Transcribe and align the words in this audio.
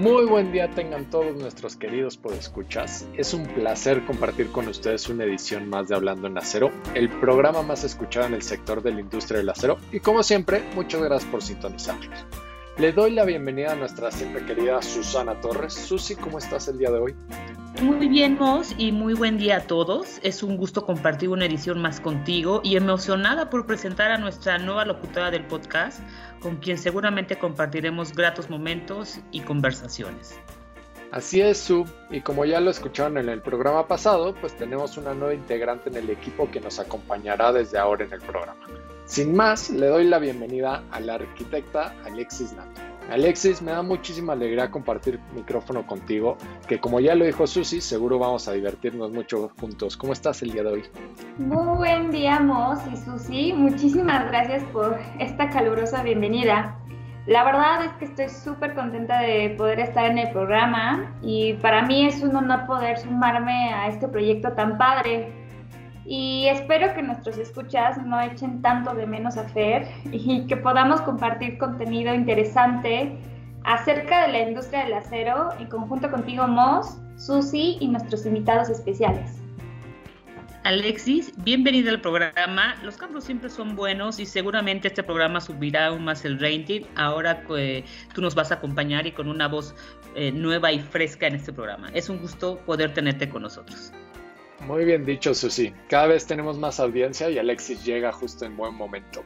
Muy 0.00 0.24
buen 0.24 0.50
día 0.50 0.70
tengan 0.70 1.10
todos 1.10 1.36
nuestros 1.36 1.76
queridos 1.76 2.16
podescuchas. 2.16 3.06
Es 3.18 3.34
un 3.34 3.44
placer 3.44 4.02
compartir 4.06 4.50
con 4.50 4.66
ustedes 4.66 5.10
una 5.10 5.24
edición 5.24 5.68
más 5.68 5.88
de 5.88 5.94
Hablando 5.94 6.26
en 6.26 6.38
Acero, 6.38 6.70
el 6.94 7.10
programa 7.10 7.60
más 7.60 7.84
escuchado 7.84 8.24
en 8.24 8.32
el 8.32 8.40
sector 8.40 8.82
de 8.82 8.92
la 8.92 9.00
industria 9.00 9.40
del 9.40 9.50
acero 9.50 9.76
y 9.92 10.00
como 10.00 10.22
siempre, 10.22 10.62
muchas 10.74 11.02
gracias 11.02 11.30
por 11.30 11.42
sintonizarnos. 11.42 12.24
Le 12.78 12.92
doy 12.92 13.10
la 13.10 13.26
bienvenida 13.26 13.72
a 13.72 13.76
nuestra 13.76 14.10
siempre 14.10 14.46
querida 14.46 14.80
Susana 14.80 15.38
Torres. 15.38 15.74
Susi, 15.74 16.14
¿cómo 16.14 16.38
estás 16.38 16.66
el 16.68 16.78
día 16.78 16.90
de 16.90 16.98
hoy? 16.98 17.14
Muy 17.78 18.08
bien, 18.08 18.36
Mos, 18.38 18.74
y 18.76 18.92
muy 18.92 19.14
buen 19.14 19.38
día 19.38 19.58
a 19.58 19.60
todos. 19.60 20.18
Es 20.22 20.42
un 20.42 20.58
gusto 20.58 20.84
compartir 20.84 21.30
una 21.30 21.46
edición 21.46 21.80
más 21.80 21.98
contigo 21.98 22.60
y 22.62 22.76
emocionada 22.76 23.48
por 23.48 23.64
presentar 23.64 24.10
a 24.10 24.18
nuestra 24.18 24.58
nueva 24.58 24.84
locutora 24.84 25.30
del 25.30 25.46
podcast, 25.46 26.00
con 26.42 26.56
quien 26.56 26.76
seguramente 26.76 27.38
compartiremos 27.38 28.12
gratos 28.12 28.50
momentos 28.50 29.20
y 29.30 29.40
conversaciones. 29.40 30.38
Así 31.10 31.40
es, 31.40 31.58
Su, 31.58 31.86
y 32.10 32.20
como 32.20 32.44
ya 32.44 32.60
lo 32.60 32.70
escucharon 32.70 33.16
en 33.16 33.28
el 33.30 33.40
programa 33.40 33.88
pasado, 33.88 34.34
pues 34.34 34.54
tenemos 34.56 34.98
una 34.98 35.14
nueva 35.14 35.32
integrante 35.32 35.88
en 35.88 35.96
el 35.96 36.10
equipo 36.10 36.50
que 36.50 36.60
nos 36.60 36.78
acompañará 36.78 37.52
desde 37.52 37.78
ahora 37.78 38.04
en 38.04 38.12
el 38.12 38.20
programa. 38.20 38.66
Sin 39.06 39.34
más, 39.34 39.70
le 39.70 39.86
doy 39.86 40.04
la 40.04 40.18
bienvenida 40.18 40.84
a 40.90 41.00
la 41.00 41.14
arquitecta 41.14 41.94
Alexis 42.04 42.52
Nato. 42.52 42.89
Alexis, 43.10 43.60
me 43.60 43.72
da 43.72 43.82
muchísima 43.82 44.34
alegría 44.34 44.70
compartir 44.70 45.18
micrófono 45.34 45.84
contigo, 45.84 46.36
que 46.68 46.78
como 46.78 47.00
ya 47.00 47.16
lo 47.16 47.24
dijo 47.24 47.44
Susi, 47.44 47.80
seguro 47.80 48.20
vamos 48.20 48.46
a 48.46 48.52
divertirnos 48.52 49.10
mucho 49.10 49.50
juntos. 49.60 49.96
¿Cómo 49.96 50.12
estás 50.12 50.42
el 50.42 50.52
día 50.52 50.62
de 50.62 50.68
hoy? 50.68 50.82
Muy 51.38 51.76
buen 51.76 52.12
día, 52.12 52.38
Mos 52.38 52.78
y 52.92 52.96
Susi. 52.96 53.52
Muchísimas 53.52 54.28
gracias 54.28 54.62
por 54.72 54.96
esta 55.18 55.50
calurosa 55.50 56.04
bienvenida. 56.04 56.78
La 57.26 57.42
verdad 57.42 57.84
es 57.84 57.92
que 57.94 58.04
estoy 58.04 58.28
súper 58.28 58.76
contenta 58.76 59.20
de 59.20 59.56
poder 59.58 59.80
estar 59.80 60.04
en 60.04 60.18
el 60.18 60.30
programa 60.30 61.12
y 61.20 61.54
para 61.54 61.82
mí 61.82 62.06
es 62.06 62.22
un 62.22 62.36
honor 62.36 62.64
poder 62.66 62.96
sumarme 62.96 63.74
a 63.74 63.88
este 63.88 64.06
proyecto 64.06 64.52
tan 64.52 64.78
padre 64.78 65.32
y 66.10 66.48
espero 66.48 66.92
que 66.92 67.02
nuestros 67.02 67.38
escuchas 67.38 68.04
no 68.04 68.20
echen 68.20 68.60
tanto 68.62 68.92
de 68.94 69.06
menos 69.06 69.36
a 69.36 69.48
Fer 69.50 69.86
y 70.10 70.44
que 70.48 70.56
podamos 70.56 71.00
compartir 71.02 71.56
contenido 71.56 72.12
interesante 72.12 73.16
acerca 73.62 74.26
de 74.26 74.32
la 74.32 74.40
industria 74.48 74.82
del 74.82 74.94
acero 74.94 75.50
en 75.60 75.68
conjunto 75.68 76.10
contigo, 76.10 76.48
Moss, 76.48 76.98
Susi 77.16 77.76
y 77.78 77.86
nuestros 77.86 78.26
invitados 78.26 78.68
especiales. 78.70 79.36
Alexis, 80.64 81.32
bienvenida 81.44 81.90
al 81.90 82.00
programa. 82.00 82.74
Los 82.82 82.96
cambios 82.96 83.22
siempre 83.22 83.48
son 83.48 83.76
buenos 83.76 84.18
y 84.18 84.26
seguramente 84.26 84.88
este 84.88 85.04
programa 85.04 85.40
subirá 85.40 85.86
aún 85.86 86.02
más 86.02 86.24
el 86.24 86.40
rating 86.40 86.80
ahora 86.96 87.44
que 87.44 87.84
tú 88.12 88.20
nos 88.20 88.34
vas 88.34 88.50
a 88.50 88.56
acompañar 88.56 89.06
y 89.06 89.12
con 89.12 89.28
una 89.28 89.46
voz 89.46 89.76
eh, 90.16 90.32
nueva 90.32 90.72
y 90.72 90.80
fresca 90.80 91.28
en 91.28 91.36
este 91.36 91.52
programa. 91.52 91.88
Es 91.94 92.08
un 92.08 92.18
gusto 92.18 92.58
poder 92.66 92.92
tenerte 92.94 93.28
con 93.28 93.42
nosotros. 93.42 93.92
Muy 94.60 94.84
bien 94.84 95.06
dicho, 95.06 95.34
Susi. 95.34 95.72
Cada 95.88 96.06
vez 96.06 96.26
tenemos 96.26 96.58
más 96.58 96.80
audiencia 96.80 97.30
y 97.30 97.38
Alexis 97.38 97.84
llega 97.84 98.12
justo 98.12 98.44
en 98.44 98.56
buen 98.56 98.74
momento. 98.74 99.24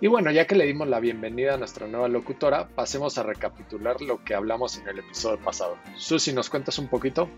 Y 0.00 0.08
bueno, 0.08 0.30
ya 0.32 0.46
que 0.46 0.56
le 0.56 0.66
dimos 0.66 0.88
la 0.88 0.98
bienvenida 0.98 1.54
a 1.54 1.56
nuestra 1.58 1.86
nueva 1.86 2.08
locutora, 2.08 2.68
pasemos 2.68 3.18
a 3.18 3.22
recapitular 3.22 4.00
lo 4.00 4.24
que 4.24 4.34
hablamos 4.34 4.76
en 4.78 4.88
el 4.88 4.98
episodio 4.98 5.38
pasado. 5.38 5.76
Susi, 5.96 6.32
¿nos 6.32 6.50
cuentas 6.50 6.78
un 6.78 6.88
poquito? 6.88 7.28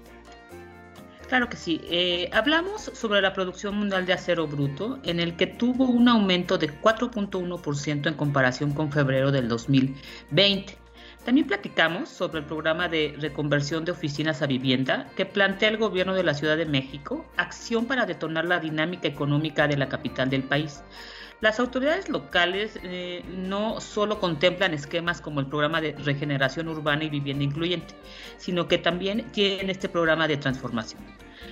Claro 1.28 1.48
que 1.48 1.56
sí. 1.56 1.80
Eh, 1.90 2.30
hablamos 2.32 2.82
sobre 2.94 3.20
la 3.20 3.32
producción 3.32 3.76
mundial 3.76 4.06
de 4.06 4.12
acero 4.12 4.46
bruto, 4.46 4.98
en 5.02 5.20
el 5.20 5.36
que 5.36 5.46
tuvo 5.46 5.84
un 5.84 6.08
aumento 6.08 6.56
de 6.56 6.70
4.1% 6.70 8.06
en 8.06 8.14
comparación 8.14 8.72
con 8.72 8.92
febrero 8.92 9.32
del 9.32 9.48
2020. 9.48 10.83
También 11.24 11.46
platicamos 11.46 12.10
sobre 12.10 12.40
el 12.40 12.44
programa 12.44 12.88
de 12.88 13.16
reconversión 13.18 13.86
de 13.86 13.92
oficinas 13.92 14.42
a 14.42 14.46
vivienda 14.46 15.10
que 15.16 15.24
plantea 15.24 15.70
el 15.70 15.78
gobierno 15.78 16.12
de 16.12 16.22
la 16.22 16.34
Ciudad 16.34 16.58
de 16.58 16.66
México, 16.66 17.24
acción 17.38 17.86
para 17.86 18.04
detonar 18.04 18.44
la 18.44 18.60
dinámica 18.60 19.08
económica 19.08 19.66
de 19.66 19.78
la 19.78 19.88
capital 19.88 20.28
del 20.28 20.42
país. 20.42 20.82
Las 21.40 21.60
autoridades 21.60 22.10
locales 22.10 22.78
eh, 22.82 23.24
no 23.28 23.80
solo 23.80 24.20
contemplan 24.20 24.74
esquemas 24.74 25.22
como 25.22 25.40
el 25.40 25.46
programa 25.46 25.80
de 25.80 25.92
regeneración 25.92 26.68
urbana 26.68 27.04
y 27.04 27.08
vivienda 27.08 27.44
incluyente, 27.44 27.94
sino 28.36 28.68
que 28.68 28.76
también 28.76 29.24
tienen 29.32 29.70
este 29.70 29.88
programa 29.88 30.28
de 30.28 30.36
transformación. 30.36 31.02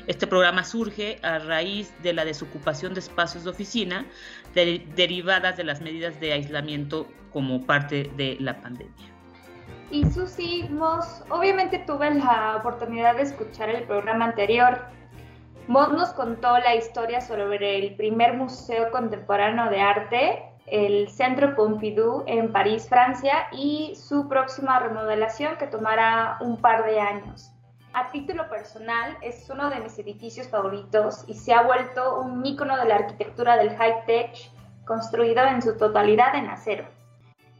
Este 0.07 0.27
programa 0.27 0.65
surge 0.65 1.19
a 1.23 1.39
raíz 1.39 1.93
de 2.03 2.13
la 2.13 2.25
desocupación 2.25 2.93
de 2.93 3.01
espacios 3.01 3.45
de 3.45 3.51
oficina 3.51 4.07
derivadas 4.55 5.57
de 5.57 5.65
las 5.65 5.81
medidas 5.81 6.19
de 6.21 6.33
aislamiento 6.33 7.09
como 7.31 7.65
parte 7.65 8.11
de 8.17 8.37
la 8.39 8.61
pandemia. 8.61 9.12
Y 9.93 10.11
Susi, 10.11 10.67
Moss, 10.71 11.23
obviamente 11.29 11.79
tuve 11.81 12.15
la 12.15 12.57
oportunidad 12.57 13.17
de 13.17 13.25
escuchar 13.25 13.69
el 13.69 13.85
programa 13.85 14.25
anterior. 14.25 14.87
Moss 15.69 15.93
nos 15.93 16.15
contó 16.15 16.57
la 16.61 16.75
historia 16.75 17.21
sobre 17.21 17.79
el 17.79 17.95
primer 17.97 18.33
museo 18.33 18.91
contemporáneo 18.91 19.69
de 19.69 19.83
arte, 19.83 20.43
el 20.67 21.11
Centro 21.11 21.55
Pompidou 21.55 22.25
en 22.27 22.51
París, 22.51 22.89
Francia, 22.89 23.49
y 23.53 23.95
su 23.95 24.31
próxima 24.31 24.79
remodelación 24.79 25.59
que 25.59 25.67
tomará 25.67 26.39
un 26.41 26.57
par 26.57 26.87
de 26.87 26.99
años. 26.99 27.53
A 27.93 28.11
título 28.11 28.49
personal, 28.49 29.19
es 29.21 29.51
uno 29.51 29.69
de 29.69 29.81
mis 29.81 29.99
edificios 29.99 30.49
favoritos 30.49 31.23
y 31.27 31.35
se 31.35 31.53
ha 31.53 31.65
vuelto 31.65 32.19
un 32.19 32.47
ícono 32.47 32.79
de 32.79 32.87
la 32.87 32.95
arquitectura 32.95 33.59
del 33.59 33.77
high-tech, 33.77 34.39
construido 34.87 35.45
en 35.45 35.61
su 35.61 35.77
totalidad 35.77 36.35
en 36.35 36.49
acero. 36.49 37.02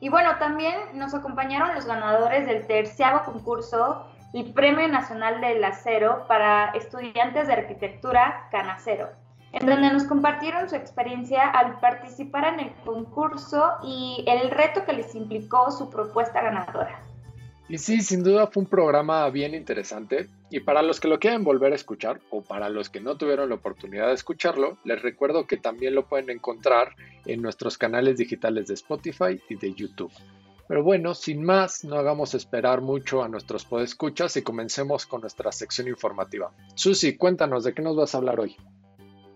Y 0.03 0.09
bueno, 0.09 0.31
también 0.41 0.75
nos 0.95 1.15
acompañaron 1.15 1.77
los 1.77 1.87
ganadores 1.87 2.45
del 2.45 2.67
terciavo 2.67 3.23
concurso 3.25 4.05
y 4.33 4.53
Premio 4.53 4.89
Nacional 4.89 5.41
del 5.41 5.63
Acero 5.63 6.25
para 6.27 6.71
estudiantes 6.71 7.47
de 7.47 7.53
arquitectura 7.53 8.49
Canacero, 8.51 9.11
en 9.53 9.65
donde 9.65 9.93
nos 9.93 10.03
compartieron 10.03 10.69
su 10.69 10.75
experiencia 10.75 11.49
al 11.49 11.79
participar 11.79 12.53
en 12.53 12.59
el 12.67 12.73
concurso 12.85 13.75
y 13.85 14.25
el 14.27 14.51
reto 14.51 14.85
que 14.85 14.93
les 14.93 15.15
implicó 15.15 15.71
su 15.71 15.89
propuesta 15.89 16.43
ganadora. 16.43 17.01
Y 17.69 17.79
sí, 17.79 18.01
sin 18.01 18.25
duda 18.25 18.49
fue 18.49 18.65
un 18.65 18.69
programa 18.69 19.31
bien 19.31 19.55
interesante. 19.55 20.29
Y 20.53 20.61
para 20.61 20.83
los 20.83 21.01
que 21.01 21.09
lo 21.09 21.19
quieren 21.19 21.45
volver 21.45 21.73
a 21.73 21.77
escuchar 21.77 22.21
o 22.29 22.43
para 22.43 22.69
los 22.69 22.91
que 22.91 23.01
no 23.01 23.17
tuvieron 23.17 23.49
la 23.49 23.55
oportunidad 23.55 24.09
de 24.09 24.13
escucharlo, 24.13 24.77
les 24.85 25.01
recuerdo 25.01 25.47
que 25.47 25.57
también 25.57 25.95
lo 25.95 26.07
pueden 26.07 26.29
encontrar 26.29 26.95
en 27.25 27.41
nuestros 27.41 27.79
canales 27.79 28.19
digitales 28.19 28.67
de 28.67 28.75
Spotify 28.75 29.41
y 29.49 29.55
de 29.55 29.73
YouTube. 29.73 30.13
Pero 30.69 30.83
bueno, 30.83 31.15
sin 31.15 31.43
más, 31.43 31.85
no 31.85 31.97
hagamos 31.97 32.35
esperar 32.35 32.83
mucho 32.83 33.23
a 33.23 33.29
nuestros 33.29 33.65
podescuchas 33.65 34.37
y 34.37 34.43
comencemos 34.43 35.07
con 35.07 35.23
nuestra 35.23 35.51
sección 35.53 35.89
informativa. 35.89 36.53
Susi, 36.75 37.17
cuéntanos 37.17 37.65
de 37.65 37.73
qué 37.73 37.81
nos 37.81 37.97
vas 37.97 38.15
a 38.15 38.19
hablar 38.19 38.39
hoy. 38.39 38.55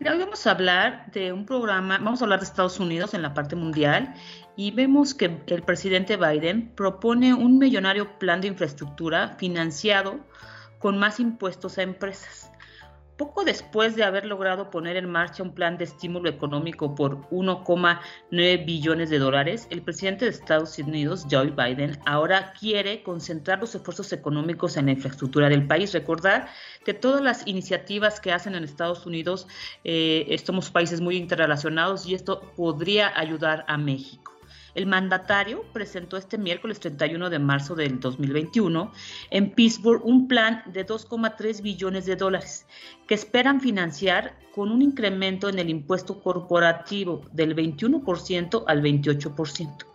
Hoy 0.00 0.18
vamos 0.18 0.46
a 0.46 0.50
hablar 0.50 1.10
de 1.12 1.32
un 1.32 1.46
programa, 1.46 1.96
vamos 1.96 2.20
a 2.20 2.26
hablar 2.26 2.40
de 2.40 2.44
Estados 2.44 2.78
Unidos 2.78 3.14
en 3.14 3.22
la 3.22 3.32
parte 3.32 3.56
mundial 3.56 4.14
y 4.54 4.70
vemos 4.70 5.14
que 5.14 5.30
el 5.46 5.62
presidente 5.62 6.18
Biden 6.18 6.74
propone 6.74 7.32
un 7.32 7.56
millonario 7.56 8.18
plan 8.18 8.42
de 8.42 8.48
infraestructura 8.48 9.36
financiado 9.38 10.20
con 10.78 10.98
más 10.98 11.20
impuestos 11.20 11.78
a 11.78 11.82
empresas. 11.82 12.50
Poco 13.16 13.44
después 13.44 13.96
de 13.96 14.04
haber 14.04 14.26
logrado 14.26 14.70
poner 14.70 14.98
en 14.98 15.10
marcha 15.10 15.42
un 15.42 15.54
plan 15.54 15.78
de 15.78 15.84
estímulo 15.84 16.28
económico 16.28 16.94
por 16.94 17.22
1,9 17.30 18.66
billones 18.66 19.08
de 19.08 19.18
dólares, 19.18 19.66
el 19.70 19.80
presidente 19.80 20.26
de 20.26 20.32
Estados 20.32 20.78
Unidos, 20.78 21.26
Joe 21.30 21.50
Biden, 21.50 21.98
ahora 22.04 22.52
quiere 22.52 23.02
concentrar 23.02 23.58
los 23.58 23.74
esfuerzos 23.74 24.12
económicos 24.12 24.76
en 24.76 24.86
la 24.86 24.92
infraestructura 24.92 25.48
del 25.48 25.66
país. 25.66 25.94
Recordar 25.94 26.48
que 26.84 26.92
todas 26.92 27.22
las 27.22 27.46
iniciativas 27.46 28.20
que 28.20 28.32
hacen 28.32 28.54
en 28.54 28.64
Estados 28.64 29.06
Unidos, 29.06 29.48
eh, 29.82 30.36
somos 30.44 30.70
países 30.70 31.00
muy 31.00 31.16
interrelacionados 31.16 32.04
y 32.04 32.14
esto 32.14 32.42
podría 32.54 33.18
ayudar 33.18 33.64
a 33.66 33.78
México. 33.78 34.35
El 34.76 34.84
mandatario 34.84 35.64
presentó 35.72 36.18
este 36.18 36.36
miércoles 36.36 36.80
31 36.80 37.30
de 37.30 37.38
marzo 37.38 37.74
del 37.74 37.98
2021 37.98 38.92
en 39.30 39.50
Pittsburgh 39.52 40.04
un 40.04 40.28
plan 40.28 40.62
de 40.66 40.86
2,3 40.86 41.62
billones 41.62 42.04
de 42.04 42.14
dólares 42.14 42.66
que 43.08 43.14
esperan 43.14 43.62
financiar 43.62 44.38
con 44.54 44.70
un 44.70 44.82
incremento 44.82 45.48
en 45.48 45.58
el 45.58 45.70
impuesto 45.70 46.20
corporativo 46.20 47.22
del 47.32 47.56
21% 47.56 48.64
al 48.66 48.82
28%. 48.82 49.86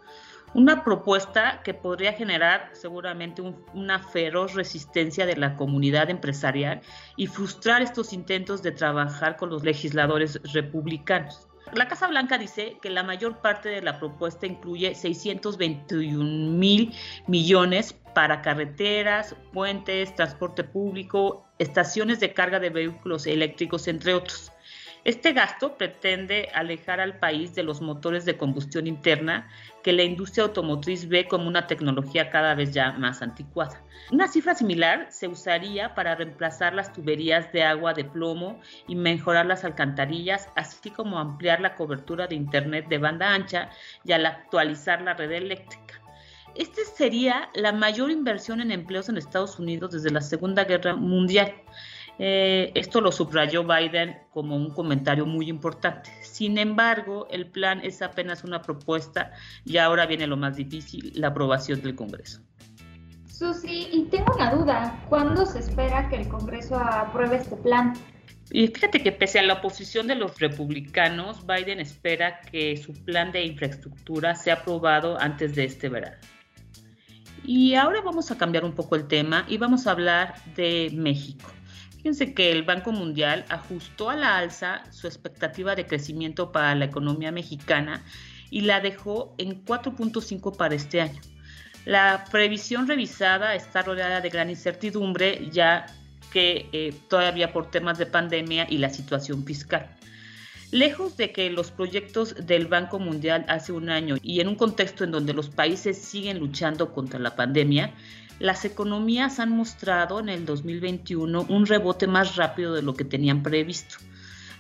Una 0.55 0.83
propuesta 0.83 1.61
que 1.63 1.75
podría 1.75 2.13
generar 2.13 2.71
seguramente 2.73 3.43
una 3.75 3.99
feroz 3.99 4.55
resistencia 4.55 5.27
de 5.27 5.37
la 5.37 5.57
comunidad 5.57 6.09
empresarial 6.09 6.81
y 7.15 7.27
frustrar 7.27 7.83
estos 7.83 8.13
intentos 8.13 8.63
de 8.63 8.71
trabajar 8.71 9.37
con 9.37 9.51
los 9.51 9.63
legisladores 9.63 10.41
republicanos. 10.53 11.50
La 11.73 11.87
Casa 11.87 12.07
Blanca 12.07 12.37
dice 12.37 12.77
que 12.81 12.89
la 12.89 13.03
mayor 13.03 13.37
parte 13.37 13.69
de 13.69 13.81
la 13.81 13.97
propuesta 13.97 14.45
incluye 14.45 14.93
621 14.93 16.51
mil 16.51 16.93
millones 17.27 17.93
para 18.13 18.41
carreteras, 18.41 19.35
puentes, 19.53 20.13
transporte 20.15 20.65
público, 20.65 21.45
estaciones 21.59 22.19
de 22.19 22.33
carga 22.33 22.59
de 22.59 22.69
vehículos 22.71 23.25
eléctricos, 23.25 23.87
entre 23.87 24.13
otros. 24.13 24.51
Este 25.03 25.33
gasto 25.33 25.77
pretende 25.77 26.49
alejar 26.53 26.99
al 26.99 27.17
país 27.17 27.55
de 27.55 27.63
los 27.63 27.81
motores 27.81 28.23
de 28.23 28.37
combustión 28.37 28.85
interna 28.85 29.49
que 29.81 29.93
la 29.93 30.03
industria 30.03 30.43
automotriz 30.43 31.07
ve 31.07 31.27
como 31.27 31.47
una 31.47 31.65
tecnología 31.65 32.29
cada 32.29 32.53
vez 32.53 32.71
ya 32.71 32.91
más 32.91 33.23
anticuada. 33.23 33.81
Una 34.11 34.27
cifra 34.27 34.53
similar 34.53 35.07
se 35.09 35.27
usaría 35.27 35.95
para 35.95 36.13
reemplazar 36.13 36.75
las 36.75 36.93
tuberías 36.93 37.51
de 37.51 37.63
agua 37.63 37.95
de 37.95 38.05
plomo 38.05 38.59
y 38.87 38.95
mejorar 38.95 39.47
las 39.47 39.63
alcantarillas, 39.63 40.49
así 40.55 40.91
como 40.91 41.17
ampliar 41.17 41.61
la 41.61 41.73
cobertura 41.75 42.27
de 42.27 42.35
Internet 42.35 42.87
de 42.87 42.99
banda 42.99 43.33
ancha 43.33 43.71
y 44.05 44.11
al 44.11 44.27
actualizar 44.27 45.01
la 45.01 45.15
red 45.15 45.31
eléctrica. 45.31 45.99
Esta 46.53 46.81
sería 46.83 47.49
la 47.55 47.71
mayor 47.71 48.11
inversión 48.11 48.61
en 48.61 48.71
empleos 48.71 49.09
en 49.09 49.17
Estados 49.17 49.57
Unidos 49.57 49.93
desde 49.93 50.11
la 50.11 50.21
Segunda 50.21 50.65
Guerra 50.65 50.95
Mundial. 50.95 51.53
Eh, 52.19 52.71
esto 52.75 53.01
lo 53.01 53.11
subrayó 53.11 53.63
Biden 53.63 54.17
como 54.31 54.55
un 54.55 54.71
comentario 54.71 55.25
muy 55.25 55.49
importante. 55.49 56.11
Sin 56.21 56.57
embargo, 56.57 57.27
el 57.31 57.47
plan 57.47 57.81
es 57.83 58.01
apenas 58.01 58.43
una 58.43 58.61
propuesta 58.61 59.31
y 59.65 59.77
ahora 59.77 60.05
viene 60.05 60.27
lo 60.27 60.37
más 60.37 60.55
difícil, 60.55 61.11
la 61.15 61.29
aprobación 61.29 61.81
del 61.81 61.95
Congreso. 61.95 62.41
Susi, 63.27 63.87
y 63.91 64.03
tengo 64.11 64.35
una 64.35 64.53
duda, 64.53 65.05
¿cuándo 65.09 65.45
se 65.47 65.59
espera 65.59 66.09
que 66.09 66.17
el 66.17 66.27
Congreso 66.27 66.75
apruebe 66.77 67.37
este 67.37 67.55
plan? 67.55 67.93
Y 68.51 68.67
fíjate 68.67 69.01
que 69.01 69.11
pese 69.11 69.39
a 69.39 69.43
la 69.43 69.53
oposición 69.53 70.07
de 70.07 70.15
los 70.15 70.37
republicanos, 70.39 71.45
Biden 71.47 71.79
espera 71.79 72.41
que 72.41 72.75
su 72.77 72.93
plan 73.05 73.31
de 73.31 73.45
infraestructura 73.45 74.35
sea 74.35 74.55
aprobado 74.55 75.19
antes 75.19 75.55
de 75.55 75.63
este 75.63 75.89
verano. 75.89 76.17
Y 77.43 77.73
ahora 77.75 78.01
vamos 78.01 78.29
a 78.29 78.37
cambiar 78.37 78.65
un 78.65 78.73
poco 78.73 78.95
el 78.95 79.07
tema 79.07 79.45
y 79.47 79.57
vamos 79.57 79.87
a 79.87 79.91
hablar 79.91 80.35
de 80.55 80.91
México. 80.93 81.49
Fíjense 82.01 82.33
que 82.33 82.51
el 82.51 82.63
Banco 82.63 82.91
Mundial 82.91 83.45
ajustó 83.49 84.09
a 84.09 84.15
la 84.15 84.35
alza 84.35 84.81
su 84.89 85.05
expectativa 85.05 85.75
de 85.75 85.85
crecimiento 85.85 86.51
para 86.51 86.73
la 86.73 86.85
economía 86.85 87.31
mexicana 87.31 88.03
y 88.49 88.61
la 88.61 88.79
dejó 88.79 89.35
en 89.37 89.63
4.5 89.63 90.57
para 90.57 90.73
este 90.73 90.99
año. 90.99 91.21
La 91.85 92.25
previsión 92.31 92.87
revisada 92.87 93.53
está 93.53 93.83
rodeada 93.83 94.19
de 94.19 94.29
gran 94.29 94.49
incertidumbre, 94.49 95.47
ya 95.51 95.85
que 96.33 96.69
eh, 96.71 96.91
todavía 97.07 97.53
por 97.53 97.69
temas 97.69 97.99
de 97.99 98.07
pandemia 98.07 98.65
y 98.67 98.79
la 98.79 98.89
situación 98.89 99.45
fiscal. 99.45 99.95
Lejos 100.71 101.17
de 101.17 101.31
que 101.31 101.51
los 101.51 101.69
proyectos 101.69 102.33
del 102.47 102.65
Banco 102.65 102.97
Mundial 102.97 103.45
hace 103.47 103.73
un 103.73 103.89
año 103.89 104.15
y 104.23 104.39
en 104.39 104.47
un 104.47 104.55
contexto 104.55 105.03
en 105.03 105.11
donde 105.11 105.35
los 105.35 105.51
países 105.51 105.99
siguen 105.99 106.39
luchando 106.39 106.93
contra 106.93 107.19
la 107.19 107.35
pandemia, 107.35 107.93
las 108.41 108.65
economías 108.65 109.39
han 109.39 109.51
mostrado 109.55 110.19
en 110.19 110.29
el 110.29 110.45
2021 110.45 111.45
un 111.47 111.65
rebote 111.67 112.07
más 112.07 112.35
rápido 112.35 112.73
de 112.73 112.81
lo 112.81 112.95
que 112.95 113.05
tenían 113.05 113.43
previsto. 113.43 113.97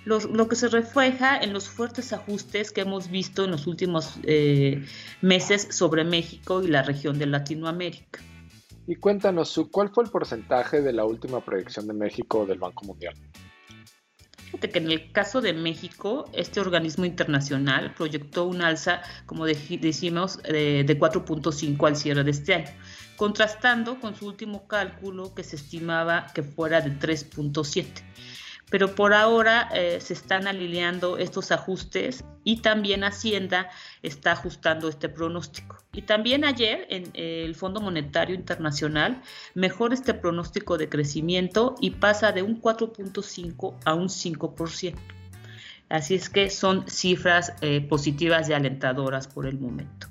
Lo, 0.05 0.47
que 0.47 0.55
se 0.55 0.67
refleja 0.67 1.37
en 1.37 1.53
los 1.53 1.69
fuertes 1.69 2.11
ajustes 2.11 2.71
que 2.71 2.81
hemos 2.81 3.11
visto 3.11 3.45
en 3.45 3.51
los 3.51 3.67
últimos 3.67 4.15
eh, 4.23 4.83
meses 5.21 5.67
sobre 5.69 6.03
México 6.03 6.63
y 6.63 6.67
la 6.67 6.81
región 6.81 7.19
de 7.19 7.27
Latinoamérica. 7.27 8.19
Y 8.87 8.95
cuéntanos, 8.95 9.59
¿cuál 9.69 9.89
fue 9.89 10.05
el 10.05 10.09
porcentaje 10.09 10.81
de 10.81 10.91
la 10.93 11.05
última 11.05 11.43
proyección 11.45 11.85
de 11.85 11.93
México 11.93 12.47
del 12.47 12.57
Banco 12.57 12.83
Mundial? 12.85 13.13
Fíjate 14.45 14.69
que 14.71 14.79
en 14.79 14.91
el 14.91 15.11
caso 15.11 15.39
de 15.39 15.53
México, 15.53 16.25
este 16.33 16.59
organismo 16.59 17.05
internacional 17.05 17.93
proyectó 17.93 18.45
un 18.45 18.63
alza, 18.63 19.01
como 19.27 19.45
decimos, 19.45 20.41
de 20.43 20.99
4.5 20.99 21.87
al 21.87 21.95
cierre 21.95 22.23
de 22.23 22.31
este 22.31 22.55
año 22.55 22.71
contrastando 23.21 23.99
con 23.99 24.15
su 24.15 24.25
último 24.25 24.67
cálculo 24.67 25.35
que 25.35 25.43
se 25.43 25.55
estimaba 25.55 26.25
que 26.33 26.41
fuera 26.41 26.81
de 26.81 26.89
3.7. 26.89 27.85
Pero 28.71 28.95
por 28.95 29.13
ahora 29.13 29.69
eh, 29.75 29.99
se 30.01 30.13
están 30.13 30.47
alineando 30.47 31.19
estos 31.19 31.51
ajustes 31.51 32.25
y 32.43 32.61
también 32.63 33.03
Hacienda 33.03 33.69
está 34.01 34.31
ajustando 34.31 34.89
este 34.89 35.07
pronóstico. 35.07 35.77
Y 35.93 36.01
también 36.01 36.43
ayer 36.43 36.87
en 36.89 37.11
eh, 37.13 37.43
el 37.45 37.53
Fondo 37.53 37.79
Monetario 37.79 38.33
Internacional 38.33 39.21
mejora 39.53 39.93
este 39.93 40.15
pronóstico 40.15 40.79
de 40.79 40.89
crecimiento 40.89 41.75
y 41.79 41.91
pasa 41.91 42.31
de 42.31 42.41
un 42.41 42.59
4.5 42.59 43.75
a 43.85 43.93
un 43.93 44.07
5%. 44.07 44.95
Así 45.89 46.15
es 46.15 46.27
que 46.27 46.49
son 46.49 46.89
cifras 46.89 47.53
eh, 47.61 47.81
positivas 47.81 48.49
y 48.49 48.53
alentadoras 48.53 49.27
por 49.27 49.45
el 49.45 49.59
momento. 49.59 50.10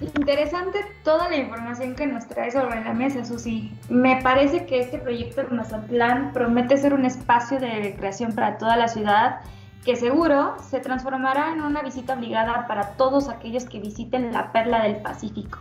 Interesante 0.00 0.78
toda 1.02 1.28
la 1.28 1.36
información 1.36 1.96
que 1.96 2.06
nos 2.06 2.28
trae 2.28 2.52
sobre 2.52 2.82
la 2.84 2.92
mesa, 2.94 3.24
Susi. 3.24 3.72
Me 3.88 4.22
parece 4.22 4.64
que 4.64 4.78
este 4.78 4.98
proyecto 4.98 5.42
de 5.42 5.48
Mazatlán 5.48 6.32
promete 6.32 6.76
ser 6.76 6.94
un 6.94 7.04
espacio 7.04 7.58
de 7.58 7.68
recreación 7.80 8.32
para 8.32 8.58
toda 8.58 8.76
la 8.76 8.86
ciudad 8.86 9.40
que 9.88 9.96
seguro 9.96 10.54
se 10.68 10.80
transformará 10.80 11.50
en 11.50 11.62
una 11.62 11.80
visita 11.80 12.12
obligada 12.12 12.66
para 12.66 12.98
todos 12.98 13.30
aquellos 13.30 13.64
que 13.64 13.80
visiten 13.80 14.34
la 14.34 14.52
perla 14.52 14.82
del 14.82 14.96
Pacífico. 14.96 15.58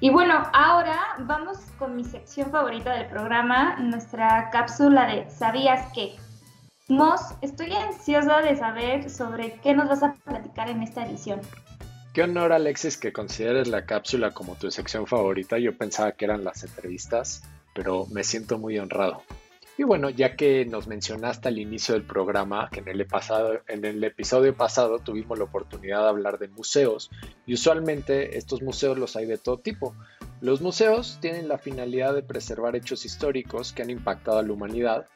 Y 0.00 0.10
bueno, 0.10 0.42
ahora 0.52 0.98
vamos 1.20 1.56
con 1.78 1.96
mi 1.96 2.04
sección 2.04 2.50
favorita 2.50 2.92
del 2.92 3.06
programa, 3.06 3.76
nuestra 3.78 4.50
cápsula 4.50 5.06
de 5.06 5.30
¿Sabías 5.30 5.90
qué? 5.94 6.16
Moss, 6.88 7.22
estoy 7.40 7.72
ansiosa 7.72 8.42
de 8.42 8.54
saber 8.54 9.08
sobre 9.08 9.54
qué 9.62 9.72
nos 9.72 9.88
vas 9.88 10.02
a 10.02 10.12
platicar 10.12 10.68
en 10.68 10.82
esta 10.82 11.06
edición. 11.06 11.40
Qué 12.12 12.24
honor, 12.24 12.52
Alexis, 12.52 12.98
que 12.98 13.14
consideres 13.14 13.66
la 13.66 13.86
cápsula 13.86 14.32
como 14.32 14.56
tu 14.56 14.70
sección 14.70 15.06
favorita. 15.06 15.58
Yo 15.58 15.74
pensaba 15.74 16.12
que 16.12 16.26
eran 16.26 16.44
las 16.44 16.64
entrevistas, 16.64 17.44
pero 17.74 18.04
me 18.10 18.24
siento 18.24 18.58
muy 18.58 18.78
honrado. 18.78 19.22
Y 19.78 19.84
bueno, 19.84 20.10
ya 20.10 20.34
que 20.34 20.64
nos 20.64 20.88
mencionaste 20.88 21.46
al 21.46 21.58
inicio 21.60 21.94
del 21.94 22.02
programa, 22.02 22.68
que 22.68 22.80
en 22.80 22.88
el, 22.88 23.06
pasado, 23.06 23.60
en 23.68 23.84
el 23.84 24.02
episodio 24.02 24.52
pasado 24.56 24.98
tuvimos 24.98 25.38
la 25.38 25.44
oportunidad 25.44 26.02
de 26.02 26.08
hablar 26.08 26.40
de 26.40 26.48
museos, 26.48 27.12
y 27.46 27.54
usualmente 27.54 28.36
estos 28.36 28.60
museos 28.60 28.98
los 28.98 29.14
hay 29.14 29.26
de 29.26 29.38
todo 29.38 29.58
tipo. 29.58 29.94
Los 30.40 30.60
museos 30.60 31.18
tienen 31.20 31.46
la 31.46 31.58
finalidad 31.58 32.12
de 32.12 32.24
preservar 32.24 32.74
hechos 32.74 33.04
históricos 33.04 33.72
que 33.72 33.82
han 33.82 33.90
impactado 33.90 34.38
a 34.38 34.42
la 34.42 34.52
humanidad, 34.52 35.06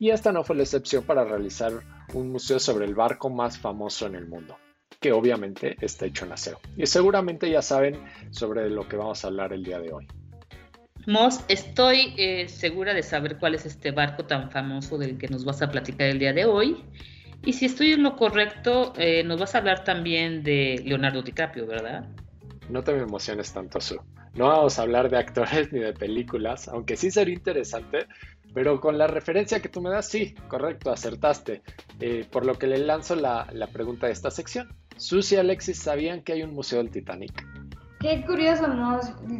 y 0.00 0.10
esta 0.10 0.32
no 0.32 0.42
fue 0.42 0.56
la 0.56 0.64
excepción 0.64 1.04
para 1.04 1.22
realizar 1.22 1.72
un 2.12 2.32
museo 2.32 2.58
sobre 2.58 2.86
el 2.86 2.96
barco 2.96 3.30
más 3.30 3.56
famoso 3.56 4.06
en 4.06 4.16
el 4.16 4.26
mundo, 4.26 4.56
que 4.98 5.12
obviamente 5.12 5.76
está 5.80 6.06
hecho 6.06 6.24
en 6.24 6.32
acero. 6.32 6.58
Y 6.76 6.86
seguramente 6.86 7.48
ya 7.48 7.62
saben 7.62 8.02
sobre 8.32 8.68
lo 8.68 8.88
que 8.88 8.96
vamos 8.96 9.24
a 9.24 9.28
hablar 9.28 9.52
el 9.52 9.62
día 9.62 9.78
de 9.78 9.92
hoy. 9.92 10.08
Mos, 11.08 11.40
estoy 11.48 12.12
eh, 12.18 12.48
segura 12.48 12.92
de 12.92 13.02
saber 13.02 13.38
cuál 13.38 13.54
es 13.54 13.64
este 13.64 13.92
barco 13.92 14.26
tan 14.26 14.50
famoso 14.50 14.98
del 14.98 15.16
que 15.16 15.26
nos 15.26 15.42
vas 15.42 15.62
a 15.62 15.70
platicar 15.70 16.08
el 16.08 16.18
día 16.18 16.34
de 16.34 16.44
hoy. 16.44 16.84
Y 17.46 17.54
si 17.54 17.64
estoy 17.64 17.92
en 17.92 18.02
lo 18.02 18.14
correcto, 18.14 18.92
eh, 18.98 19.24
nos 19.24 19.40
vas 19.40 19.54
a 19.54 19.58
hablar 19.58 19.84
también 19.84 20.42
de 20.42 20.82
Leonardo 20.84 21.22
DiCaprio, 21.22 21.66
¿verdad? 21.66 22.06
No 22.68 22.84
te 22.84 22.94
emociones 22.94 23.54
tanto, 23.54 23.80
Su. 23.80 23.98
No 24.34 24.48
vamos 24.48 24.78
a 24.78 24.82
hablar 24.82 25.08
de 25.08 25.16
actores 25.16 25.72
ni 25.72 25.78
de 25.78 25.94
películas, 25.94 26.68
aunque 26.68 26.94
sí 26.94 27.10
sería 27.10 27.32
interesante, 27.32 28.06
pero 28.52 28.78
con 28.78 28.98
la 28.98 29.06
referencia 29.06 29.60
que 29.60 29.70
tú 29.70 29.80
me 29.80 29.88
das, 29.88 30.10
sí, 30.10 30.34
correcto, 30.46 30.92
acertaste. 30.92 31.62
Eh, 32.00 32.26
por 32.30 32.44
lo 32.44 32.58
que 32.58 32.66
le 32.66 32.76
lanzo 32.76 33.16
la, 33.16 33.46
la 33.54 33.68
pregunta 33.68 34.08
de 34.08 34.12
esta 34.12 34.30
sección. 34.30 34.68
Susi 34.98 35.36
y 35.36 35.38
Alexis, 35.38 35.78
¿sabían 35.78 36.22
que 36.22 36.34
hay 36.34 36.42
un 36.42 36.52
museo 36.52 36.80
del 36.82 36.90
Titanic? 36.90 37.46
Qué 38.00 38.24
curioso, 38.24 38.64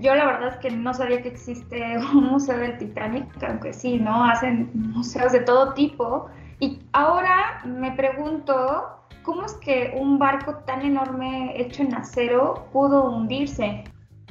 yo 0.00 0.16
la 0.16 0.26
verdad 0.26 0.48
es 0.48 0.56
que 0.56 0.70
no 0.70 0.92
sabía 0.92 1.22
que 1.22 1.28
existe 1.28 1.96
un 2.12 2.24
museo 2.24 2.58
del 2.58 2.76
Titanic, 2.78 3.26
aunque 3.42 3.72
sí, 3.72 3.98
¿no? 3.98 4.24
Hacen 4.24 4.70
museos 4.74 5.32
de 5.32 5.40
todo 5.40 5.74
tipo. 5.74 6.28
Y 6.58 6.80
ahora 6.92 7.62
me 7.64 7.92
pregunto, 7.92 8.88
¿cómo 9.22 9.44
es 9.44 9.52
que 9.54 9.94
un 9.96 10.18
barco 10.18 10.56
tan 10.66 10.82
enorme 10.82 11.52
hecho 11.60 11.84
en 11.84 11.94
acero 11.94 12.68
pudo 12.72 13.04
hundirse? 13.10 13.84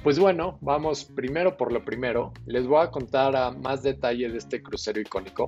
Pues 0.04 0.20
bueno, 0.20 0.58
vamos 0.60 1.06
primero 1.06 1.56
por 1.56 1.72
lo 1.72 1.84
primero. 1.84 2.34
Les 2.46 2.68
voy 2.68 2.84
a 2.84 2.92
contar 2.92 3.34
a 3.36 3.52
más 3.52 3.82
detalle 3.82 4.30
de 4.30 4.38
este 4.38 4.62
crucero 4.62 5.00
icónico. 5.00 5.48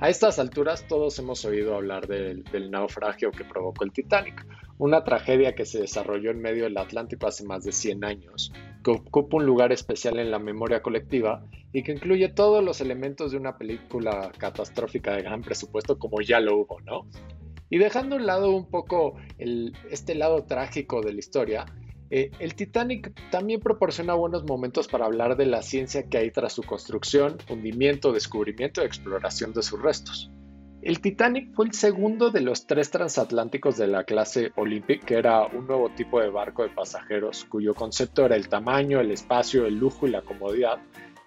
A 0.00 0.10
estas 0.10 0.38
alturas 0.38 0.86
todos 0.86 1.18
hemos 1.18 1.44
oído 1.46 1.76
hablar 1.76 2.06
del, 2.06 2.44
del 2.44 2.70
naufragio 2.70 3.30
que 3.30 3.44
provocó 3.44 3.84
el 3.84 3.92
Titanic, 3.92 4.44
una 4.82 5.04
tragedia 5.04 5.54
que 5.54 5.64
se 5.64 5.80
desarrolló 5.80 6.32
en 6.32 6.40
medio 6.40 6.64
del 6.64 6.76
Atlántico 6.76 7.28
hace 7.28 7.44
más 7.44 7.62
de 7.62 7.70
100 7.70 8.04
años, 8.04 8.52
que 8.82 8.90
ocupa 8.90 9.36
un 9.36 9.46
lugar 9.46 9.70
especial 9.70 10.18
en 10.18 10.32
la 10.32 10.40
memoria 10.40 10.82
colectiva 10.82 11.46
y 11.72 11.84
que 11.84 11.92
incluye 11.92 12.28
todos 12.30 12.64
los 12.64 12.80
elementos 12.80 13.30
de 13.30 13.36
una 13.36 13.56
película 13.56 14.32
catastrófica 14.36 15.14
de 15.14 15.22
gran 15.22 15.40
presupuesto 15.40 16.00
como 16.00 16.20
ya 16.20 16.40
lo 16.40 16.56
hubo, 16.56 16.80
¿no? 16.80 17.06
Y 17.70 17.78
dejando 17.78 18.16
un 18.16 18.26
lado 18.26 18.50
un 18.50 18.68
poco 18.68 19.14
este 19.38 20.16
lado 20.16 20.46
trágico 20.46 21.00
de 21.00 21.12
la 21.12 21.18
historia, 21.20 21.64
eh, 22.10 22.32
el 22.40 22.56
Titanic 22.56 23.12
también 23.30 23.60
proporciona 23.60 24.14
buenos 24.14 24.42
momentos 24.42 24.88
para 24.88 25.06
hablar 25.06 25.36
de 25.36 25.46
la 25.46 25.62
ciencia 25.62 26.08
que 26.08 26.18
hay 26.18 26.32
tras 26.32 26.54
su 26.54 26.64
construcción, 26.64 27.38
hundimiento, 27.48 28.12
descubrimiento 28.12 28.82
y 28.82 28.86
exploración 28.86 29.52
de 29.52 29.62
sus 29.62 29.80
restos. 29.80 30.32
El 30.82 31.00
Titanic 31.00 31.54
fue 31.54 31.66
el 31.66 31.74
segundo 31.74 32.30
de 32.30 32.40
los 32.40 32.66
tres 32.66 32.90
transatlánticos 32.90 33.76
de 33.76 33.86
la 33.86 34.02
clase 34.02 34.50
Olympic, 34.56 35.04
que 35.04 35.14
era 35.14 35.46
un 35.46 35.68
nuevo 35.68 35.90
tipo 35.90 36.20
de 36.20 36.28
barco 36.28 36.64
de 36.64 36.70
pasajeros 36.70 37.44
cuyo 37.44 37.72
concepto 37.72 38.26
era 38.26 38.34
el 38.34 38.48
tamaño, 38.48 38.98
el 38.98 39.12
espacio, 39.12 39.64
el 39.64 39.78
lujo 39.78 40.08
y 40.08 40.10
la 40.10 40.22
comodidad, 40.22 40.80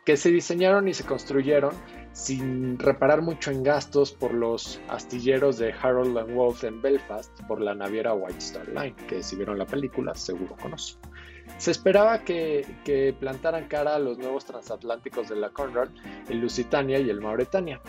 que 0.04 0.18
se 0.18 0.30
diseñaron 0.30 0.90
y 0.90 0.94
se 0.94 1.06
construyeron 1.06 1.72
sin 2.12 2.78
reparar 2.78 3.22
mucho 3.22 3.50
en 3.50 3.64
gastos 3.64 4.12
por 4.12 4.34
los 4.34 4.82
astilleros 4.90 5.58
de 5.58 5.72
Harold 5.72 6.18
and 6.18 6.36
Wolff 6.36 6.66
en 6.66 6.82
Belfast 6.82 7.42
por 7.48 7.62
la 7.62 7.74
naviera 7.74 8.14
White 8.14 8.40
Star 8.40 8.68
Line, 8.68 8.96
que 9.08 9.24
si 9.24 9.38
vieron 9.38 9.58
la 9.58 9.66
película 9.66 10.16
seguro 10.16 10.58
conocen. 10.62 11.00
Se 11.58 11.72
esperaba 11.72 12.26
que, 12.26 12.66
que, 12.84 13.16
plantaran 13.18 13.70
cara 13.70 13.96
a 13.96 14.00
los 14.00 14.18
nuevos 14.18 14.44
transatlánticos 14.44 15.30
de 15.30 15.38
la 15.38 15.52
Conrad, 15.52 15.90
el 16.28 16.42
Lusitania 16.42 17.00
y 17.00 17.10
el 17.10 17.22
Mauretania, 17.22 17.80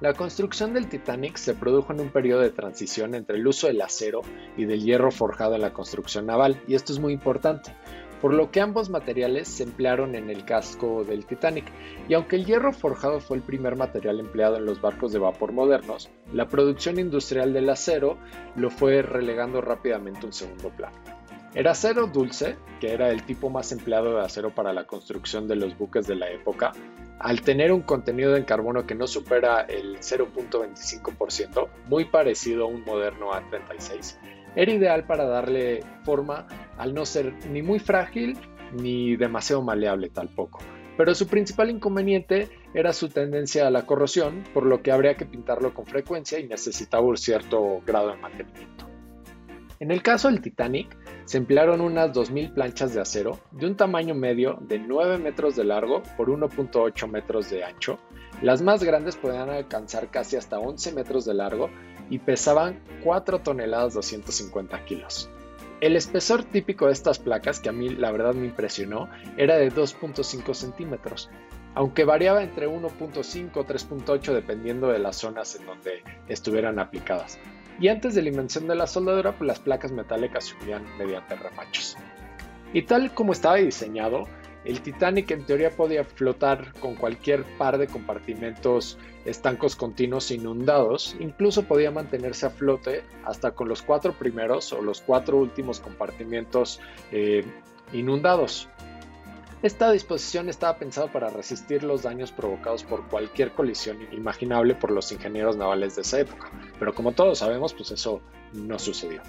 la 0.00 0.12
construcción 0.12 0.74
del 0.74 0.88
Titanic 0.88 1.36
se 1.36 1.54
produjo 1.54 1.92
en 1.92 2.00
un 2.00 2.10
periodo 2.10 2.40
de 2.40 2.50
transición 2.50 3.14
entre 3.14 3.36
el 3.36 3.46
uso 3.46 3.68
del 3.68 3.80
acero 3.80 4.22
y 4.56 4.64
del 4.64 4.82
hierro 4.82 5.10
forjado 5.10 5.54
en 5.54 5.62
la 5.62 5.72
construcción 5.72 6.26
naval, 6.26 6.60
y 6.66 6.74
esto 6.74 6.92
es 6.92 6.98
muy 6.98 7.12
importante, 7.12 7.74
por 8.20 8.34
lo 8.34 8.50
que 8.50 8.60
ambos 8.60 8.90
materiales 8.90 9.48
se 9.48 9.62
emplearon 9.62 10.14
en 10.14 10.30
el 10.30 10.44
casco 10.44 11.04
del 11.04 11.26
Titanic, 11.26 11.66
y 12.08 12.14
aunque 12.14 12.36
el 12.36 12.44
hierro 12.44 12.72
forjado 12.72 13.20
fue 13.20 13.36
el 13.36 13.42
primer 13.42 13.76
material 13.76 14.18
empleado 14.18 14.56
en 14.56 14.66
los 14.66 14.80
barcos 14.80 15.12
de 15.12 15.18
vapor 15.18 15.52
modernos, 15.52 16.10
la 16.32 16.48
producción 16.48 16.98
industrial 16.98 17.52
del 17.52 17.70
acero 17.70 18.18
lo 18.56 18.70
fue 18.70 19.02
relegando 19.02 19.60
rápidamente 19.60 20.20
a 20.22 20.26
un 20.26 20.32
segundo 20.32 20.70
plano. 20.70 20.96
El 21.54 21.68
acero 21.68 22.08
dulce, 22.08 22.56
que 22.80 22.92
era 22.92 23.10
el 23.10 23.24
tipo 23.24 23.48
más 23.48 23.70
empleado 23.70 24.16
de 24.16 24.24
acero 24.24 24.52
para 24.52 24.72
la 24.72 24.88
construcción 24.88 25.46
de 25.46 25.54
los 25.54 25.78
buques 25.78 26.06
de 26.06 26.16
la 26.16 26.28
época, 26.28 26.72
al 27.18 27.40
tener 27.42 27.72
un 27.72 27.82
contenido 27.82 28.36
en 28.36 28.44
carbono 28.44 28.86
que 28.86 28.94
no 28.94 29.06
supera 29.06 29.62
el 29.62 29.98
0.25%, 29.98 31.68
muy 31.88 32.04
parecido 32.06 32.64
a 32.64 32.68
un 32.68 32.84
moderno 32.84 33.30
A36, 33.32 34.16
era 34.56 34.72
ideal 34.72 35.04
para 35.04 35.24
darle 35.24 35.82
forma 36.04 36.46
al 36.78 36.94
no 36.94 37.04
ser 37.04 37.34
ni 37.46 37.62
muy 37.62 37.78
frágil 37.78 38.38
ni 38.72 39.16
demasiado 39.16 39.62
maleable 39.62 40.08
tampoco. 40.10 40.60
Pero 40.96 41.14
su 41.14 41.26
principal 41.26 41.70
inconveniente 41.70 42.48
era 42.72 42.92
su 42.92 43.08
tendencia 43.08 43.66
a 43.66 43.70
la 43.70 43.84
corrosión, 43.84 44.44
por 44.54 44.64
lo 44.64 44.80
que 44.82 44.92
habría 44.92 45.16
que 45.16 45.26
pintarlo 45.26 45.74
con 45.74 45.86
frecuencia 45.86 46.38
y 46.38 46.46
necesitaba 46.46 47.04
un 47.04 47.16
cierto 47.16 47.82
grado 47.84 48.10
de 48.10 48.16
mantenimiento. 48.16 48.93
En 49.84 49.90
el 49.90 50.02
caso 50.02 50.30
del 50.30 50.40
Titanic, 50.40 50.96
se 51.26 51.36
emplearon 51.36 51.82
unas 51.82 52.10
2.000 52.10 52.54
planchas 52.54 52.94
de 52.94 53.02
acero 53.02 53.40
de 53.50 53.66
un 53.66 53.76
tamaño 53.76 54.14
medio 54.14 54.56
de 54.62 54.78
9 54.78 55.18
metros 55.18 55.56
de 55.56 55.64
largo 55.64 56.02
por 56.16 56.30
1.8 56.30 57.06
metros 57.06 57.50
de 57.50 57.64
ancho. 57.64 57.98
Las 58.40 58.62
más 58.62 58.82
grandes 58.82 59.16
podían 59.16 59.50
alcanzar 59.50 60.10
casi 60.10 60.36
hasta 60.36 60.58
11 60.58 60.92
metros 60.92 61.26
de 61.26 61.34
largo 61.34 61.68
y 62.08 62.18
pesaban 62.18 62.80
4 63.02 63.40
toneladas 63.40 63.92
250 63.92 64.86
kilos. 64.86 65.28
El 65.82 65.96
espesor 65.96 66.44
típico 66.44 66.86
de 66.86 66.92
estas 66.92 67.18
placas, 67.18 67.60
que 67.60 67.68
a 67.68 67.72
mí 67.72 67.90
la 67.90 68.10
verdad 68.10 68.32
me 68.32 68.46
impresionó, 68.46 69.10
era 69.36 69.56
de 69.56 69.70
2.5 69.70 70.54
centímetros, 70.54 71.28
aunque 71.74 72.06
variaba 72.06 72.42
entre 72.42 72.70
1.5 72.70 73.50
o 73.54 73.66
3.8 73.66 74.32
dependiendo 74.32 74.88
de 74.88 75.00
las 75.00 75.16
zonas 75.16 75.54
en 75.56 75.66
donde 75.66 76.02
estuvieran 76.26 76.78
aplicadas 76.78 77.38
y 77.80 77.88
antes 77.88 78.14
de 78.14 78.22
la 78.22 78.28
invención 78.28 78.66
de 78.66 78.74
la 78.74 78.86
soldadura, 78.86 79.36
pues 79.36 79.48
las 79.48 79.60
placas 79.60 79.92
metálicas 79.92 80.44
se 80.44 80.54
unían 80.62 80.84
mediante 80.98 81.34
remachos. 81.36 81.96
Y 82.72 82.82
tal 82.82 83.12
como 83.14 83.32
estaba 83.32 83.56
diseñado, 83.56 84.26
el 84.64 84.80
Titanic 84.80 85.30
en 85.30 85.44
teoría 85.44 85.70
podía 85.70 86.04
flotar 86.04 86.72
con 86.80 86.94
cualquier 86.94 87.44
par 87.58 87.76
de 87.78 87.86
compartimentos 87.86 88.98
estancos 89.24 89.76
continuos 89.76 90.30
inundados, 90.30 91.16
incluso 91.20 91.64
podía 91.64 91.90
mantenerse 91.90 92.46
a 92.46 92.50
flote 92.50 93.02
hasta 93.24 93.52
con 93.52 93.68
los 93.68 93.82
cuatro 93.82 94.14
primeros 94.14 94.72
o 94.72 94.80
los 94.80 95.00
cuatro 95.02 95.36
últimos 95.36 95.80
compartimentos 95.80 96.80
eh, 97.12 97.44
inundados. 97.92 98.68
Esta 99.64 99.90
disposición 99.90 100.50
estaba 100.50 100.76
pensada 100.76 101.10
para 101.10 101.30
resistir 101.30 101.84
los 101.84 102.02
daños 102.02 102.30
provocados 102.30 102.84
por 102.84 103.08
cualquier 103.08 103.52
colisión 103.52 103.96
inimaginable 104.02 104.74
por 104.74 104.90
los 104.90 105.10
ingenieros 105.10 105.56
navales 105.56 105.96
de 105.96 106.02
esa 106.02 106.20
época, 106.20 106.50
pero 106.78 106.94
como 106.94 107.12
todos 107.12 107.38
sabemos, 107.38 107.72
pues 107.72 107.90
eso 107.90 108.20
no 108.52 108.78
sucedió. 108.78 109.22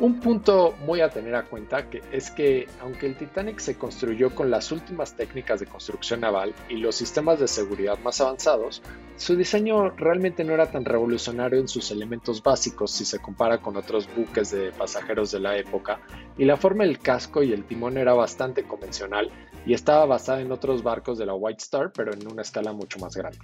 Un 0.00 0.18
punto 0.18 0.74
muy 0.86 1.02
a 1.02 1.10
tener 1.10 1.34
a 1.34 1.44
cuenta 1.44 1.90
que 1.90 2.00
es 2.10 2.30
que 2.30 2.66
aunque 2.80 3.04
el 3.04 3.16
Titanic 3.16 3.58
se 3.58 3.76
construyó 3.76 4.34
con 4.34 4.50
las 4.50 4.72
últimas 4.72 5.14
técnicas 5.14 5.60
de 5.60 5.66
construcción 5.66 6.20
naval 6.20 6.54
y 6.70 6.78
los 6.78 6.94
sistemas 6.94 7.38
de 7.38 7.46
seguridad 7.46 7.98
más 7.98 8.18
avanzados, 8.22 8.80
su 9.16 9.36
diseño 9.36 9.90
realmente 9.90 10.42
no 10.42 10.54
era 10.54 10.70
tan 10.70 10.86
revolucionario 10.86 11.60
en 11.60 11.68
sus 11.68 11.90
elementos 11.90 12.42
básicos 12.42 12.92
si 12.92 13.04
se 13.04 13.18
compara 13.18 13.58
con 13.58 13.76
otros 13.76 14.08
buques 14.16 14.50
de 14.50 14.72
pasajeros 14.72 15.32
de 15.32 15.40
la 15.40 15.58
época, 15.58 16.00
y 16.38 16.46
la 16.46 16.56
forma 16.56 16.84
del 16.84 16.98
casco 16.98 17.42
y 17.42 17.52
el 17.52 17.66
timón 17.66 17.98
era 17.98 18.14
bastante 18.14 18.62
convencional 18.62 19.30
y 19.66 19.74
estaba 19.74 20.06
basada 20.06 20.40
en 20.40 20.50
otros 20.50 20.82
barcos 20.82 21.18
de 21.18 21.26
la 21.26 21.34
White 21.34 21.62
Star, 21.62 21.92
pero 21.92 22.14
en 22.14 22.26
una 22.26 22.40
escala 22.40 22.72
mucho 22.72 22.98
más 23.00 23.14
grande. 23.14 23.38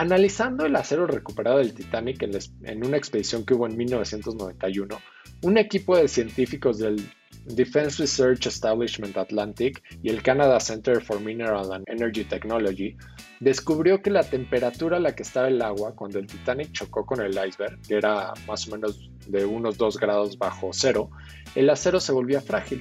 Analizando 0.00 0.64
el 0.64 0.74
acero 0.76 1.06
recuperado 1.06 1.58
del 1.58 1.74
Titanic 1.74 2.22
en, 2.22 2.86
una 2.86 2.96
expedición 2.96 3.44
que 3.44 3.52
hubo 3.52 3.66
en 3.66 3.76
1991, 3.76 4.98
un 5.42 5.58
equipo 5.58 5.94
de 5.94 6.08
científicos 6.08 6.78
del 6.78 7.06
Defense 7.44 8.00
Research 8.00 8.46
Establishment 8.46 9.18
Atlantic 9.18 9.82
y 10.02 10.08
el 10.08 10.22
Canada 10.22 10.58
Center 10.58 11.02
for 11.02 11.20
Mineral 11.20 11.70
and 11.74 11.84
Energy 11.86 12.24
Technology 12.24 12.96
descubrió 13.40 14.00
que 14.00 14.08
la 14.08 14.22
temperatura 14.22 14.96
a 14.96 15.00
la 15.00 15.14
que 15.14 15.22
estaba 15.22 15.48
el 15.48 15.60
agua 15.60 15.94
cuando 15.94 16.18
el 16.18 16.26
Titanic 16.26 16.72
chocó 16.72 17.04
con 17.04 17.20
el 17.20 17.32
iceberg, 17.32 17.78
que 17.86 17.96
era 17.96 18.32
más 18.46 18.68
o 18.68 18.70
menos 18.70 19.10
de 19.26 19.44
unos 19.44 19.76
2 19.76 19.98
grados 19.98 20.38
bajo 20.38 20.70
cero, 20.72 21.10
el 21.54 21.68
acero 21.68 22.00
se 22.00 22.12
volvía 22.12 22.40
frágil 22.40 22.80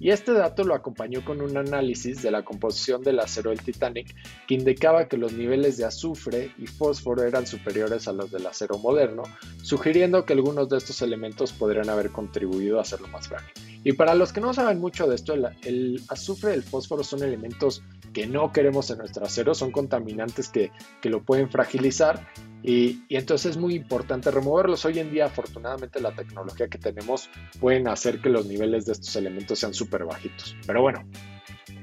y 0.00 0.10
este 0.10 0.32
dato 0.32 0.64
lo 0.64 0.74
acompañó 0.74 1.24
con 1.24 1.40
un 1.40 1.56
análisis 1.56 2.22
de 2.22 2.30
la 2.30 2.44
composición 2.44 3.02
del 3.02 3.20
acero 3.20 3.50
del 3.50 3.60
Titanic 3.60 4.14
que 4.46 4.54
indicaba 4.54 5.08
que 5.08 5.16
los 5.16 5.32
niveles 5.32 5.76
de 5.76 5.84
azufre 5.84 6.52
y 6.58 6.66
fósforo 6.66 7.22
eran 7.22 7.46
superiores 7.46 8.08
a 8.08 8.12
los 8.12 8.30
del 8.30 8.46
acero 8.46 8.78
moderno, 8.78 9.22
sugiriendo 9.62 10.24
que 10.24 10.34
algunos 10.34 10.68
de 10.68 10.78
estos 10.78 11.02
elementos 11.02 11.52
podrían 11.52 11.88
haber 11.88 12.10
contribuido 12.10 12.78
a 12.78 12.82
hacerlo 12.82 13.08
más 13.08 13.28
frágil. 13.28 13.52
Y 13.84 13.92
para 13.92 14.14
los 14.14 14.32
que 14.32 14.40
no 14.40 14.52
saben 14.52 14.80
mucho 14.80 15.06
de 15.06 15.14
esto, 15.14 15.34
el, 15.34 16.00
azufre 16.08 16.50
y 16.50 16.54
el 16.54 16.62
fósforo 16.62 17.04
son 17.04 17.22
elementos 17.22 17.82
que 18.12 18.26
no 18.26 18.52
queremos 18.52 18.90
en 18.90 18.98
nuestro 18.98 19.24
acero, 19.24 19.54
son 19.54 19.70
contaminantes 19.70 20.48
que, 20.48 20.70
que 21.00 21.10
lo 21.10 21.22
pueden 21.22 21.50
fragilizar 21.50 22.28
Y, 22.62 23.04
y, 23.08 23.16
entonces 23.16 23.52
es 23.52 23.56
muy 23.56 23.74
importante 23.74 24.30
removerlos. 24.30 24.84
Hoy 24.84 24.98
en 24.98 25.12
día, 25.12 25.26
afortunadamente, 25.26 26.00
la 26.00 26.12
tecnología 26.12 26.68
que 26.68 26.78
tenemos 26.78 27.30
pueden 27.60 27.86
hacer 27.86 28.20
que 28.20 28.28
los 28.30 28.46
niveles 28.46 28.84
de 28.84 28.92
estos 28.92 29.14
elementos 29.14 29.60
sean 29.60 29.74
súper 29.74 30.04
bajitos. 30.04 30.56
Pero 30.66 30.82
bueno, 30.82 31.04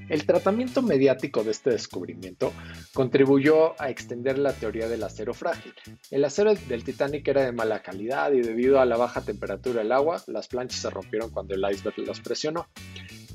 el 0.09 0.25
tratamiento 0.25 0.81
mediático 0.81 1.43
de 1.43 1.51
este 1.51 1.71
descubrimiento 1.71 2.53
contribuyó 2.93 3.79
a 3.81 3.89
extender 3.89 4.37
la 4.37 4.53
teoría 4.53 4.87
del 4.87 5.03
acero 5.03 5.33
frágil. 5.33 5.73
El 6.11 6.23
acero 6.25 6.53
del 6.53 6.83
Titanic 6.83 7.27
era 7.27 7.43
de 7.43 7.51
mala 7.51 7.81
calidad 7.81 8.31
y 8.31 8.41
debido 8.41 8.79
a 8.79 8.85
la 8.85 8.97
baja 8.97 9.21
temperatura 9.21 9.81
del 9.81 9.91
agua, 9.91 10.21
las 10.27 10.47
planchas 10.47 10.81
se 10.81 10.89
rompieron 10.89 11.31
cuando 11.31 11.55
el 11.55 11.65
iceberg 11.71 11.97
las 11.99 12.19
presionó. 12.19 12.67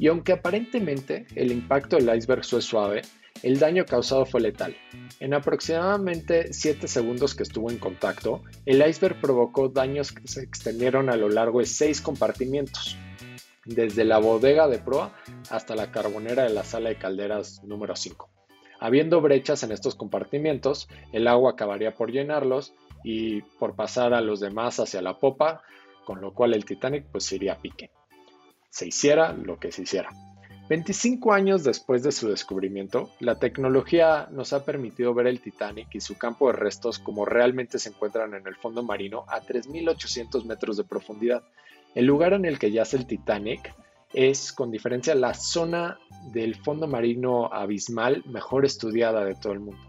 Y 0.01 0.09
aunque 0.09 0.33
aparentemente 0.33 1.27
el 1.35 1.53
impacto 1.53 1.97
del 1.97 2.17
iceberg 2.17 2.43
fue 2.43 2.63
suave, 2.63 3.03
el 3.43 3.59
daño 3.59 3.85
causado 3.85 4.25
fue 4.25 4.41
letal. 4.41 4.75
En 5.21 5.35
aproximadamente 5.35 6.55
7 6.55 6.89
segundos 6.89 7.35
que 7.35 7.43
estuvo 7.43 7.71
en 7.71 7.77
contacto, 7.77 8.43
el 8.65 8.81
iceberg 8.81 9.21
provocó 9.21 9.69
daños 9.69 10.13
que 10.13 10.27
se 10.27 10.43
extendieron 10.43 11.11
a 11.11 11.17
lo 11.17 11.29
largo 11.29 11.59
de 11.59 11.67
6 11.67 12.01
compartimientos 12.01 12.97
desde 13.67 14.07
la 14.07 14.17
bodega 14.17 14.69
de 14.69 14.79
proa 14.79 15.15
hasta 15.51 15.77
la 15.77 15.93
carbonera 15.93 16.45
de 16.45 16.55
la 16.55 16.65
sala 16.65 16.89
de 16.89 16.97
calderas 16.97 17.63
número 17.63 17.95
5. 17.95 18.31
Habiendo 18.81 19.21
brechas 19.21 19.65
en 19.65 19.73
estos 19.73 19.97
compartimientos, 19.97 20.89
el 21.13 21.29
agua 21.29 21.51
acabaría 21.51 21.93
por 21.95 22.11
llenarlos 22.11 22.73
y 23.05 23.43
por 23.59 23.77
pasar 23.77 24.15
a 24.15 24.23
los 24.23 24.41
demás 24.41 24.81
hacia 24.81 25.03
la 25.03 25.19
popa, 25.19 25.63
con 26.07 26.23
lo 26.23 26.33
cual 26.33 26.55
el 26.55 26.65
Titanic 26.65 27.05
pues 27.13 27.31
iría 27.33 27.53
a 27.53 27.59
pique. 27.59 27.91
Se 28.71 28.87
hiciera 28.87 29.33
lo 29.33 29.59
que 29.59 29.73
se 29.73 29.83
hiciera. 29.83 30.11
25 30.71 31.33
años 31.33 31.65
después 31.65 32.05
de 32.05 32.13
su 32.13 32.29
descubrimiento, 32.29 33.11
la 33.19 33.41
tecnología 33.41 34.29
nos 34.31 34.53
ha 34.53 34.65
permitido 34.65 35.13
ver 35.15 35.27
el 35.27 35.41
Titanic 35.41 35.89
y 35.93 36.01
su 36.01 36.17
campo 36.17 36.47
de 36.47 36.53
restos 36.53 37.01
como 37.01 37.25
realmente 37.25 37.81
se 37.81 37.89
encuentran 37.89 38.35
en 38.35 38.47
el 38.47 38.55
fondo 38.55 38.85
marino 38.85 39.25
a 39.27 39.41
3.800 39.41 40.45
metros 40.45 40.77
de 40.77 40.85
profundidad, 40.85 41.43
el 41.97 42.07
lugar 42.07 42.35
en 42.35 42.45
el 42.45 42.61
que 42.61 42.71
yace 42.71 42.97
el 42.97 43.07
Titanic 43.09 43.75
es, 44.13 44.53
con 44.53 44.71
diferencia, 44.71 45.15
la 45.17 45.35
zona 45.35 45.99
del 46.33 46.55
fondo 46.55 46.87
marino 46.87 47.53
abismal 47.53 48.23
mejor 48.27 48.65
estudiada 48.65 49.25
de 49.25 49.35
todo 49.35 49.53
el 49.53 49.61
mundo. 49.61 49.83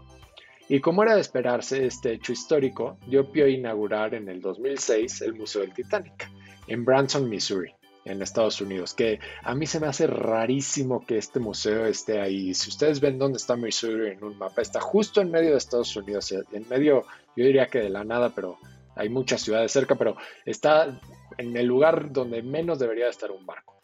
Y 0.68 0.80
como 0.80 1.04
era 1.04 1.14
de 1.14 1.20
esperarse, 1.20 1.86
este 1.86 2.14
hecho 2.14 2.32
histórico 2.32 2.98
dio 3.06 3.30
pie 3.30 3.44
a 3.44 3.48
inaugurar 3.48 4.14
en 4.14 4.28
el 4.28 4.40
2006 4.40 5.22
el 5.22 5.34
Museo 5.34 5.62
del 5.62 5.74
Titanic 5.74 6.28
en 6.66 6.84
Branson, 6.84 7.28
Missouri, 7.28 7.72
en 8.04 8.22
Estados 8.22 8.60
Unidos, 8.60 8.94
que 8.94 9.20
a 9.42 9.54
mí 9.54 9.66
se 9.66 9.80
me 9.80 9.86
hace 9.86 10.06
rarísimo 10.06 11.04
que 11.06 11.18
este 11.18 11.40
museo 11.40 11.86
esté 11.86 12.20
ahí. 12.20 12.54
Si 12.54 12.68
ustedes 12.68 13.00
ven 13.00 13.18
dónde 13.18 13.36
está 13.36 13.56
Missouri 13.56 14.10
en 14.10 14.24
un 14.24 14.38
mapa, 14.38 14.62
está 14.62 14.80
justo 14.80 15.20
en 15.20 15.30
medio 15.30 15.52
de 15.52 15.58
Estados 15.58 15.94
Unidos, 15.96 16.32
en 16.32 16.68
medio, 16.68 17.04
yo 17.36 17.44
diría 17.44 17.66
que 17.66 17.78
de 17.78 17.90
la 17.90 18.04
nada, 18.04 18.30
pero 18.34 18.58
hay 18.96 19.08
muchas 19.08 19.42
ciudades 19.42 19.72
cerca, 19.72 19.94
pero 19.94 20.16
está 20.44 21.00
en 21.38 21.56
el 21.56 21.66
lugar 21.66 22.12
donde 22.12 22.42
menos 22.42 22.78
debería 22.78 23.08
estar 23.08 23.30
un 23.30 23.46
barco. 23.46 23.80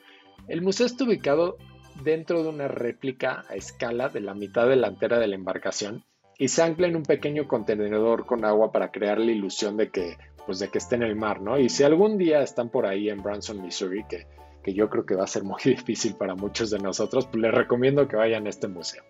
El 0.48 0.62
museo 0.62 0.86
está 0.86 1.04
ubicado 1.04 1.56
dentro 2.02 2.42
de 2.42 2.48
una 2.48 2.68
réplica 2.68 3.44
a 3.48 3.54
escala 3.54 4.08
de 4.08 4.20
la 4.20 4.34
mitad 4.34 4.68
delantera 4.68 5.18
de 5.18 5.26
la 5.26 5.34
embarcación 5.34 6.04
y 6.38 6.48
se 6.48 6.62
ancla 6.62 6.86
en 6.86 6.96
un 6.96 7.02
pequeño 7.02 7.48
contenedor 7.48 8.24
con 8.24 8.44
agua 8.44 8.70
para 8.70 8.92
crear 8.92 9.18
la 9.18 9.32
ilusión 9.32 9.76
de 9.76 9.90
que, 9.90 10.16
pues 10.48 10.60
de 10.60 10.70
que 10.70 10.78
esté 10.78 10.94
en 10.94 11.02
el 11.02 11.14
mar, 11.14 11.42
¿no? 11.42 11.58
Y 11.58 11.68
si 11.68 11.84
algún 11.84 12.16
día 12.16 12.40
están 12.40 12.70
por 12.70 12.86
ahí 12.86 13.10
en 13.10 13.22
Branson, 13.22 13.60
Missouri, 13.60 14.02
que, 14.08 14.26
que 14.62 14.72
yo 14.72 14.88
creo 14.88 15.04
que 15.04 15.14
va 15.14 15.24
a 15.24 15.26
ser 15.26 15.44
muy 15.44 15.60
difícil 15.62 16.14
para 16.14 16.34
muchos 16.34 16.70
de 16.70 16.78
nosotros, 16.78 17.26
pues 17.26 17.42
les 17.42 17.52
recomiendo 17.52 18.08
que 18.08 18.16
vayan 18.16 18.46
a 18.46 18.48
este 18.48 18.66
museo. 18.66 19.04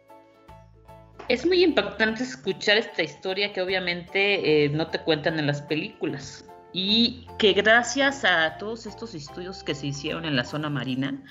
Es 1.29 1.47
muy 1.47 1.63
impactante 1.63 2.25
escuchar 2.25 2.77
esta 2.77 3.05
historia 3.05 3.53
que 3.53 3.63
obviamente 3.63 4.65
eh, 4.65 4.69
no 4.71 4.89
te 4.89 4.99
cuentan 4.99 5.39
en 5.39 5.47
las 5.47 5.63
películas 5.63 6.45
y 6.73 7.29
que 7.39 7.53
gracias 7.53 8.25
a 8.25 8.59
todos 8.59 8.87
estos 8.87 9.15
estudios 9.15 9.63
que 9.63 9.77
se 9.77 9.87
hicieron 9.87 10.25
en 10.25 10.35
la 10.35 10.45
zona 10.45 10.71
marina, 10.71 11.23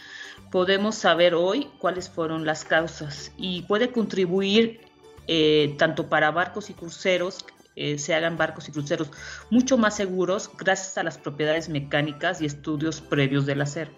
podemos 0.52 0.96
saber 0.96 1.36
hoy 1.36 1.68
cuáles 1.80 2.10
fueron 2.10 2.46
las 2.46 2.64
causas 2.64 3.34
y 3.36 3.64
puede 3.64 3.92
contribuir 3.92 4.80
eh, 5.28 5.76
tanto 5.78 6.08
para 6.08 6.32
barcos 6.32 6.70
y 6.70 6.76
cruceros, 6.76 7.46
eh, 7.78 7.98
se 8.00 8.16
hagan 8.16 8.38
barcos 8.38 8.68
y 8.68 8.72
cruceros 8.72 9.12
mucho 9.52 9.78
más 9.78 9.96
seguros 9.96 10.50
gracias 10.58 10.98
a 10.98 11.04
las 11.04 11.18
propiedades 11.18 11.70
mecánicas 11.70 12.42
y 12.42 12.46
estudios 12.46 13.02
previos 13.02 13.46
del 13.46 13.62
acero. 13.62 13.92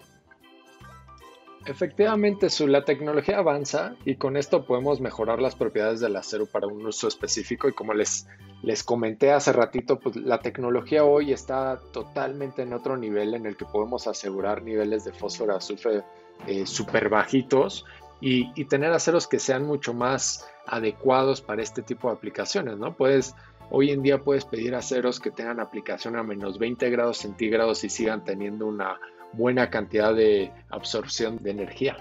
Efectivamente, 1.66 2.48
su, 2.48 2.66
la 2.66 2.84
tecnología 2.84 3.38
avanza 3.38 3.94
y 4.04 4.16
con 4.16 4.36
esto 4.36 4.64
podemos 4.64 5.00
mejorar 5.00 5.40
las 5.40 5.54
propiedades 5.54 6.00
del 6.00 6.16
acero 6.16 6.46
para 6.46 6.66
un 6.66 6.86
uso 6.86 7.06
específico 7.06 7.68
y 7.68 7.72
como 7.72 7.92
les, 7.92 8.26
les 8.62 8.82
comenté 8.82 9.30
hace 9.30 9.52
ratito, 9.52 9.98
pues 9.98 10.16
la 10.16 10.40
tecnología 10.40 11.04
hoy 11.04 11.32
está 11.32 11.78
totalmente 11.92 12.62
en 12.62 12.72
otro 12.72 12.96
nivel 12.96 13.34
en 13.34 13.44
el 13.44 13.56
que 13.56 13.66
podemos 13.66 14.06
asegurar 14.06 14.62
niveles 14.62 15.04
de 15.04 15.12
fósforo 15.12 15.54
azufre 15.54 16.02
eh, 16.46 16.66
súper 16.66 17.10
bajitos 17.10 17.84
y, 18.22 18.50
y, 18.54 18.64
tener 18.64 18.92
aceros 18.92 19.26
que 19.26 19.38
sean 19.38 19.64
mucho 19.64 19.94
más 19.94 20.48
adecuados 20.66 21.40
para 21.40 21.62
este 21.62 21.82
tipo 21.82 22.08
de 22.08 22.14
aplicaciones, 22.14 22.78
¿no? 22.78 22.94
Puedes, 22.94 23.34
hoy 23.70 23.90
en 23.90 24.02
día 24.02 24.22
puedes 24.22 24.44
pedir 24.44 24.74
aceros 24.74 25.20
que 25.20 25.30
tengan 25.30 25.60
aplicación 25.60 26.16
a 26.16 26.22
menos 26.22 26.58
20 26.58 26.90
grados 26.90 27.18
centígrados 27.18 27.84
y 27.84 27.88
sigan 27.88 28.24
teniendo 28.24 28.66
una 28.66 28.98
buena 29.32 29.70
cantidad 29.70 30.14
de 30.14 30.52
absorción 30.70 31.38
de 31.42 31.50
energía. 31.52 31.96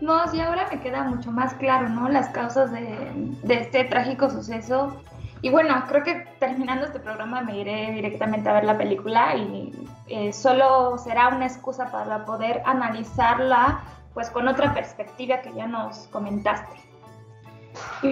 No, 0.00 0.28
sí, 0.28 0.40
ahora 0.40 0.68
me 0.70 0.80
queda 0.80 1.04
mucho 1.04 1.32
más 1.32 1.54
claro, 1.54 1.88
¿no? 1.88 2.08
Las 2.08 2.28
causas 2.28 2.70
de, 2.70 3.12
este 3.48 3.84
trágico 3.84 4.28
suceso. 4.28 5.00
Y 5.40 5.50
bueno, 5.50 5.74
creo 5.88 6.02
que 6.02 6.26
terminando 6.38 6.86
este 6.86 7.00
programa 7.00 7.40
me 7.42 7.58
iré 7.58 7.92
directamente 7.92 8.48
a 8.48 8.54
ver 8.54 8.64
la 8.64 8.76
película 8.76 9.36
y 9.36 9.72
eh, 10.08 10.32
solo 10.32 10.98
será 10.98 11.28
una 11.28 11.46
excusa 11.46 11.90
para 11.90 12.24
poder 12.24 12.62
analizarla 12.66 13.82
pues 14.12 14.30
con 14.30 14.48
otra 14.48 14.72
perspectiva 14.72 15.40
que 15.42 15.52
ya 15.54 15.66
nos 15.66 16.08
comentaste. 16.08 16.85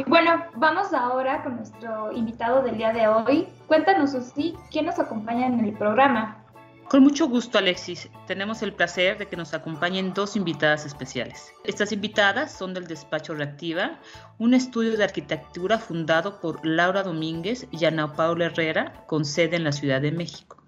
Bueno, 0.06 0.44
vamos 0.56 0.92
ahora 0.92 1.42
con 1.42 1.56
nuestro 1.56 2.12
invitado 2.12 2.62
del 2.62 2.76
día 2.76 2.92
de 2.92 3.08
hoy. 3.08 3.48
Cuéntanos, 3.66 4.12
Susi, 4.12 4.54
¿quién 4.70 4.86
nos 4.86 4.98
acompaña 4.98 5.46
en 5.46 5.60
el 5.64 5.72
programa? 5.72 6.44
Con 6.88 7.02
mucho 7.02 7.28
gusto, 7.28 7.58
Alexis. 7.58 8.10
Tenemos 8.26 8.62
el 8.62 8.74
placer 8.74 9.16
de 9.16 9.26
que 9.26 9.36
nos 9.36 9.54
acompañen 9.54 10.12
dos 10.12 10.36
invitadas 10.36 10.84
especiales. 10.84 11.52
Estas 11.64 11.92
invitadas 11.92 12.52
son 12.52 12.74
del 12.74 12.86
despacho 12.86 13.34
Reactiva, 13.34 13.98
un 14.38 14.52
estudio 14.52 14.96
de 14.96 15.04
arquitectura 15.04 15.78
fundado 15.78 16.40
por 16.40 16.64
Laura 16.64 17.02
Domínguez 17.02 17.66
y 17.70 17.84
Ana 17.86 18.12
Paula 18.14 18.46
Herrera, 18.46 19.04
con 19.06 19.24
sede 19.24 19.56
en 19.56 19.64
la 19.64 19.72
Ciudad 19.72 20.02
de 20.02 20.12
México. 20.12 20.63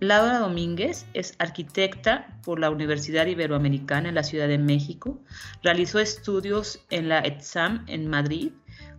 Laura 0.00 0.38
Domínguez 0.38 1.06
es 1.14 1.34
arquitecta 1.38 2.38
por 2.44 2.58
la 2.58 2.70
Universidad 2.70 3.26
Iberoamericana 3.26 4.08
en 4.08 4.14
la 4.14 4.22
Ciudad 4.22 4.48
de 4.48 4.58
México. 4.58 5.20
Realizó 5.62 5.98
estudios 5.98 6.84
en 6.90 7.08
la 7.08 7.20
ETSAM 7.20 7.84
en 7.88 8.08
Madrid 8.08 8.52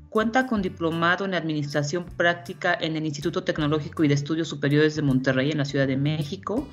Cuenta 0.10 0.48
con 0.48 0.62
diplomado 0.62 1.26
en 1.26 1.34
Administración 1.34 2.06
Práctica 2.06 2.78
en 2.80 2.96
el 2.96 3.06
Instituto 3.06 3.44
Tecnológico 3.44 4.04
y 4.04 4.08
de 4.08 4.14
Estudios 4.14 4.48
Superiores 4.48 4.96
de 4.96 5.02
Monterrey 5.02 5.52
en 5.52 5.58
la 5.58 5.66
Ciudad 5.66 5.86
de 5.86 5.98
México 5.98 6.68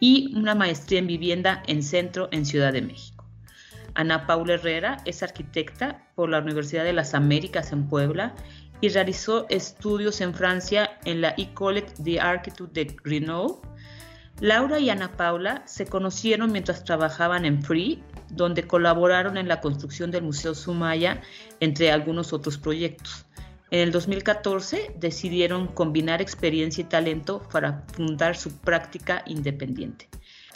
y 0.00 0.34
una 0.34 0.54
maestría 0.54 0.98
en 0.98 1.06
vivienda 1.06 1.62
en 1.66 1.82
Centro 1.82 2.28
en 2.32 2.46
Ciudad 2.46 2.72
de 2.72 2.82
México. 2.82 3.26
Ana 3.94 4.26
Paula 4.26 4.54
Herrera 4.54 4.96
es 5.04 5.22
arquitecta 5.22 6.08
por 6.14 6.30
la 6.30 6.38
Universidad 6.38 6.84
de 6.84 6.94
las 6.94 7.14
Américas 7.14 7.72
en 7.72 7.88
Puebla 7.88 8.34
y 8.80 8.88
realizó 8.88 9.46
estudios 9.48 10.20
en 10.20 10.34
Francia 10.34 10.98
en 11.04 11.20
la 11.20 11.34
École 11.36 11.86
d'Architecture 11.98 12.70
de 12.72 12.96
Grenoble. 13.02 13.56
Laura 14.40 14.78
y 14.78 14.88
Ana 14.90 15.16
Paula 15.16 15.62
se 15.66 15.86
conocieron 15.86 16.52
mientras 16.52 16.84
trabajaban 16.84 17.44
en 17.44 17.62
Free 17.62 18.02
donde 18.30 18.66
colaboraron 18.66 19.36
en 19.36 19.48
la 19.48 19.60
construcción 19.60 20.10
del 20.10 20.22
Museo 20.22 20.54
Sumaya, 20.54 21.22
entre 21.60 21.90
algunos 21.90 22.32
otros 22.32 22.58
proyectos. 22.58 23.26
En 23.70 23.80
el 23.80 23.92
2014 23.92 24.94
decidieron 24.98 25.66
combinar 25.66 26.22
experiencia 26.22 26.82
y 26.82 26.86
talento 26.86 27.42
para 27.52 27.84
fundar 27.92 28.36
su 28.36 28.56
práctica 28.58 29.22
independiente. 29.26 30.08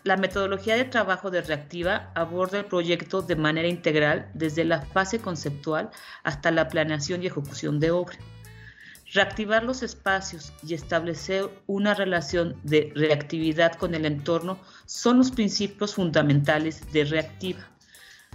La 0.04 0.16
metodología 0.16 0.74
de 0.74 0.84
trabajo 0.84 1.30
de 1.30 1.42
Reactiva 1.42 2.10
aborda 2.14 2.58
el 2.58 2.64
proyecto 2.64 3.22
de 3.22 3.36
manera 3.36 3.68
integral 3.68 4.28
desde 4.34 4.64
la 4.64 4.82
fase 4.82 5.20
conceptual 5.20 5.90
hasta 6.24 6.50
la 6.50 6.68
planeación 6.68 7.22
y 7.22 7.28
ejecución 7.28 7.78
de 7.78 7.92
obra. 7.92 8.18
Reactivar 9.12 9.62
los 9.62 9.84
espacios 9.84 10.52
y 10.66 10.74
establecer 10.74 11.48
una 11.66 11.94
relación 11.94 12.56
de 12.64 12.90
reactividad 12.96 13.74
con 13.74 13.94
el 13.94 14.04
entorno 14.04 14.58
son 14.86 15.18
los 15.18 15.30
principios 15.30 15.94
fundamentales 15.94 16.92
de 16.92 17.04
Reactiva. 17.04 17.68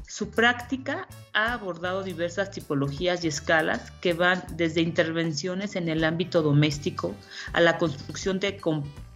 Su 0.08 0.30
práctica 0.30 1.06
ha 1.34 1.52
abordado 1.52 2.02
diversas 2.02 2.50
tipologías 2.52 3.26
y 3.26 3.28
escalas 3.28 3.92
que 4.00 4.14
van 4.14 4.42
desde 4.56 4.80
intervenciones 4.80 5.76
en 5.76 5.90
el 5.90 6.06
ámbito 6.06 6.42
doméstico 6.42 7.14
a 7.52 7.60
la 7.60 7.78
construcción 7.78 8.40
de 8.40 8.56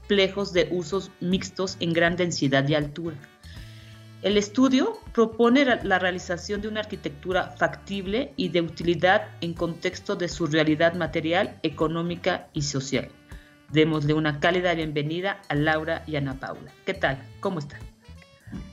complejos 0.02 0.52
de 0.52 0.68
usos 0.72 1.12
mixtos 1.22 1.78
en 1.80 1.94
gran 1.94 2.16
densidad 2.16 2.68
y 2.68 2.76
altura. 2.76 3.16
El 4.22 4.38
estudio 4.38 5.00
propone 5.14 5.66
la 5.84 6.00
realización 6.00 6.62
de 6.62 6.68
una 6.68 6.82
arquitectura 6.82 7.56
factible 7.58 8.34
y 8.36 8.50
de 8.50 8.62
utilidad 8.62 9.30
en 9.42 9.54
contexto 9.54 10.16
de 10.16 10.28
su 10.28 10.46
realidad 10.48 10.94
material, 10.94 11.58
económica 11.64 12.48
y 12.54 12.64
social. 12.64 13.10
Démosle 13.70 14.14
una 14.14 14.40
cálida 14.40 14.74
bienvenida 14.74 15.42
a 15.50 15.56
Laura 15.56 16.04
y 16.06 16.18
Ana 16.18 16.40
Paula. 16.40 16.72
¿Qué 16.86 16.94
tal? 16.94 17.18
¿Cómo 17.40 17.60
están? 17.60 17.80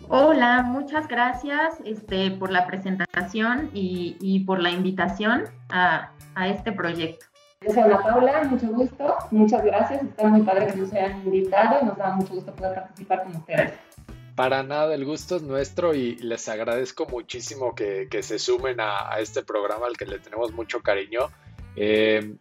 Hola, 0.08 0.62
muchas 0.62 1.06
gracias 1.08 1.74
este, 1.84 2.30
por 2.32 2.50
la 2.50 2.66
presentación 2.66 3.70
y, 3.72 4.44
por 4.44 4.60
la 4.60 4.70
invitación 4.70 5.44
a, 5.70 6.10
este 6.46 6.72
proyecto. 6.72 7.26
Yo 7.60 7.72
soy 7.72 7.82
Ana 7.82 8.00
Paula, 8.00 8.44
mucho 8.44 8.68
gusto, 8.68 9.16
muchas 9.32 9.64
gracias, 9.64 10.02
está 10.04 10.28
muy 10.28 10.42
padre 10.42 10.68
que 10.68 10.76
nos 10.76 10.92
hayan 10.92 11.20
invitado 11.24 11.80
y 11.82 11.86
nos 11.86 11.98
da 11.98 12.14
mucho 12.14 12.34
gusto 12.34 12.54
poder 12.54 12.74
participar 12.74 13.24
con 13.24 13.34
ustedes. 13.34 13.72
Para 14.36 14.62
nada, 14.62 14.94
el 14.94 15.04
gusto 15.04 15.34
es 15.34 15.42
nuestro 15.42 15.92
y 15.92 16.14
les 16.18 16.48
agradezco 16.48 17.06
muchísimo 17.06 17.74
que, 17.74 18.08
se 18.22 18.38
sumen 18.38 18.78
a, 18.80 19.18
este 19.18 19.42
programa 19.42 19.86
al 19.86 19.96
que 19.96 20.06
le 20.06 20.20
tenemos 20.20 20.52
mucho 20.52 20.80
cariño. 20.82 21.30
Eh, 21.74 22.36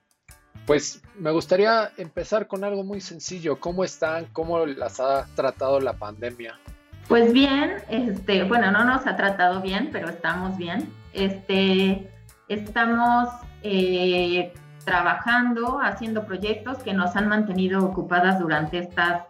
pues 0.67 1.01
me 1.15 1.31
gustaría 1.31 1.91
empezar 1.97 2.45
con 2.45 2.63
algo 2.63 2.83
muy 2.83 3.01
sencillo. 3.01 3.59
¿Cómo 3.59 3.83
están? 3.83 4.27
¿Cómo 4.33 4.67
las 4.67 4.99
ha 4.99 5.25
tratado 5.33 5.79
la 5.79 5.93
pandemia? 5.93 6.59
Pues 7.07 7.33
bien, 7.33 7.77
este, 7.89 8.43
bueno, 8.43 8.71
no 8.71 8.83
nos 8.83 9.07
ha 9.07 9.15
tratado 9.15 9.61
bien, 9.61 9.89
pero 9.91 10.09
estamos 10.09 10.55
bien. 10.57 10.87
Este, 11.13 12.07
estamos 12.49 13.29
eh, 13.63 14.53
trabajando, 14.87 15.81
haciendo 15.83 16.25
proyectos 16.25 16.77
que 16.77 16.93
nos 16.93 17.17
han 17.17 17.27
mantenido 17.27 17.83
ocupadas 17.83 18.39
durante 18.39 18.79
estas, 18.79 19.23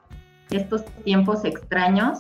estos 0.52 0.86
tiempos 1.04 1.46
extraños. 1.46 2.20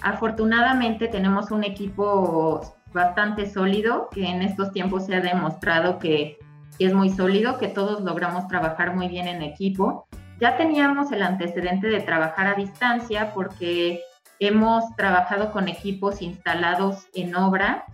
Afortunadamente 0.00 1.06
tenemos 1.06 1.52
un 1.52 1.62
equipo 1.62 2.74
bastante 2.92 3.48
sólido 3.48 4.08
que 4.10 4.26
en 4.26 4.42
estos 4.42 4.72
tiempos 4.72 5.06
se 5.06 5.14
ha 5.14 5.20
demostrado 5.20 6.00
que, 6.00 6.40
es 6.80 6.92
muy 6.92 7.10
sólido, 7.10 7.58
que 7.58 7.68
todos 7.68 8.00
logramos 8.00 8.48
trabajar 8.48 8.96
muy 8.96 9.06
bien 9.06 9.28
en 9.28 9.42
equipo. 9.42 10.08
Ya 10.40 10.56
teníamos 10.56 11.12
el 11.12 11.22
antecedente 11.22 11.86
de 11.86 12.00
trabajar 12.00 12.48
a 12.48 12.54
distancia 12.54 13.32
porque 13.32 14.00
hemos 14.40 14.96
trabajado 14.96 15.52
con 15.52 15.68
equipos 15.68 16.20
instalados 16.20 17.06
en 17.14 17.36
obra 17.36 17.84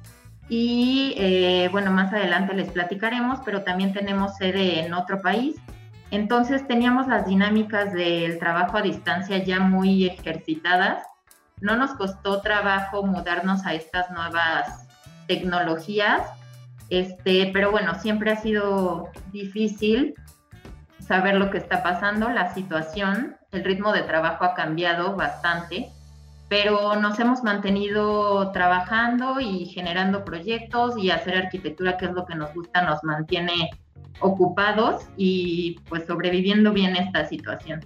y 0.48 1.14
eh, 1.16 1.68
bueno, 1.70 1.90
más 1.90 2.12
adelante 2.12 2.54
les 2.54 2.70
platicaremos, 2.70 3.40
pero 3.44 3.62
también 3.62 3.92
tenemos 3.92 4.37
sede 4.37 4.84
en 4.84 4.94
otro 4.94 5.20
país. 5.20 5.56
Entonces 6.11 6.66
teníamos 6.66 7.06
las 7.06 7.26
dinámicas 7.26 7.92
del 7.92 8.38
trabajo 8.38 8.78
a 8.78 8.82
distancia 8.82 9.38
ya 9.38 9.61
muy 9.61 10.06
ejercitadas. 10.06 11.04
No 11.61 11.76
nos 11.76 11.92
costó 11.92 12.40
trabajo 12.40 13.04
mudarnos 13.04 13.66
a 13.66 13.74
estas 13.74 14.11
nuevas 14.11 14.87
tecnologías, 15.26 16.22
este, 16.88 17.50
pero 17.52 17.70
bueno, 17.70 17.94
siempre 18.00 18.30
ha 18.30 18.37
sido 18.37 19.11
difícil 19.30 20.14
saber 21.00 21.34
lo 21.34 21.50
que 21.50 21.58
está 21.58 21.82
pasando, 21.82 22.30
la 22.30 22.54
situación, 22.54 23.37
el 23.52 23.64
ritmo 23.64 23.92
de 23.92 24.02
trabajo 24.02 24.44
ha 24.44 24.54
cambiado 24.54 25.16
bastante, 25.16 25.90
pero 26.48 26.96
nos 26.96 27.18
hemos 27.18 27.42
mantenido 27.42 28.50
trabajando 28.52 29.40
y 29.40 29.66
generando 29.66 30.24
proyectos 30.24 30.96
y 30.96 31.11
hacer 31.11 31.37
arquitectura, 31.37 31.96
que 31.96 32.06
es 32.06 32.12
lo 32.12 32.24
que 32.26 32.34
nos 32.34 32.52
gusta, 32.54 32.82
nos 32.82 33.02
mantiene 33.04 33.70
ocupados 34.20 35.06
y 35.16 35.78
pues 35.88 36.06
sobreviviendo 36.06 36.72
bien 36.72 36.96
esta 36.96 37.26
situación 37.26 37.80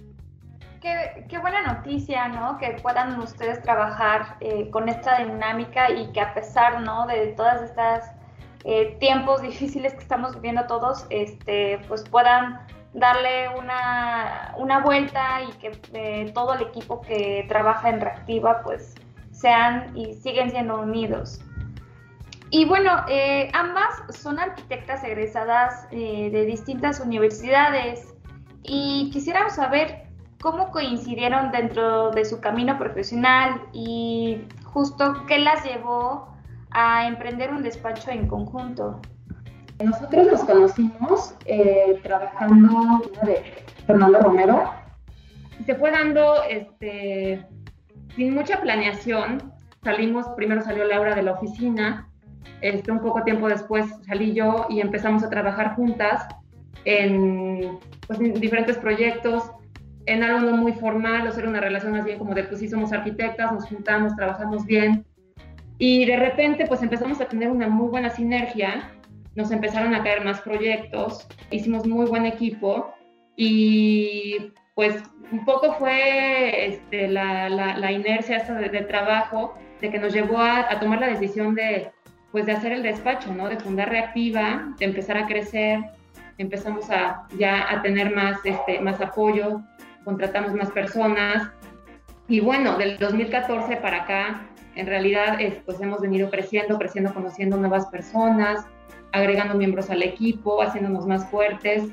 qué, 0.83 1.37
buena 1.39 1.61
noticia, 1.73 2.27
¿no? 2.27 2.57
Que 2.57 2.77
puedan 2.81 3.19
ustedes 3.19 3.61
trabajar 3.61 4.35
eh, 4.41 4.69
con 4.69 4.89
esta 4.89 5.23
dinámica 5.23 5.89
y 5.89 6.11
que 6.11 6.19
a 6.19 6.33
pesar, 6.33 6.81
¿no? 6.81 7.07
De 7.07 7.27
todas 7.37 7.61
estas 7.61 8.11
eh, 8.65 8.97
tiempos 8.99 9.41
difíciles 9.41 9.93
que 9.93 9.99
estamos 9.99 10.35
viviendo 10.35 10.65
todos, 10.67 11.05
este, 11.09 11.79
pues 11.87 12.03
puedan 12.09 12.59
darle 12.93 13.49
una, 13.57 14.53
una 14.57 14.79
vuelta 14.79 15.41
y 15.43 15.51
que 15.57 15.71
eh, 15.93 16.31
todo 16.33 16.53
el 16.53 16.61
equipo 16.61 17.01
que 17.01 17.45
trabaja 17.47 17.89
en 17.89 18.01
Reactiva, 18.01 18.61
pues 18.63 18.95
sean 19.31 19.97
y 19.97 20.13
siguen 20.13 20.51
siendo 20.51 20.79
unidos. 20.79 21.41
Y 22.49 22.65
bueno, 22.65 22.91
ambas 23.53 24.03
son 24.09 24.37
arquitectas 24.37 25.03
egresadas 25.03 25.89
de 25.89 26.45
distintas 26.45 26.99
universidades 26.99 28.13
y 28.61 29.09
quisiéramos 29.11 29.53
saber 29.53 30.03
cómo 30.43 30.71
coincidieron 30.71 31.51
dentro 31.51 32.11
de 32.11 32.25
su 32.25 32.41
camino 32.41 32.77
profesional 32.77 33.61
y 33.71 34.45
justo 34.65 35.25
qué 35.25 35.39
las 35.39 35.63
llevó 35.63 36.27
a 36.71 37.07
emprender 37.07 37.51
un 37.53 37.63
despacho 37.63 38.11
en 38.11 38.27
conjunto. 38.27 38.99
Nosotros 39.81 40.27
nos 40.31 40.43
conocimos 40.43 41.35
eh, 41.45 41.99
trabajando 42.03 43.01
de 43.23 43.43
Fernando 43.85 44.19
Romero. 44.19 44.73
Se 45.65 45.75
fue 45.75 45.91
dando 45.91 46.43
este, 46.49 47.45
sin 48.15 48.33
mucha 48.33 48.61
planeación. 48.61 49.53
Salimos, 49.83 50.27
primero 50.35 50.61
salió 50.61 50.85
Laura 50.85 51.15
de 51.15 51.23
la 51.23 51.33
oficina, 51.33 52.09
este, 52.61 52.91
un 52.91 53.01
poco 53.01 53.23
tiempo 53.23 53.49
después 53.49 53.85
salí 54.05 54.33
yo 54.33 54.67
y 54.69 54.79
empezamos 54.79 55.23
a 55.23 55.29
trabajar 55.29 55.75
juntas 55.75 56.25
en, 56.85 57.77
pues, 58.07 58.19
en 58.21 58.33
diferentes 58.35 58.77
proyectos 58.77 59.51
en 60.05 60.23
algo 60.23 60.51
no 60.51 60.57
muy 60.57 60.73
formal, 60.73 61.27
o 61.27 61.31
ser 61.31 61.47
una 61.47 61.61
relación 61.61 61.93
más 61.93 62.05
bien 62.05 62.19
como 62.19 62.33
de, 62.33 62.43
pues 62.43 62.59
sí, 62.59 62.67
somos 62.67 62.91
arquitectas, 62.91 63.51
nos 63.51 63.67
juntamos, 63.67 64.15
trabajamos 64.15 64.65
bien. 64.65 65.05
Y 65.77 66.05
de 66.05 66.17
repente, 66.17 66.65
pues 66.67 66.81
empezamos 66.81 67.19
a 67.21 67.25
tener 67.25 67.49
una 67.49 67.67
muy 67.67 67.87
buena 67.89 68.09
sinergia, 68.09 68.91
nos 69.35 69.51
empezaron 69.51 69.93
a 69.93 70.03
caer 70.03 70.23
más 70.23 70.41
proyectos, 70.41 71.27
hicimos 71.51 71.85
muy 71.87 72.05
buen 72.05 72.25
equipo 72.25 72.93
y 73.35 74.51
pues 74.75 75.03
un 75.31 75.45
poco 75.45 75.73
fue 75.73 76.67
este, 76.67 77.07
la, 77.07 77.49
la, 77.49 77.91
inercia 77.91 78.37
esta 78.37 78.53
de, 78.53 78.81
trabajo 78.81 79.55
de 79.81 79.89
que 79.89 79.99
nos 79.99 80.13
llevó 80.13 80.37
a, 80.37 80.71
a, 80.71 80.79
tomar 80.79 80.99
la 80.99 81.07
decisión 81.07 81.55
de, 81.55 81.91
pues 82.31 82.45
de 82.45 82.53
hacer 82.53 82.71
el 82.71 82.83
despacho, 82.83 83.33
¿no? 83.33 83.49
De 83.49 83.57
fundar 83.57 83.89
Reactiva, 83.89 84.73
de 84.77 84.85
empezar 84.85 85.17
a 85.17 85.27
crecer, 85.27 85.79
empezamos 86.37 86.89
a 86.89 87.27
ya 87.37 87.71
a 87.71 87.81
tener 87.81 88.13
más, 88.15 88.37
este, 88.43 88.79
más 88.79 88.99
apoyo, 89.01 89.61
contratamos 90.03 90.53
más 90.53 90.71
personas. 90.71 91.49
Y 92.27 92.39
bueno, 92.39 92.77
del 92.77 92.97
2014 92.97 93.77
para 93.77 94.03
acá, 94.03 94.41
en 94.75 94.87
realidad, 94.87 95.37
pues 95.65 95.79
hemos 95.81 96.01
venido 96.01 96.29
creciendo, 96.29 96.77
creciendo, 96.77 97.13
conociendo 97.13 97.57
nuevas 97.57 97.87
personas, 97.87 98.65
agregando 99.11 99.55
miembros 99.55 99.89
al 99.89 100.01
equipo, 100.01 100.61
haciéndonos 100.61 101.05
más 101.05 101.29
fuertes 101.29 101.83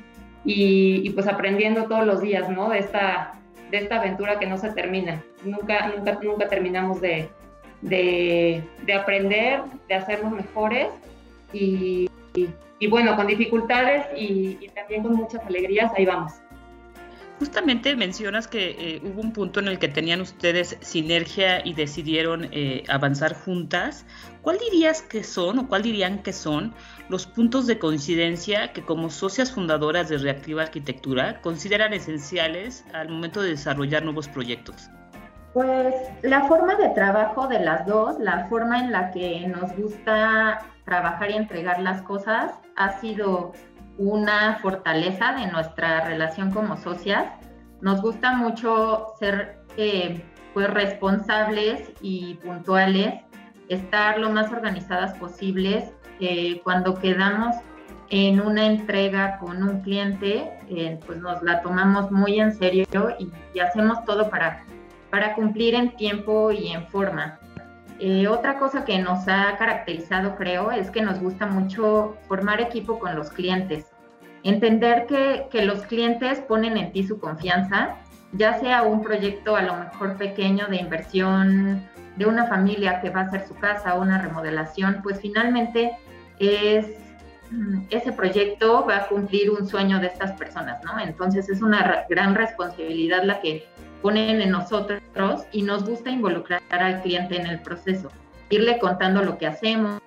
y, 0.43 1.09
pues 1.11 1.27
aprendiendo 1.27 1.85
todos 1.85 2.05
los 2.05 2.21
días, 2.21 2.49
¿no? 2.49 2.69
De 2.69 2.79
esta, 2.79 3.33
de 3.69 3.77
esta 3.77 3.99
aventura 3.99 4.39
que 4.39 4.47
no 4.47 4.57
se 4.57 4.71
termina. 4.71 5.23
Nunca, 5.45 5.87
nunca, 5.95 6.19
nunca 6.23 6.47
terminamos 6.47 6.99
de, 6.99 7.29
de, 7.81 8.63
aprender, 8.93 9.61
de 9.87 9.95
hacernos 9.95 10.31
mejores 10.31 10.87
y, 11.53 12.09
y, 12.79 12.87
bueno, 12.87 13.15
con 13.15 13.27
dificultades 13.27 14.07
y 14.17 14.67
también 14.69 15.03
con 15.03 15.13
muchas 15.13 15.45
alegrías, 15.45 15.91
ahí 15.95 16.05
vamos. 16.05 16.33
Justamente 17.41 17.95
mencionas 17.95 18.47
que 18.47 18.69
eh, 18.77 19.01
hubo 19.03 19.19
un 19.19 19.33
punto 19.33 19.59
en 19.59 19.67
el 19.67 19.79
que 19.79 19.87
tenían 19.87 20.21
ustedes 20.21 20.77
sinergia 20.81 21.65
y 21.65 21.73
decidieron 21.73 22.47
eh, 22.51 22.83
avanzar 22.87 23.33
juntas. 23.33 24.05
¿Cuál 24.43 24.59
dirías 24.59 25.01
que 25.01 25.23
son 25.23 25.57
o 25.57 25.67
cuál 25.67 25.81
dirían 25.81 26.21
que 26.21 26.33
son 26.33 26.71
los 27.09 27.25
puntos 27.25 27.65
de 27.65 27.79
coincidencia 27.79 28.73
que 28.73 28.83
como 28.83 29.09
socias 29.09 29.51
fundadoras 29.51 30.07
de 30.09 30.19
Reactiva 30.19 30.61
Arquitectura 30.61 31.41
consideran 31.41 31.93
esenciales 31.93 32.85
al 32.93 33.09
momento 33.09 33.41
de 33.41 33.49
desarrollar 33.49 34.03
nuevos 34.03 34.27
proyectos? 34.27 34.91
Pues 35.55 35.95
la 36.21 36.43
forma 36.43 36.75
de 36.75 36.89
trabajo 36.89 37.47
de 37.47 37.59
las 37.59 37.87
dos, 37.87 38.19
la 38.19 38.45
forma 38.49 38.81
en 38.81 38.91
la 38.91 39.09
que 39.09 39.47
nos 39.47 39.75
gusta 39.75 40.61
trabajar 40.85 41.31
y 41.31 41.37
entregar 41.37 41.81
las 41.81 42.03
cosas 42.03 42.51
ha 42.75 42.99
sido 42.99 43.53
una 43.97 44.59
fortaleza 44.61 45.33
de 45.33 45.47
nuestra 45.47 46.05
relación 46.05 46.51
como 46.51 46.77
socias. 46.77 47.25
Nos 47.81 48.01
gusta 48.01 48.33
mucho 48.33 49.13
ser 49.19 49.59
eh, 49.77 50.23
pues 50.53 50.69
responsables 50.69 51.91
y 52.01 52.35
puntuales, 52.35 53.15
estar 53.69 54.19
lo 54.19 54.29
más 54.29 54.51
organizadas 54.51 55.17
posibles. 55.17 55.91
Eh, 56.19 56.61
cuando 56.63 56.95
quedamos 56.95 57.55
en 58.09 58.41
una 58.41 58.65
entrega 58.65 59.37
con 59.39 59.63
un 59.63 59.81
cliente, 59.81 60.51
eh, 60.69 60.99
pues 61.05 61.19
nos 61.19 61.41
la 61.41 61.61
tomamos 61.61 62.11
muy 62.11 62.39
en 62.39 62.53
serio 62.53 62.85
y, 63.17 63.31
y, 63.53 63.59
hacemos 63.59 64.03
todo 64.05 64.29
para, 64.29 64.65
para 65.09 65.33
cumplir 65.33 65.75
en 65.75 65.95
tiempo 65.95 66.51
y 66.51 66.67
en 66.67 66.85
forma. 66.87 67.39
Otra 68.27 68.57
cosa 68.57 68.83
que 68.83 68.97
nos 68.97 69.27
ha 69.27 69.55
caracterizado, 69.57 70.35
creo, 70.35 70.71
es 70.71 70.89
que 70.89 71.01
nos 71.01 71.19
gusta 71.19 71.45
mucho 71.45 72.17
formar 72.27 72.59
equipo 72.59 72.97
con 72.99 73.15
los 73.15 73.29
clientes. 73.29 73.91
Entender 74.43 75.05
que, 75.05 75.65
los 75.65 75.81
clientes 75.83 76.39
ponen 76.39 76.77
en 76.77 76.91
ti 76.91 77.03
su 77.03 77.19
confianza 77.19 77.97
ya 78.33 78.59
sea 78.59 78.83
un 78.83 79.03
proyecto 79.03 79.55
a 79.55 79.61
lo 79.61 79.75
mejor 79.75 80.15
pequeño 80.15 80.67
de 80.67 80.77
inversión 80.77 81.83
de 82.15 82.25
una 82.25 82.47
familia 82.47 83.01
que 83.01 83.09
va 83.09 83.21
a 83.21 83.23
hacer 83.25 83.45
su 83.45 83.55
casa 83.55 83.95
o 83.95 84.01
una 84.01 84.21
remodelación, 84.21 85.01
pues 85.03 85.19
finalmente 85.19 85.91
mm, 86.39 87.81
ese 87.89 88.11
proyecto 88.13 88.85
va 88.85 88.97
a 88.97 89.07
cumplir 89.07 89.51
un 89.51 89.67
sueño 89.67 89.99
de 89.99 90.07
estas 90.07 90.31
personas, 90.33 90.83
¿no? 90.83 90.99
Entonces 90.99 91.49
es 91.49 91.61
una 91.61 92.05
gran 92.09 92.33
responsabilidad 92.33 93.23
la 93.23 93.41
que 93.41 93.67
ponen 94.01 94.41
en 94.41 94.51
nosotros 94.51 95.01
y 95.51 95.61
nos 95.63 95.87
gusta 95.87 96.09
involucrar 96.09 96.61
al 96.69 97.01
cliente 97.01 97.37
en 97.37 97.47
el 97.47 97.59
proceso, 97.59 98.11
irle 98.49 98.79
contando 98.79 99.23
lo 99.23 99.37
que 99.37 99.47
hacemos, 99.47 100.01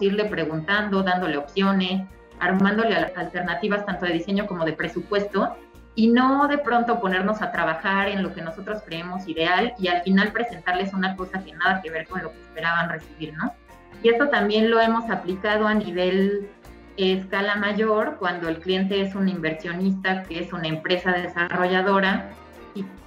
irle 0.00 0.24
preguntando, 0.26 1.02
dándole 1.02 1.36
opciones, 1.36 2.06
armándole 2.40 2.94
alternativas 2.94 3.86
tanto 3.86 4.06
de 4.06 4.12
diseño 4.12 4.46
como 4.46 4.64
de 4.64 4.72
presupuesto 4.72 5.56
y 5.94 6.08
no 6.08 6.48
de 6.48 6.58
pronto 6.58 7.00
ponernos 7.00 7.40
a 7.40 7.52
trabajar 7.52 8.08
en 8.08 8.22
lo 8.22 8.34
que 8.34 8.42
nosotros 8.42 8.82
creemos 8.84 9.28
ideal 9.28 9.74
y 9.78 9.88
al 9.88 10.02
final 10.02 10.32
presentarles 10.32 10.92
una 10.92 11.16
cosa 11.16 11.42
que 11.42 11.52
nada 11.52 11.80
que 11.82 11.90
ver 11.90 12.06
con 12.08 12.22
lo 12.22 12.32
que 12.32 12.40
esperaban 12.40 12.88
recibir, 12.88 13.34
¿no? 13.34 13.54
Y 14.02 14.08
esto 14.08 14.28
también 14.28 14.70
lo 14.70 14.80
hemos 14.80 15.08
aplicado 15.08 15.66
a 15.66 15.74
nivel 15.74 16.48
escala 16.96 17.56
mayor 17.56 18.16
cuando 18.18 18.48
el 18.48 18.58
cliente 18.58 19.00
es 19.00 19.14
un 19.14 19.28
inversionista, 19.28 20.24
que 20.24 20.40
es 20.40 20.52
una 20.52 20.68
empresa 20.68 21.12
desarrolladora 21.12 22.30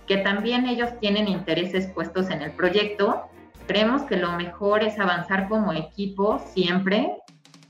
que 0.07 0.17
también 0.17 0.65
ellos 0.65 0.89
tienen 0.99 1.27
intereses 1.27 1.87
puestos 1.87 2.29
en 2.29 2.41
el 2.41 2.51
proyecto. 2.51 3.27
Creemos 3.67 4.03
que 4.03 4.15
lo 4.15 4.31
mejor 4.31 4.83
es 4.83 4.97
avanzar 4.99 5.49
como 5.49 5.73
equipo 5.73 6.39
siempre 6.53 7.17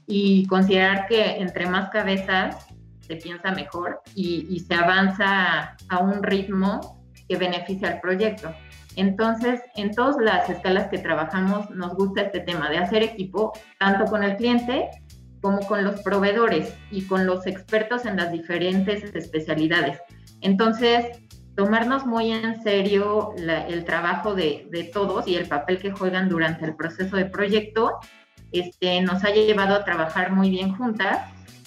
y 0.05 0.45
considerar 0.45 1.07
que 1.07 1.37
entre 1.37 1.67
más 1.67 1.89
cabezas 1.89 2.67
se 3.01 3.15
piensa 3.15 3.51
mejor 3.51 4.01
y, 4.13 4.59
se 4.59 4.75
avanza 4.75 5.75
a 5.89 5.99
un 5.99 6.21
ritmo 6.21 7.01
que 7.27 7.37
beneficia 7.37 7.89
al 7.89 8.01
proyecto. 8.01 8.53
Entonces, 8.95 9.61
en 9.75 9.93
todas 9.93 10.17
las 10.19 10.49
escalas 10.49 10.89
que 10.89 10.97
trabajamos 10.97 11.69
nos 11.71 11.95
gusta 11.95 12.21
este 12.21 12.41
tema 12.41 12.69
de 12.69 12.77
hacer 12.77 13.03
equipo, 13.03 13.53
tanto 13.79 14.05
con 14.05 14.23
el 14.23 14.35
cliente 14.37 14.89
como 15.41 15.59
con 15.67 15.83
los 15.83 16.01
proveedores 16.01 16.75
y 16.91 17.03
con 17.03 17.25
los 17.25 17.45
expertos 17.47 18.05
en 18.05 18.17
las 18.17 18.31
diferentes 18.31 19.03
especialidades. 19.15 19.99
Entonces, 20.41 21.05
tomarnos 21.57 22.05
muy 22.05 22.31
en 22.31 22.63
serio 22.63 23.33
el 23.35 23.83
trabajo 23.83 24.35
de, 24.35 24.67
de, 24.71 24.85
todos 24.85 25.27
y 25.27 25.35
el 25.35 25.47
papel 25.47 25.79
que 25.79 25.91
juegan 25.91 26.29
durante 26.29 26.63
el 26.63 26.75
proceso 26.75 27.17
de 27.17 27.25
proyecto 27.25 27.99
este, 28.51 29.01
nos 29.01 29.23
ha 29.23 29.31
llevado 29.31 29.75
a 29.75 29.83
trabajar 29.83 30.31
muy 30.31 30.49
bien 30.49 30.75
juntas 30.75 31.19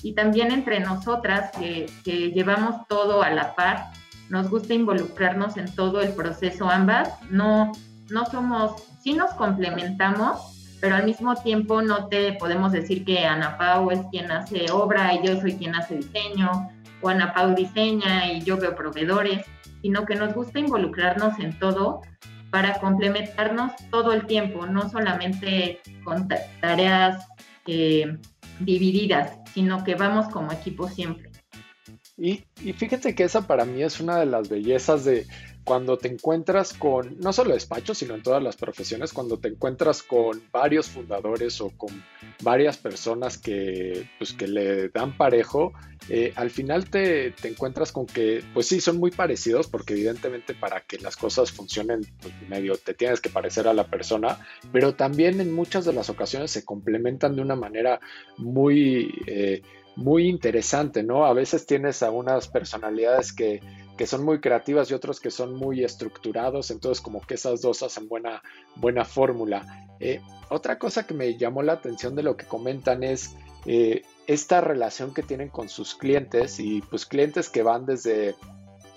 y 0.02 0.14
también 0.14 0.50
entre 0.50 0.80
nosotras 0.80 1.50
que, 1.58 1.90
llevamos 2.32 2.86
todo 2.88 3.22
a 3.22 3.30
la 3.30 3.54
par, 3.54 3.90
nos 4.30 4.48
gusta 4.48 4.74
involucrarnos 4.74 5.56
en 5.56 5.74
todo 5.74 6.00
el 6.00 6.12
proceso 6.12 6.70
ambas, 6.70 7.10
no, 7.30 7.72
no 8.08 8.26
somos, 8.26 8.82
sí 9.02 9.12
nos 9.12 9.32
complementamos, 9.32 10.76
pero 10.80 10.94
al 10.94 11.04
mismo 11.04 11.34
tiempo 11.34 11.82
no 11.82 12.06
te 12.06 12.32
podemos 12.34 12.72
decir 12.72 13.04
que 13.04 13.26
Ana 13.26 13.58
Pau 13.58 13.90
es 13.90 14.00
quien 14.10 14.30
hace 14.30 14.70
obra 14.72 15.12
y 15.14 15.26
yo 15.26 15.38
soy 15.40 15.56
quien 15.56 15.74
hace 15.74 15.96
diseño, 15.96 16.70
o 17.02 17.08
Ana 17.08 17.34
Pau 17.34 17.54
diseña 17.54 18.32
y 18.32 18.40
yo 18.42 18.56
veo 18.56 18.74
proveedores, 18.74 19.44
sino 19.82 20.04
que 20.06 20.14
nos 20.14 20.34
gusta 20.34 20.58
involucrarnos 20.58 21.38
en 21.38 21.58
todo 21.58 22.02
para 22.50 22.80
complementarnos 22.80 23.72
todo 23.90 24.12
el 24.12 24.26
tiempo, 24.26 24.66
no 24.66 24.88
solamente 24.90 25.80
con 26.04 26.28
tareas 26.60 27.26
eh, 27.66 28.18
divididas, 28.58 29.38
sino 29.54 29.84
que 29.84 29.94
vamos 29.94 30.28
como 30.28 30.52
equipo 30.52 30.88
siempre. 30.88 31.30
Y, 32.16 32.44
y, 32.62 32.72
fíjate 32.74 33.14
que 33.14 33.24
esa 33.24 33.46
para 33.46 33.64
mí 33.64 33.82
es 33.82 33.98
una 33.98 34.18
de 34.18 34.26
las 34.26 34.48
bellezas 34.48 35.04
de 35.04 35.26
cuando 35.70 35.96
te 35.96 36.08
encuentras 36.08 36.72
con, 36.72 37.16
no 37.20 37.32
solo 37.32 37.54
despachos, 37.54 37.98
sino 37.98 38.16
en 38.16 38.24
todas 38.24 38.42
las 38.42 38.56
profesiones, 38.56 39.12
cuando 39.12 39.38
te 39.38 39.46
encuentras 39.46 40.02
con 40.02 40.42
varios 40.50 40.88
fundadores 40.88 41.60
o 41.60 41.70
con 41.70 42.02
varias 42.42 42.76
personas 42.76 43.38
que, 43.38 44.10
pues, 44.18 44.32
que 44.32 44.48
le 44.48 44.88
dan 44.88 45.16
parejo, 45.16 45.72
eh, 46.08 46.32
al 46.34 46.50
final 46.50 46.90
te, 46.90 47.30
te, 47.30 47.46
encuentras 47.46 47.92
con 47.92 48.06
que, 48.06 48.42
pues 48.52 48.66
sí, 48.66 48.80
son 48.80 48.98
muy 48.98 49.12
parecidos, 49.12 49.68
porque 49.68 49.92
evidentemente 49.92 50.54
para 50.54 50.80
que 50.80 50.98
las 50.98 51.16
cosas 51.16 51.52
funcionen 51.52 52.00
pues, 52.20 52.34
medio 52.48 52.76
te 52.76 52.92
tienes 52.92 53.20
que 53.20 53.30
parecer 53.30 53.68
a 53.68 53.72
la 53.72 53.86
persona, 53.86 54.44
pero 54.72 54.96
también 54.96 55.40
en 55.40 55.52
muchas 55.52 55.84
de 55.84 55.92
las 55.92 56.10
ocasiones 56.10 56.50
se 56.50 56.64
complementan 56.64 57.36
de 57.36 57.42
una 57.42 57.54
manera 57.54 58.00
muy... 58.38 59.22
Eh, 59.28 59.62
muy 59.96 60.28
interesante, 60.28 61.02
¿no? 61.02 61.26
A 61.26 61.34
veces 61.34 61.66
tienes 61.66 62.02
a 62.02 62.10
unas 62.10 62.48
personalidades 62.48 63.32
que, 63.32 63.60
son 64.06 64.24
muy 64.24 64.40
creativas 64.40 64.90
y 64.90 64.94
otros 64.94 65.20
que 65.20 65.30
son 65.30 65.54
muy 65.54 65.84
estructurados, 65.84 66.70
entonces 66.70 67.02
como 67.02 67.20
que 67.20 67.34
esas 67.34 67.60
dos 67.60 67.82
hacen 67.82 68.08
buena, 68.08 68.42
buena 68.76 69.04
fórmula. 69.04 69.88
Eh, 70.00 70.20
otra 70.48 70.78
cosa 70.78 71.06
que 71.06 71.14
me 71.14 71.36
llamó 71.36 71.62
la 71.62 71.74
atención 71.74 72.14
de 72.14 72.22
lo 72.22 72.36
que 72.36 72.46
comentan 72.46 73.02
es 73.02 73.36
eh, 73.66 74.02
esta 74.26 74.60
relación 74.60 75.12
que 75.12 75.22
tienen 75.22 75.48
con 75.48 75.68
sus 75.68 75.94
clientes 75.94 76.60
y 76.60 76.80
pues 76.82 77.06
clientes 77.06 77.48
que 77.50 77.62
van 77.62 77.86
desde 77.86 78.34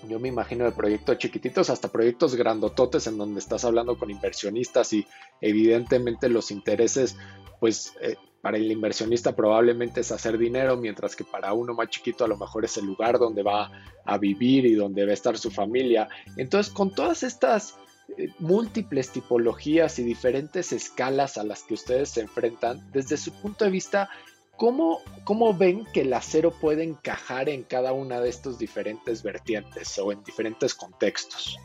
yo 0.08 0.20
me 0.20 0.28
imagino 0.28 0.64
de 0.64 0.72
proyectos 0.72 1.18
chiquititos 1.18 1.70
hasta 1.70 1.90
proyectos 1.90 2.34
grandototes 2.34 3.06
en 3.06 3.16
donde 3.16 3.40
estás 3.40 3.64
hablando 3.64 3.98
con 3.98 4.10
inversionistas 4.10 4.92
y 4.92 5.06
evidentemente 5.40 6.28
los 6.28 6.50
intereses 6.50 7.16
pues 7.60 7.94
eh, 8.00 8.16
para 8.44 8.58
el 8.58 8.70
inversionista 8.70 9.34
probablemente 9.34 10.02
es 10.02 10.12
hacer 10.12 10.36
dinero, 10.36 10.76
mientras 10.76 11.16
que 11.16 11.24
para 11.24 11.54
uno 11.54 11.72
más 11.72 11.88
chiquito 11.88 12.26
a 12.26 12.28
lo 12.28 12.36
mejor 12.36 12.66
es 12.66 12.76
el 12.76 12.84
lugar 12.84 13.18
donde 13.18 13.42
va 13.42 13.72
a 14.04 14.18
vivir 14.18 14.66
y 14.66 14.74
donde 14.74 15.06
va 15.06 15.12
a 15.12 15.14
estar 15.14 15.38
su 15.38 15.50
familia. 15.50 16.10
Entonces, 16.36 16.70
con 16.70 16.94
todas 16.94 17.22
estas 17.22 17.78
eh, 18.18 18.28
múltiples 18.40 19.08
tipologías 19.08 19.98
y 19.98 20.02
diferentes 20.02 20.74
escalas 20.74 21.38
a 21.38 21.42
las 21.42 21.62
que 21.62 21.72
ustedes 21.72 22.10
se 22.10 22.20
enfrentan, 22.20 22.86
desde 22.92 23.16
su 23.16 23.32
punto 23.32 23.64
de 23.64 23.70
vista, 23.70 24.10
¿cómo, 24.58 25.00
cómo 25.24 25.54
ven 25.54 25.86
que 25.94 26.02
el 26.02 26.12
acero 26.12 26.50
puede 26.50 26.84
encajar 26.84 27.48
en 27.48 27.62
cada 27.62 27.94
una 27.94 28.20
de 28.20 28.28
estos 28.28 28.58
diferentes 28.58 29.22
vertientes 29.22 29.98
o 29.98 30.12
en 30.12 30.22
diferentes 30.22 30.74
contextos? 30.74 31.56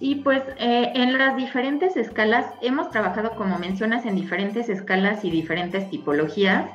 Y 0.00 0.16
pues 0.16 0.42
eh, 0.58 0.92
en 0.94 1.18
las 1.18 1.36
diferentes 1.36 1.96
escalas 1.96 2.46
hemos 2.62 2.90
trabajado, 2.90 3.32
como 3.32 3.58
mencionas, 3.58 4.06
en 4.06 4.14
diferentes 4.14 4.68
escalas 4.68 5.24
y 5.24 5.30
diferentes 5.30 5.90
tipologías. 5.90 6.70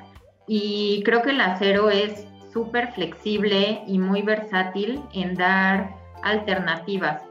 Y 0.47 1.01
creo 1.05 1.21
que 1.21 1.29
el 1.29 1.39
acero 1.39 1.89
es 1.89 2.27
súper 2.51 2.91
flexible 2.91 3.81
y 3.87 3.97
muy 3.97 4.21
versátil 4.21 5.01
en 5.13 5.35
dar 5.35 5.95
alternativas. 6.21 7.21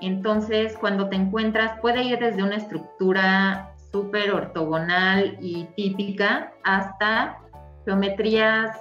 Entonces, 0.00 0.76
cuando 0.78 1.08
te 1.08 1.16
encuentras, 1.16 1.78
puede 1.80 2.02
ir 2.02 2.18
desde 2.18 2.42
una 2.42 2.56
estructura 2.56 3.74
súper 3.92 4.32
ortogonal 4.32 5.36
y 5.40 5.64
típica 5.76 6.52
hasta 6.64 7.38
geometrías 7.84 8.76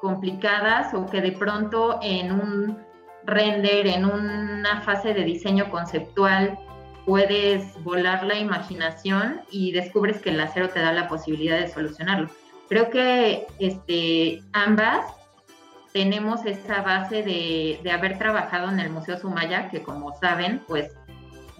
complicadas 0.00 0.92
o 0.92 1.06
que 1.06 1.20
de 1.20 1.32
pronto 1.32 1.98
en 2.02 2.32
un 2.32 2.85
render, 3.26 3.86
en 3.86 4.04
una 4.04 4.80
fase 4.82 5.12
de 5.14 5.24
diseño 5.24 5.70
conceptual, 5.70 6.58
puedes 7.04 7.82
volar 7.84 8.24
la 8.24 8.36
imaginación 8.36 9.42
y 9.50 9.72
descubres 9.72 10.20
que 10.20 10.30
el 10.30 10.40
acero 10.40 10.70
te 10.70 10.80
da 10.80 10.92
la 10.92 11.08
posibilidad 11.08 11.58
de 11.58 11.68
solucionarlo. 11.68 12.28
Creo 12.68 12.90
que 12.90 13.46
este, 13.58 14.42
ambas 14.52 15.04
tenemos 15.92 16.44
esa 16.44 16.82
base 16.82 17.22
de, 17.22 17.80
de 17.82 17.90
haber 17.90 18.18
trabajado 18.18 18.70
en 18.70 18.80
el 18.80 18.90
Museo 18.90 19.18
Sumaya, 19.18 19.68
que 19.70 19.82
como 19.82 20.12
saben, 20.18 20.60
pues 20.66 20.92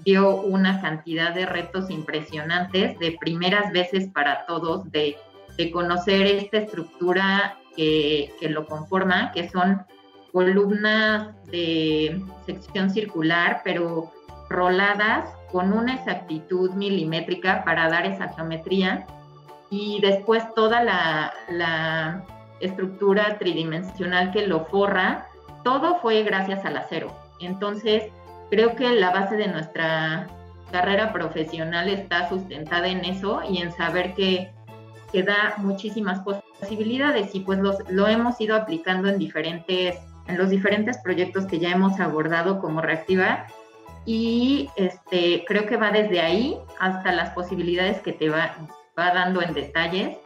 dio 0.05 0.37
una 0.37 0.81
cantidad 0.81 1.35
de 1.35 1.47
retos 1.47 1.91
impresionantes, 1.91 2.99
de 2.99 3.17
primeras 3.21 3.73
veces 3.73 4.09
para 4.09 4.47
todos, 4.47 4.91
de, 4.91 5.17
de 5.57 5.71
conocer 5.71 6.27
esta 6.27 6.59
estructura 6.59 7.59
que, 7.77 8.33
que, 8.41 8.49
lo 8.49 8.67
conforma, 8.67 9.33
que 9.33 9.49
son 9.49 9.85
columnas 10.37 11.35
de 11.47 12.21
sección 12.45 12.91
circular, 12.91 13.63
pero 13.65 14.13
roladas 14.51 15.31
con 15.51 15.73
una 15.73 15.95
exactitud 15.95 16.73
milimétrica 16.73 17.65
para 17.65 17.89
dar 17.89 18.05
esa 18.05 18.29
geometría 18.35 19.07
y 19.71 19.99
después 20.03 20.45
toda 20.55 20.85
la, 20.85 22.23
estructura 22.61 23.39
tridimensional 23.39 24.31
que 24.31 24.47
lo 24.47 24.67
forra, 24.67 25.27
todo 25.65 26.01
fue 26.01 26.23
gracias 26.23 26.67
al 26.67 26.77
acero. 26.77 27.15
Entonces, 27.41 28.05
creo 28.51 28.77
que 28.77 28.91
la 28.95 29.13
base 29.13 29.37
de 29.37 29.49
nuestra 29.49 30.27
carrera 30.71 31.15
profesional 31.15 31.89
está 31.89 32.29
sustentada 32.29 32.89
en 32.89 33.07
eso 33.07 33.41
y 33.49 33.63
en 33.63 33.73
saber 33.73 34.15
que, 34.15 34.51
que 35.13 35.23
da 35.23 35.55
muchísimas 35.59 36.21
posibilidades 36.21 37.35
y 37.35 37.41
pues 37.41 37.59
lo 37.89 38.07
hemos 38.07 38.39
ido 38.39 38.55
aplicando 38.55 39.09
en 39.09 39.19
diferentes 39.19 39.99
en 40.27 40.39
los 40.39 40.51
diferentes 40.51 40.99
proyectos 40.99 41.47
que 41.47 41.59
ya 41.59 41.71
hemos 41.71 42.01
abordado 42.01 42.61
como 42.61 42.81
reactiva 42.81 43.47
y 44.05 44.71
este, 44.77 45.45
creo 45.47 45.67
que 45.67 45.77
va 45.77 45.91
desde 45.91 46.21
ahí 46.21 46.57
hasta 46.79 47.13
las 47.13 47.31
posibilidades 47.31 48.01
que 48.01 48.13
te 48.13 48.29
va, 48.29 48.55
va 48.99 49.13
dando 49.13 49.43
en 49.43 49.53
detalles, 49.53 50.17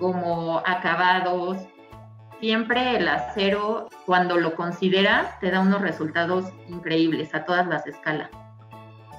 como 0.00 0.62
acabados, 0.66 1.58
siempre 2.40 2.96
el 2.96 3.06
acero, 3.06 3.88
cuando 4.06 4.36
lo 4.36 4.56
consideras, 4.56 5.38
te 5.40 5.50
da 5.50 5.60
unos 5.60 5.80
resultados 5.80 6.46
increíbles 6.68 7.34
a 7.34 7.44
todas 7.44 7.66
las 7.68 7.86
escalas. 7.86 8.30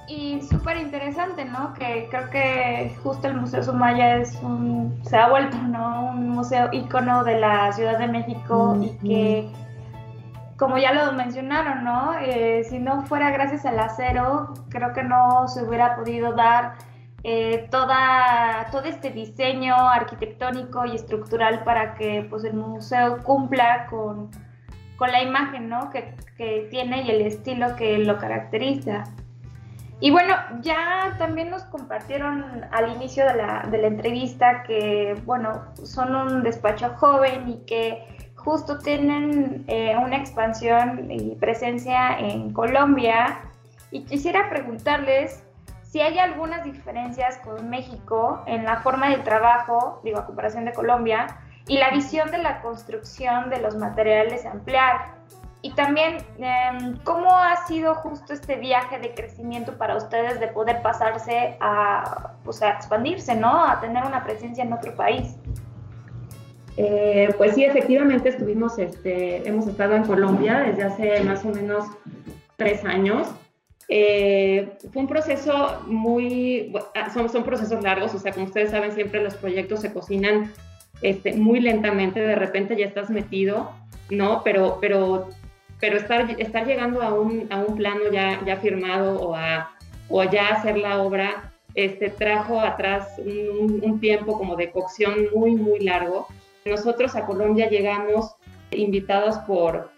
Y 0.08 0.42
súper 0.42 0.76
interesante, 0.78 1.44
¿no? 1.44 1.72
Que 1.74 2.08
creo 2.10 2.28
que 2.28 2.94
justo 3.02 3.28
el 3.28 3.36
Museo 3.36 3.62
Sumaya 3.62 4.16
es 4.16 4.34
un, 4.42 5.00
se 5.04 5.16
ha 5.16 5.28
vuelto, 5.28 5.56
¿no? 5.56 6.10
Un 6.10 6.28
museo 6.30 6.68
ícono 6.72 7.24
de 7.24 7.38
la 7.38 7.72
Ciudad 7.72 7.98
de 7.98 8.08
México 8.08 8.76
y 8.82 8.90
que, 8.98 9.52
como 10.62 10.78
ya 10.78 10.92
lo 10.92 11.10
mencionaron, 11.14 11.82
¿no? 11.82 12.14
Eh, 12.20 12.62
si 12.62 12.78
no 12.78 13.02
fuera 13.02 13.32
gracias 13.32 13.66
al 13.66 13.80
acero, 13.80 14.54
creo 14.68 14.92
que 14.92 15.02
no 15.02 15.48
se 15.48 15.64
hubiera 15.64 15.96
podido 15.96 16.34
dar 16.34 16.74
eh, 17.24 17.66
toda, 17.68 18.68
todo 18.70 18.84
este 18.84 19.10
diseño 19.10 19.74
arquitectónico 19.74 20.86
y 20.86 20.94
estructural 20.94 21.64
para 21.64 21.94
que 21.94 22.28
pues, 22.30 22.44
el 22.44 22.54
museo 22.54 23.18
cumpla 23.24 23.88
con, 23.90 24.30
con 24.98 25.10
la 25.10 25.20
imagen 25.20 25.68
¿no? 25.68 25.90
que, 25.90 26.14
que, 26.36 26.68
tiene 26.70 27.02
y 27.02 27.10
el 27.10 27.22
estilo 27.22 27.74
que 27.74 27.98
lo 27.98 28.18
caracteriza. 28.18 29.02
Y 29.98 30.12
bueno, 30.12 30.32
ya 30.60 31.16
también 31.18 31.50
nos 31.50 31.64
compartieron 31.64 32.66
al 32.70 32.92
inicio 32.92 33.26
de 33.26 33.34
la, 33.34 33.66
de 33.68 33.78
la 33.78 33.88
entrevista 33.88 34.62
que, 34.62 35.20
bueno, 35.24 35.64
son 35.82 36.14
un 36.14 36.44
despacho 36.44 36.90
joven 36.98 37.48
y 37.48 37.56
que 37.66 38.21
justo 38.44 38.78
tienen 38.78 39.64
eh, 39.68 39.94
una 39.96 40.16
expansión 40.16 41.10
y 41.10 41.34
presencia 41.36 42.18
en 42.18 42.52
Colombia. 42.52 43.40
Y 43.90 44.04
quisiera 44.04 44.48
preguntarles 44.48 45.44
si 45.82 46.00
hay 46.00 46.18
algunas 46.18 46.64
diferencias 46.64 47.36
con 47.38 47.68
México 47.68 48.42
en 48.46 48.64
la 48.64 48.76
forma 48.80 49.10
de 49.10 49.18
trabajo, 49.18 50.00
digo, 50.02 50.18
a 50.18 50.26
comparación 50.26 50.64
de 50.64 50.72
Colombia, 50.72 51.26
y 51.66 51.78
la 51.78 51.90
visión 51.90 52.30
de 52.30 52.38
la 52.38 52.60
construcción 52.62 53.50
de 53.50 53.60
los 53.60 53.76
materiales 53.76 54.44
a 54.46 54.52
emplear. 54.52 55.14
Y 55.60 55.74
también, 55.74 56.16
em, 56.38 56.98
¿cómo 57.04 57.38
ha 57.38 57.56
sido 57.66 57.94
justo 57.94 58.32
este 58.32 58.56
viaje 58.56 58.98
de 58.98 59.14
crecimiento 59.14 59.78
para 59.78 59.96
ustedes 59.96 60.40
de 60.40 60.48
poder 60.48 60.82
pasarse 60.82 61.56
a, 61.60 62.32
pues, 62.42 62.62
a 62.62 62.70
expandirse, 62.70 63.36
¿no? 63.36 63.64
A 63.64 63.78
tener 63.80 64.04
una 64.04 64.24
presencia 64.24 64.64
en 64.64 64.72
otro 64.72 64.96
país. 64.96 65.36
Eh, 66.76 67.28
pues 67.36 67.54
sí, 67.54 67.64
efectivamente 67.64 68.30
estuvimos, 68.30 68.78
este, 68.78 69.46
hemos 69.46 69.66
estado 69.66 69.94
en 69.94 70.04
Colombia 70.04 70.60
desde 70.60 70.82
hace 70.84 71.24
más 71.24 71.44
o 71.44 71.48
menos 71.48 71.84
tres 72.56 72.84
años 72.84 73.28
eh, 73.94 74.72
fue 74.90 75.02
un 75.02 75.08
proceso 75.08 75.82
muy, 75.86 76.72
ah, 76.94 77.12
son, 77.12 77.28
son 77.28 77.44
procesos 77.44 77.82
largos, 77.82 78.14
o 78.14 78.18
sea, 78.18 78.32
como 78.32 78.46
ustedes 78.46 78.70
saben, 78.70 78.92
siempre 78.92 79.22
los 79.22 79.34
proyectos 79.34 79.80
se 79.80 79.92
cocinan 79.92 80.50
este, 81.02 81.34
muy 81.34 81.60
lentamente, 81.60 82.20
de 82.20 82.34
repente 82.34 82.74
ya 82.74 82.86
estás 82.86 83.10
metido, 83.10 83.70
¿no? 84.08 84.40
Pero, 84.44 84.78
pero, 84.80 85.28
pero 85.78 85.98
estar, 85.98 86.40
estar 86.40 86.66
llegando 86.66 87.02
a 87.02 87.12
un, 87.12 87.46
a 87.50 87.58
un 87.58 87.76
plano 87.76 88.10
ya, 88.10 88.40
ya 88.46 88.56
firmado 88.56 89.20
o 89.20 89.34
a, 89.34 89.72
o 90.08 90.24
ya 90.24 90.48
hacer 90.48 90.78
la 90.78 91.02
obra, 91.02 91.52
este, 91.74 92.08
trajo 92.08 92.60
atrás 92.60 93.08
un, 93.18 94.00
tiempo 94.00 94.38
como 94.38 94.56
de 94.56 94.70
cocción 94.70 95.26
muy, 95.34 95.54
muy 95.54 95.80
largo. 95.80 96.28
Nosotros 96.64 97.16
a 97.16 97.26
Colombia 97.26 97.68
llegamos 97.68 98.36
invitados 98.70 99.38
por, 99.38 99.90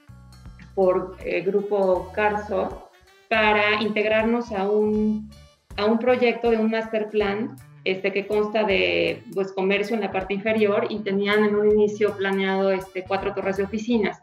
por 0.74 1.16
el 1.24 1.34
eh, 1.34 1.40
grupo 1.42 2.10
Carso, 2.12 2.90
para 3.28 3.82
integrarnos 3.82 4.52
a 4.52 4.68
un, 4.68 5.30
a 5.76 5.84
un 5.86 5.98
proyecto 5.98 6.50
de 6.50 6.56
un 6.58 6.70
master 6.70 7.08
plan 7.08 7.56
este, 7.84 8.12
que 8.12 8.26
consta 8.26 8.64
de 8.64 9.22
pues, 9.34 9.52
comercio 9.52 9.94
en 9.94 10.02
la 10.02 10.12
parte 10.12 10.34
inferior 10.34 10.86
y 10.88 11.00
tenían 11.00 11.44
en 11.44 11.56
un 11.56 11.70
inicio 11.70 12.16
planeado 12.16 12.70
este, 12.70 13.02
cuatro 13.02 13.34
torres 13.34 13.56
de 13.56 13.64
oficinas. 13.64 14.22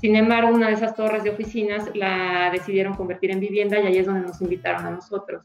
Sin 0.00 0.14
embargo, 0.14 0.54
una 0.54 0.68
de 0.68 0.74
esas 0.74 0.94
torres 0.94 1.24
de 1.24 1.30
oficinas 1.30 1.90
la 1.94 2.50
decidieron 2.52 2.94
convertir 2.94 3.30
en 3.30 3.40
vivienda 3.40 3.80
y 3.80 3.86
ahí 3.86 3.98
es 3.98 4.06
donde 4.06 4.26
nos 4.26 4.40
invitaron 4.40 4.86
a 4.86 4.90
nosotros. 4.90 5.44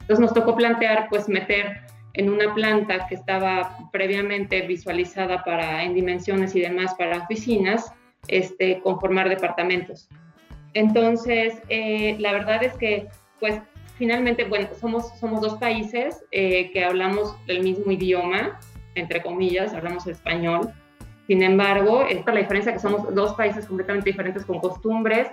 Entonces 0.00 0.20
nos 0.20 0.34
tocó 0.34 0.54
plantear, 0.54 1.08
pues 1.08 1.28
meter 1.28 1.82
en 2.14 2.30
una 2.30 2.54
planta 2.54 3.06
que 3.08 3.16
estaba 3.16 3.76
previamente 3.92 4.62
visualizada 4.62 5.42
para, 5.44 5.82
en 5.82 5.94
dimensiones 5.94 6.54
y 6.54 6.60
demás 6.60 6.94
para 6.94 7.18
oficinas, 7.18 7.92
este, 8.28 8.80
conformar 8.80 9.28
departamentos. 9.28 10.08
Entonces, 10.74 11.54
eh, 11.68 12.16
la 12.18 12.32
verdad 12.32 12.62
es 12.62 12.74
que, 12.74 13.08
pues, 13.40 13.60
finalmente, 13.96 14.44
bueno, 14.44 14.68
somos, 14.80 15.08
somos 15.18 15.40
dos 15.40 15.54
países 15.54 16.24
eh, 16.30 16.70
que 16.72 16.84
hablamos 16.84 17.36
el 17.48 17.62
mismo 17.62 17.90
idioma, 17.90 18.58
entre 18.94 19.20
comillas, 19.20 19.74
hablamos 19.74 20.06
español. 20.06 20.72
Sin 21.26 21.42
embargo, 21.42 22.02
esta 22.02 22.30
es 22.30 22.34
la 22.34 22.40
diferencia 22.40 22.72
que 22.72 22.78
somos 22.78 23.12
dos 23.14 23.34
países 23.34 23.66
completamente 23.66 24.10
diferentes 24.10 24.44
con 24.44 24.60
costumbres 24.60 25.28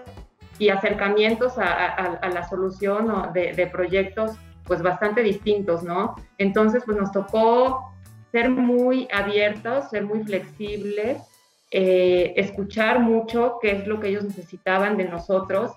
y 0.58 0.70
acercamientos 0.70 1.58
a, 1.58 2.30
la 2.34 2.48
solución 2.48 3.34
de, 3.34 3.54
de, 3.54 3.67
proyectos 3.67 4.38
pues 4.72 4.82
bastante 4.82 5.22
distintos, 5.22 5.84
¿no? 5.84 6.16
Entonces, 6.38 6.84
pues 6.86 6.98
nos 6.98 7.12
tocó 7.12 7.92
ser 8.32 8.50
muy 8.50 9.06
abiertos, 9.12 9.90
ser 9.90 10.06
muy 10.06 10.24
flexibles 10.24 11.18
eh, 11.74 12.34
escuchar 12.36 13.00
mucho 13.00 13.58
qué 13.62 13.72
es 13.72 13.88
lo 13.88 14.02
que 14.02 14.10
ellos 14.10 14.26
necesitaban 14.26 14.98
de 14.98 15.06
nosotros. 15.06 15.72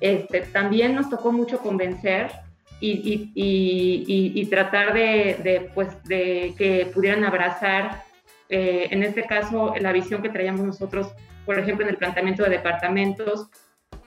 Este, 0.00 0.40
también 0.40 0.96
nos 0.96 1.08
tocó 1.08 1.30
mucho 1.30 1.60
convencer 1.60 2.32
y, 2.80 4.44
tratar 4.50 4.92
de, 4.92 5.70
pues, 5.72 6.02
de 6.02 6.52
que 6.58 6.90
pudieran 6.92 7.24
abrazar, 7.24 8.02
eh, 8.48 8.88
en 8.90 9.04
este 9.04 9.22
caso, 9.22 9.72
la 9.80 9.92
visión 9.92 10.20
que 10.20 10.30
traíamos 10.30 10.66
nosotros, 10.66 11.14
por 11.46 11.58
ejemplo, 11.60 11.84
en 11.84 11.90
el 11.90 11.96
planteamiento 11.96 12.42
de 12.42 12.50
departamentos. 12.50 13.48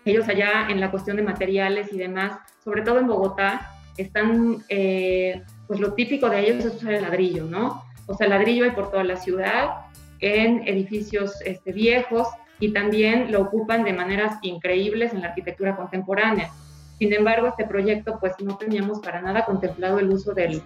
Ellos 0.04 0.28
allá 0.28 0.68
en 0.70 0.82
la 0.82 0.92
cuestión 0.92 1.16
de 1.16 1.24
materiales 1.24 1.92
y 1.94 1.98
demás, 1.98 2.38
sobre 2.64 2.82
todo 2.82 3.00
en 3.00 3.08
Bogotá, 3.08 3.79
están, 4.02 4.64
eh, 4.70 5.42
pues 5.68 5.80
lo 5.80 5.94
típico 5.94 6.30
de 6.30 6.40
ellos 6.42 6.66
es 6.66 6.76
usar 6.76 6.94
el 6.94 7.04
ladrillo, 7.04 7.46
¿no? 7.46 7.84
O 8.08 8.16
sea, 8.16 8.28
ladrillo 8.28 8.64
hay 8.66 8.72
por 8.72 8.90
toda 8.90 9.04
la 9.04 9.18
ciudad, 9.18 9.86
en 10.20 10.68
edificios 10.68 11.42
este, 11.46 11.72
viejos 11.72 12.28
y 12.60 12.74
también 12.74 13.32
lo 13.32 13.42
ocupan 13.42 13.84
de 13.84 13.94
maneras 13.94 14.38
increíbles 14.42 15.14
en 15.14 15.22
la 15.22 15.28
arquitectura 15.28 15.76
contemporánea. 15.76 16.50
Sin 16.98 17.14
embargo, 17.14 17.48
este 17.48 17.66
proyecto 17.66 18.20
pues 18.20 18.34
no 18.40 18.58
teníamos 18.58 19.00
para 19.00 19.22
nada 19.22 19.46
contemplado 19.46 20.00
el 20.00 20.10
uso 20.10 20.34
del, 20.34 20.62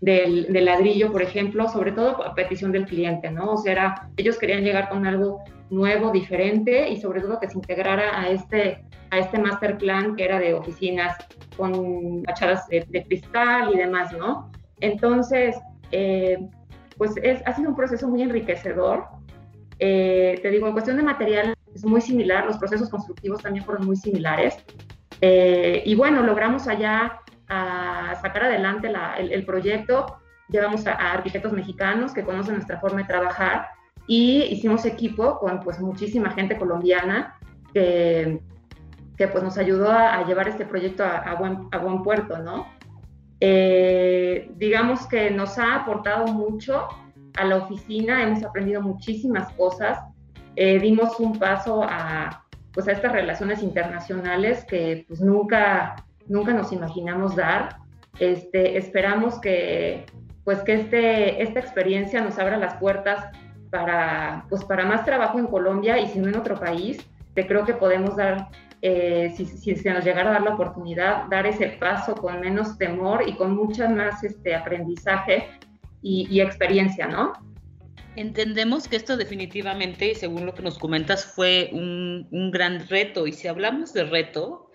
del, 0.00 0.46
ladrillo, 0.64 1.10
por 1.10 1.22
ejemplo, 1.22 1.68
sobre 1.68 1.92
todo 1.92 2.22
a 2.24 2.34
petición 2.34 2.72
del 2.72 2.86
cliente, 2.86 3.30
¿no? 3.30 3.52
O 3.52 3.56
sea, 3.56 4.08
ellos 4.16 4.38
querían 4.38 4.62
llegar 4.62 4.88
con 4.88 5.06
algo 5.06 5.42
nuevo, 5.70 6.10
diferente 6.10 6.88
y 6.88 7.00
sobre 7.00 7.20
todo 7.20 7.40
que 7.40 7.48
se 7.48 7.58
integrara 7.58 8.20
a 8.20 8.28
este, 8.28 8.84
a 9.10 9.18
este 9.18 9.38
master 9.38 9.76
plan 9.76 10.16
que 10.16 10.24
era 10.24 10.38
de 10.38 10.54
oficinas 10.54 11.16
con 11.56 12.22
fachadas 12.24 12.66
de, 12.68 13.04
cristal 13.06 13.74
y 13.74 13.78
demás, 13.78 14.12
¿no? 14.12 14.50
Entonces, 14.80 15.56
eh, 15.90 16.38
pues 16.96 17.12
es, 17.22 17.42
ha 17.46 17.54
sido 17.54 17.70
un 17.70 17.76
proceso 17.76 18.08
muy 18.08 18.22
enriquecedor. 18.22 19.04
Eh, 19.80 20.38
te 20.42 20.50
digo, 20.50 20.66
en 20.68 20.72
cuestión 20.72 20.96
de 20.96 21.02
material 21.02 21.54
es 21.74 21.84
muy 21.84 22.00
similar, 22.00 22.46
los 22.46 22.58
procesos 22.58 22.88
constructivos 22.88 23.42
también 23.42 23.64
fueron 23.64 23.86
muy 23.86 23.96
similares. 23.96 24.56
Eh, 25.20 25.82
y 25.84 25.94
bueno, 25.96 26.22
logramos 26.22 26.68
allá 26.68 27.20
a 27.48 28.14
sacar 28.20 28.44
adelante 28.44 28.90
el, 29.18 29.44
proyecto, 29.44 30.18
llevamos 30.48 30.86
a, 30.86 30.92
arquitectos 30.92 31.52
mexicanos 31.52 32.12
que 32.12 32.24
conocen 32.24 32.54
nuestra 32.54 32.78
forma 32.80 32.98
de 32.98 33.08
trabajar 33.08 33.68
y 34.06 34.42
hicimos 34.44 34.84
equipo 34.84 35.38
con 35.38 35.60
pues 35.60 35.80
muchísima 35.80 36.30
gente 36.30 36.56
colombiana 36.56 37.38
que, 37.72 38.40
que 39.16 39.28
pues 39.28 39.42
nos 39.42 39.58
ayudó 39.58 39.90
a, 39.90 40.24
llevar 40.24 40.48
este 40.48 40.64
proyecto 40.64 41.04
a, 41.04 41.34
buen, 41.34 42.02
puerto, 42.02 42.38
¿no? 42.38 42.66
Eh, 43.40 44.50
digamos 44.56 45.06
que 45.06 45.30
nos 45.30 45.58
ha 45.58 45.74
aportado 45.76 46.26
mucho 46.28 46.88
a 47.36 47.44
la 47.44 47.56
oficina, 47.56 48.22
hemos 48.22 48.42
aprendido 48.44 48.80
muchísimas 48.80 49.52
cosas, 49.54 49.98
eh, 50.56 50.78
dimos 50.80 51.20
un 51.20 51.38
paso 51.38 51.84
a, 51.84 52.44
pues 52.72 52.88
a 52.88 52.92
estas 52.92 53.12
relaciones 53.12 53.62
internacionales 53.62 54.64
que 54.64 55.04
pues 55.08 55.20
nunca, 55.20 55.96
nunca 56.28 56.52
nos 56.52 56.72
imaginamos 56.72 57.36
dar. 57.36 57.76
Este, 58.18 58.76
esperamos 58.76 59.40
que, 59.40 60.06
pues 60.44 60.60
que 60.62 60.74
este, 60.74 61.42
esta 61.42 61.60
experiencia 61.60 62.20
nos 62.20 62.38
abra 62.38 62.56
las 62.56 62.74
puertas 62.74 63.24
para, 63.70 64.46
pues 64.48 64.64
para 64.64 64.86
más 64.86 65.04
trabajo 65.04 65.38
en 65.38 65.46
Colombia 65.46 65.98
y 65.98 66.08
si 66.08 66.18
no 66.18 66.28
en 66.28 66.36
otro 66.36 66.58
país. 66.58 66.98
Te 67.34 67.46
creo 67.46 67.64
que 67.64 67.74
podemos 67.74 68.16
dar 68.16 68.48
eh, 68.80 69.32
si, 69.36 69.44
se 69.46 69.90
nos 69.90 70.04
llegara 70.04 70.30
a 70.30 70.32
dar 70.34 70.42
la 70.42 70.54
oportunidad, 70.54 71.24
dar 71.28 71.46
ese 71.46 71.68
paso 71.80 72.14
con 72.14 72.40
menos 72.40 72.78
temor 72.78 73.24
y 73.26 73.34
con 73.34 73.56
mucho 73.56 73.88
más 73.88 74.22
este, 74.22 74.54
aprendizaje 74.54 75.48
y, 76.00 76.40
experiencia, 76.40 77.08
¿no? 77.08 77.32
Entendemos 78.14 78.86
que 78.86 78.96
esto 78.96 79.16
definitivamente, 79.16 80.14
según 80.14 80.46
lo 80.46 80.54
que 80.54 80.62
nos 80.62 80.78
comentas, 80.78 81.24
fue 81.24 81.70
un, 81.72 82.28
gran 82.52 82.86
reto. 82.88 83.26
Y 83.26 83.32
si 83.32 83.48
hablamos 83.48 83.92
de 83.92 84.04
reto, 84.04 84.70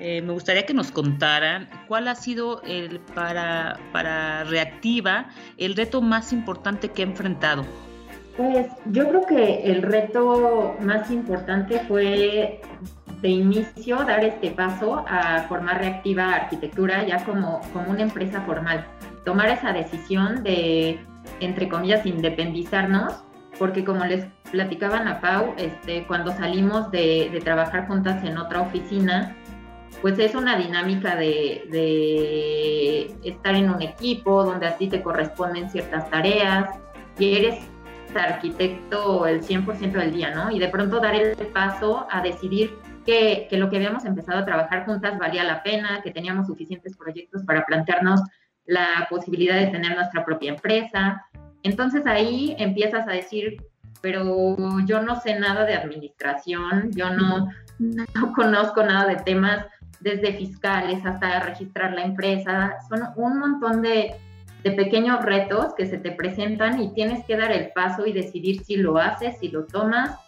eh, 0.00 0.22
me 0.22 0.32
gustaría 0.32 0.64
que 0.64 0.74
nos 0.74 0.90
contaran 0.90 1.68
cuál 1.88 2.08
ha 2.08 2.14
sido 2.14 2.62
el, 2.62 3.00
para, 3.14 3.78
para 3.92 4.44
Reactiva 4.44 5.28
el 5.56 5.74
reto 5.74 6.00
más 6.00 6.32
importante 6.32 6.90
que 6.90 7.02
ha 7.02 7.06
enfrentado. 7.06 7.64
Pues 8.36 8.68
yo 8.92 9.08
creo 9.08 9.26
que 9.26 9.64
el 9.64 9.82
reto 9.82 10.76
más 10.80 11.10
importante 11.10 11.80
fue 11.88 12.60
de 13.20 13.28
inicio 13.28 13.96
dar 13.96 14.24
este 14.24 14.52
paso 14.52 15.04
a 15.08 15.42
formar 15.48 15.78
Reactiva 15.78 16.34
Arquitectura 16.34 17.04
ya 17.04 17.24
como, 17.24 17.60
como 17.72 17.90
una 17.90 18.02
empresa 18.02 18.40
formal. 18.42 18.86
Tomar 19.24 19.48
esa 19.48 19.72
decisión 19.72 20.44
de, 20.44 21.00
entre 21.40 21.68
comillas, 21.68 22.06
independizarnos, 22.06 23.24
porque 23.58 23.84
como 23.84 24.04
les 24.04 24.26
platicaban 24.52 25.08
a 25.08 25.20
Pau, 25.20 25.54
este, 25.58 26.06
cuando 26.06 26.30
salimos 26.30 26.92
de, 26.92 27.28
de 27.32 27.40
trabajar 27.40 27.88
juntas 27.88 28.24
en 28.24 28.38
otra 28.38 28.60
oficina, 28.60 29.34
pues 30.00 30.18
es 30.18 30.34
una 30.34 30.56
dinámica 30.56 31.16
de, 31.16 31.66
de, 31.70 33.14
estar 33.24 33.54
en 33.54 33.70
un 33.70 33.82
equipo 33.82 34.44
donde 34.44 34.66
a 34.66 34.76
ti 34.76 34.88
te 34.88 35.02
corresponden 35.02 35.70
ciertas 35.70 36.08
tareas 36.10 36.70
y 37.18 37.36
eres 37.36 37.58
arquitecto 38.14 39.26
el 39.26 39.42
100% 39.42 39.92
del 39.92 40.12
día, 40.12 40.34
¿no? 40.34 40.50
Y 40.50 40.58
de 40.58 40.68
pronto 40.68 41.00
dar 41.00 41.14
el 41.14 41.36
paso 41.48 42.06
a 42.10 42.22
decidir 42.22 42.74
que, 43.04 43.46
que, 43.50 43.58
lo 43.58 43.70
que 43.70 43.76
habíamos 43.76 44.04
empezado 44.04 44.38
a 44.38 44.44
trabajar 44.44 44.86
juntas 44.86 45.18
valía 45.18 45.44
la 45.44 45.62
pena, 45.62 46.00
que 46.02 46.10
teníamos 46.10 46.46
suficientes 46.46 46.96
proyectos 46.96 47.44
para 47.44 47.64
plantearnos 47.64 48.20
la 48.66 49.06
posibilidad 49.08 49.56
de 49.56 49.68
tener 49.68 49.96
nuestra 49.96 50.24
propia 50.24 50.50
empresa. 50.50 51.24
Entonces 51.62 52.06
ahí 52.06 52.54
empiezas 52.58 53.08
a 53.08 53.12
decir, 53.12 53.56
pero 54.00 54.56
yo 54.86 55.02
no 55.02 55.20
sé 55.20 55.38
nada 55.38 55.64
de 55.64 55.74
administración, 55.74 56.90
yo 56.92 57.10
no, 57.10 57.48
no 57.78 58.04
conozco 58.34 58.82
nada 58.84 59.06
de 59.06 59.16
temas 59.16 59.66
desde 60.00 60.34
fiscales 60.34 61.04
hasta 61.04 61.40
registrar 61.40 61.92
la 61.92 62.02
empresa. 62.04 62.76
Son 62.88 63.00
un 63.16 63.38
montón 63.38 63.82
de, 63.82 64.14
de 64.62 64.70
pequeños 64.72 65.24
retos 65.24 65.74
que 65.74 65.86
se 65.86 65.98
te 65.98 66.12
presentan 66.12 66.80
y 66.80 66.92
tienes 66.94 67.24
que 67.24 67.36
dar 67.36 67.52
el 67.52 67.72
paso 67.72 68.06
y 68.06 68.12
decidir 68.12 68.64
si 68.64 68.76
lo 68.76 68.98
haces, 68.98 69.38
si 69.38 69.48
lo 69.48 69.66
tomas 69.66 70.18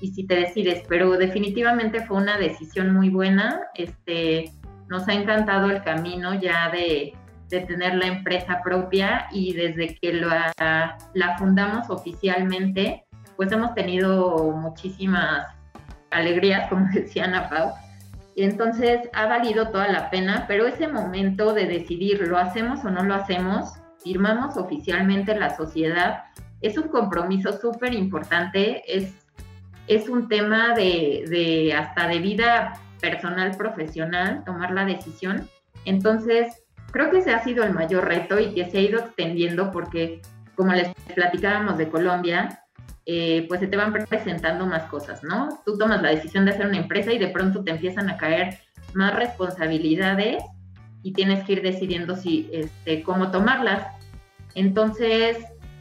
y 0.00 0.12
si 0.12 0.26
te 0.26 0.36
decides. 0.36 0.82
Pero 0.88 1.16
definitivamente 1.16 2.04
fue 2.04 2.16
una 2.16 2.38
decisión 2.38 2.94
muy 2.94 3.10
buena. 3.10 3.60
Este, 3.74 4.52
nos 4.88 5.08
ha 5.08 5.14
encantado 5.14 5.70
el 5.70 5.82
camino 5.82 6.34
ya 6.34 6.70
de, 6.70 7.12
de 7.48 7.60
tener 7.60 7.94
la 7.94 8.06
empresa 8.06 8.60
propia 8.62 9.26
y 9.30 9.52
desde 9.52 9.94
que 9.96 10.12
la, 10.12 10.52
la 11.14 11.38
fundamos 11.38 11.90
oficialmente, 11.90 13.04
pues 13.36 13.52
hemos 13.52 13.74
tenido 13.74 14.52
muchísimas 14.52 15.46
alegrías, 16.10 16.68
como 16.68 16.86
decía 16.92 17.24
Ana 17.24 17.48
Pau. 17.48 17.72
Entonces 18.44 19.08
ha 19.12 19.26
valido 19.26 19.68
toda 19.68 19.88
la 19.88 20.10
pena, 20.10 20.44
pero 20.46 20.66
ese 20.66 20.88
momento 20.88 21.52
de 21.54 21.66
decidir, 21.66 22.26
¿lo 22.28 22.38
hacemos 22.38 22.84
o 22.84 22.90
no 22.90 23.02
lo 23.04 23.14
hacemos? 23.14 23.78
firmamos 24.02 24.56
oficialmente 24.56 25.34
la 25.38 25.56
sociedad, 25.56 26.24
es 26.60 26.76
un 26.76 26.88
compromiso 26.88 27.52
súper 27.58 27.94
importante, 27.94 28.82
es, 28.86 29.12
es 29.86 30.08
un 30.08 30.28
tema 30.28 30.74
de, 30.74 31.24
de 31.28 31.74
hasta 31.74 32.08
de 32.08 32.18
vida 32.18 32.80
personal, 33.00 33.56
profesional, 33.56 34.42
tomar 34.44 34.72
la 34.72 34.84
decisión. 34.84 35.48
Entonces, 35.84 36.64
creo 36.90 37.10
que 37.10 37.18
ese 37.18 37.32
ha 37.32 37.44
sido 37.44 37.64
el 37.64 37.72
mayor 37.72 38.06
reto 38.06 38.40
y 38.40 38.54
que 38.54 38.68
se 38.68 38.78
ha 38.78 38.82
ido 38.82 39.00
extendiendo 39.00 39.70
porque, 39.70 40.20
como 40.56 40.72
les 40.72 40.88
platicábamos 41.14 41.78
de 41.78 41.88
Colombia, 41.88 42.64
eh, 43.10 43.46
pues 43.48 43.60
se 43.60 43.66
te 43.66 43.78
van 43.78 43.90
presentando 43.90 44.66
más 44.66 44.82
cosas, 44.84 45.24
¿no? 45.24 45.62
Tú 45.64 45.78
tomas 45.78 46.02
la 46.02 46.10
decisión 46.10 46.44
de 46.44 46.50
hacer 46.50 46.66
una 46.66 46.76
empresa 46.76 47.10
y 47.10 47.18
de 47.18 47.28
pronto 47.28 47.64
te 47.64 47.70
empiezan 47.70 48.10
a 48.10 48.18
caer 48.18 48.58
más 48.92 49.16
responsabilidades 49.16 50.44
y 51.02 51.14
tienes 51.14 51.42
que 51.44 51.54
ir 51.54 51.62
decidiendo 51.62 52.16
si, 52.16 52.50
este, 52.52 53.02
cómo 53.02 53.30
tomarlas. 53.30 53.82
Entonces, 54.54 55.38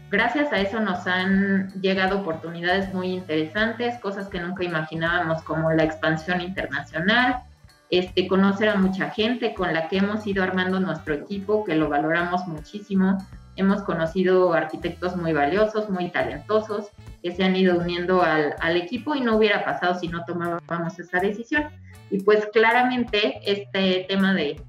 gracias 0.09 0.53
a 0.53 0.59
eso 0.61 0.79
nos 0.79 1.05
han 1.05 1.69
llegado 1.81 2.21
oportunidades 2.21 2.93
muy 2.93 3.07
interesantes, 3.07 3.99
cosas 3.99 4.29
que 4.29 4.39
nunca 4.39 4.63
imaginábamos 4.63 5.43
como 5.43 5.73
la 5.73 5.83
expansión 5.83 6.39
internacional, 6.39 7.41
este, 7.89 8.29
conocer 8.29 8.69
a 8.69 8.75
mucha 8.75 9.09
gente 9.09 9.53
con 9.53 9.73
la 9.73 9.89
que 9.89 9.97
hemos 9.97 10.25
ido 10.25 10.43
armando 10.43 10.79
nuestro 10.79 11.15
equipo, 11.15 11.65
que 11.65 11.75
lo 11.75 11.89
valoramos 11.89 12.47
muchísimo. 12.47 13.17
Hemos 13.57 13.81
conocido 13.81 14.53
arquitectos 14.53 15.15
muy 15.15 15.33
valiosos, 15.33 15.89
muy 15.89 16.09
talentosos, 16.09 16.91
que 17.21 17.31
se 17.31 17.43
han 17.43 17.55
ido 17.55 17.77
uniendo 17.77 18.21
al, 18.21 18.55
al 18.59 18.77
equipo 18.77 19.15
y 19.15 19.21
no 19.21 19.35
hubiera 19.35 19.65
pasado 19.65 19.99
si 19.99 20.07
no 20.07 20.23
tomábamos 20.25 20.99
esa 20.99 21.19
decisión. 21.19 21.65
Y 22.09 22.21
pues 22.21 22.47
claramente 22.53 23.39
este 23.45 24.05
tema 24.07 24.33
de, 24.33 24.61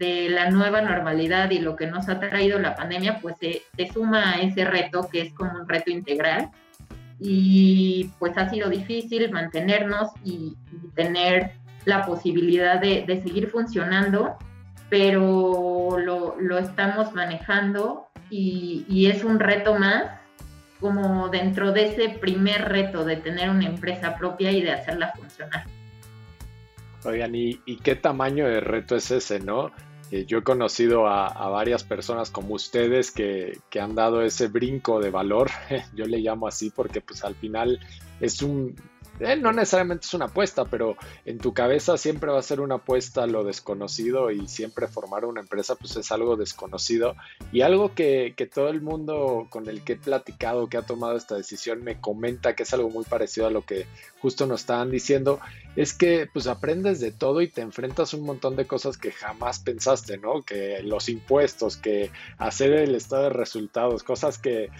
de 0.00 0.30
la 0.30 0.50
nueva 0.50 0.80
normalidad 0.80 1.50
y 1.50 1.58
lo 1.58 1.76
que 1.76 1.86
nos 1.86 2.08
ha 2.08 2.18
traído 2.18 2.58
la 2.58 2.74
pandemia, 2.74 3.20
pues 3.20 3.36
se, 3.38 3.62
suma 3.92 4.32
a 4.32 4.40
ese 4.40 4.64
reto 4.64 5.08
que 5.12 5.20
es 5.20 5.34
como 5.34 5.52
un 5.52 5.68
reto 5.68 5.90
integral. 5.90 6.50
Y 7.20 8.10
pues 8.18 8.36
ha 8.38 8.48
sido 8.48 8.70
difícil 8.70 9.30
mantenernos 9.30 10.10
y, 10.24 10.56
tener 10.94 11.52
la 11.84 12.04
posibilidad 12.04 12.80
de, 12.80 13.04
de 13.06 13.22
seguir 13.22 13.48
funcionando, 13.48 14.36
pero 14.88 15.98
lo, 15.98 16.36
lo 16.40 16.58
estamos 16.58 17.12
manejando 17.14 18.09
y, 18.30 19.06
es 19.06 19.24
un 19.24 19.40
reto 19.40 19.74
más 19.74 20.20
como 20.78 21.28
dentro 21.28 21.72
de 21.72 21.88
ese 21.88 22.08
primer 22.08 22.68
reto 22.68 23.04
de 23.04 23.16
tener 23.16 23.50
una 23.50 23.66
empresa 23.66 24.16
propia 24.16 24.50
y 24.50 24.62
de 24.62 24.72
hacerla 24.72 25.12
funcionar. 25.14 25.64
Oigan, 27.04 27.34
¿y, 27.34 27.60
y 27.66 27.76
qué 27.76 27.96
tamaño 27.96 28.46
de 28.46 28.60
reto 28.60 28.96
es 28.96 29.10
ese, 29.10 29.40
no? 29.40 29.72
Eh, 30.10 30.24
yo 30.26 30.38
he 30.38 30.42
conocido 30.42 31.06
a, 31.06 31.26
a, 31.26 31.48
varias 31.48 31.84
personas 31.84 32.30
como 32.30 32.54
ustedes 32.54 33.10
que, 33.10 33.58
que, 33.70 33.80
han 33.80 33.94
dado 33.94 34.22
ese 34.22 34.48
brinco 34.48 35.00
de 35.00 35.10
valor, 35.10 35.50
yo 35.94 36.06
le 36.06 36.18
llamo 36.18 36.48
así 36.48 36.70
porque 36.70 37.00
pues 37.00 37.22
al 37.24 37.34
final 37.36 37.78
es 38.20 38.42
un, 38.42 38.74
no 39.20 39.52
necesariamente 39.52 40.06
es 40.06 40.14
una 40.14 40.26
apuesta, 40.26 40.64
pero 40.64 40.96
en 41.24 41.38
tu 41.38 41.52
cabeza 41.52 41.98
siempre 41.98 42.30
va 42.30 42.38
a 42.38 42.42
ser 42.42 42.60
una 42.60 42.76
apuesta 42.76 43.24
a 43.24 43.26
lo 43.26 43.44
desconocido 43.44 44.30
y 44.30 44.48
siempre 44.48 44.88
formar 44.88 45.24
una 45.24 45.40
empresa 45.40 45.74
pues 45.74 45.96
es 45.96 46.10
algo 46.10 46.36
desconocido 46.36 47.14
y 47.52 47.60
algo 47.60 47.94
que, 47.94 48.34
que, 48.36 48.46
todo 48.46 48.68
el 48.68 48.80
mundo 48.80 49.46
con 49.50 49.68
el 49.68 49.84
que 49.84 49.92
he 49.92 49.96
platicado 49.96 50.68
que 50.68 50.78
ha 50.78 50.82
tomado 50.82 51.16
esta 51.16 51.36
decisión 51.36 51.84
me 51.84 52.00
comenta 52.00 52.56
que 52.56 52.62
es 52.62 52.72
algo 52.72 52.90
muy 52.90 53.04
parecido 53.04 53.46
a 53.46 53.50
lo 53.50 53.62
que 53.62 53.86
justo 54.20 54.46
nos 54.46 54.60
estaban 54.60 54.90
diciendo 54.90 55.40
es 55.76 55.92
que 55.92 56.28
pues 56.32 56.46
aprendes 56.46 57.00
de 57.00 57.12
todo 57.12 57.42
y 57.42 57.48
te 57.48 57.60
enfrentas 57.60 58.12
a 58.12 58.16
un 58.16 58.24
montón 58.24 58.56
de 58.56 58.66
cosas 58.66 58.98
que 58.98 59.12
jamás 59.12 59.60
pensaste, 59.60 60.18
¿no? 60.18 60.42
Que 60.42 60.82
los 60.82 61.08
impuestos, 61.08 61.76
que 61.76 62.10
hacer 62.38 62.72
el 62.72 62.94
estado 62.94 63.24
de 63.24 63.30
resultados, 63.30 64.02
cosas 64.02 64.38
que 64.38 64.70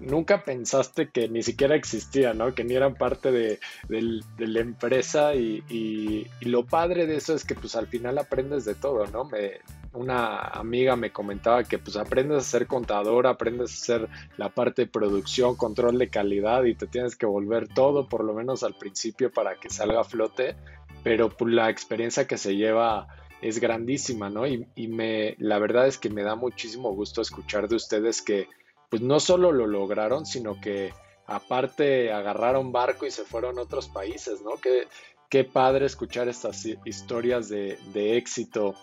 nunca 0.00 0.44
pensaste 0.44 1.08
que 1.08 1.28
ni 1.28 1.42
siquiera 1.42 1.74
existían, 1.74 2.38
¿no? 2.38 2.54
Que 2.54 2.64
ni 2.64 2.74
eran 2.74 2.94
parte 2.94 3.32
de, 3.32 3.58
de, 3.88 4.22
la 4.46 4.60
empresa 4.60 5.34
y, 5.34 6.26
lo 6.40 6.64
padre 6.64 7.06
de 7.06 7.16
eso 7.16 7.34
es 7.34 7.44
que 7.44 7.54
pues 7.54 7.76
al 7.76 7.86
final 7.86 8.18
aprendes 8.18 8.64
de 8.64 8.74
todo, 8.74 9.06
¿no? 9.06 9.24
Me, 9.24 9.60
una 9.92 10.38
amiga 10.38 10.96
me 10.96 11.12
comentaba 11.12 11.64
que 11.64 11.78
pues 11.78 11.96
aprendes 11.96 12.38
a 12.38 12.40
ser 12.40 12.66
contador, 12.66 13.26
aprendes 13.26 13.70
a 13.70 13.74
hacer 13.74 14.08
la 14.36 14.48
parte 14.48 14.82
de 14.82 14.88
producción, 14.88 15.56
control 15.56 15.98
de 15.98 16.08
calidad 16.08 16.64
y 16.64 16.74
te 16.74 16.86
tienes 16.86 17.16
que 17.16 17.26
volver 17.26 17.68
todo, 17.68 18.08
por 18.08 18.24
lo 18.24 18.34
menos 18.34 18.62
al 18.62 18.74
principio, 18.74 19.30
para 19.30 19.56
que 19.56 19.70
salga 19.70 20.00
a 20.00 20.04
flote, 20.04 20.56
pero 21.02 21.28
pues, 21.28 21.52
la 21.52 21.70
experiencia 21.70 22.26
que 22.26 22.38
se 22.38 22.56
lleva 22.56 23.08
es 23.40 23.60
grandísima, 23.60 24.30
¿no? 24.30 24.46
Y, 24.46 24.66
y 24.74 24.88
me, 24.88 25.36
la 25.38 25.58
verdad 25.58 25.86
es 25.86 25.98
que 25.98 26.10
me 26.10 26.22
da 26.22 26.34
muchísimo 26.34 26.92
gusto 26.92 27.22
escuchar 27.22 27.68
de 27.68 27.76
ustedes 27.76 28.20
que 28.22 28.48
pues 28.88 29.02
no 29.02 29.20
solo 29.20 29.52
lo 29.52 29.66
lograron, 29.66 30.26
sino 30.26 30.60
que 30.60 30.92
aparte 31.28 32.10
agarraron 32.10 32.72
barco 32.72 33.06
y 33.06 33.10
se 33.10 33.24
fueron 33.24 33.58
a 33.58 33.62
otros 33.62 33.88
países, 33.88 34.40
¿no? 34.42 34.52
Qué, 34.56 34.88
qué 35.28 35.44
padre 35.44 35.86
escuchar 35.86 36.26
estas 36.28 36.66
historias 36.84 37.48
de, 37.48 37.78
de 37.92 38.16
éxito 38.16 38.74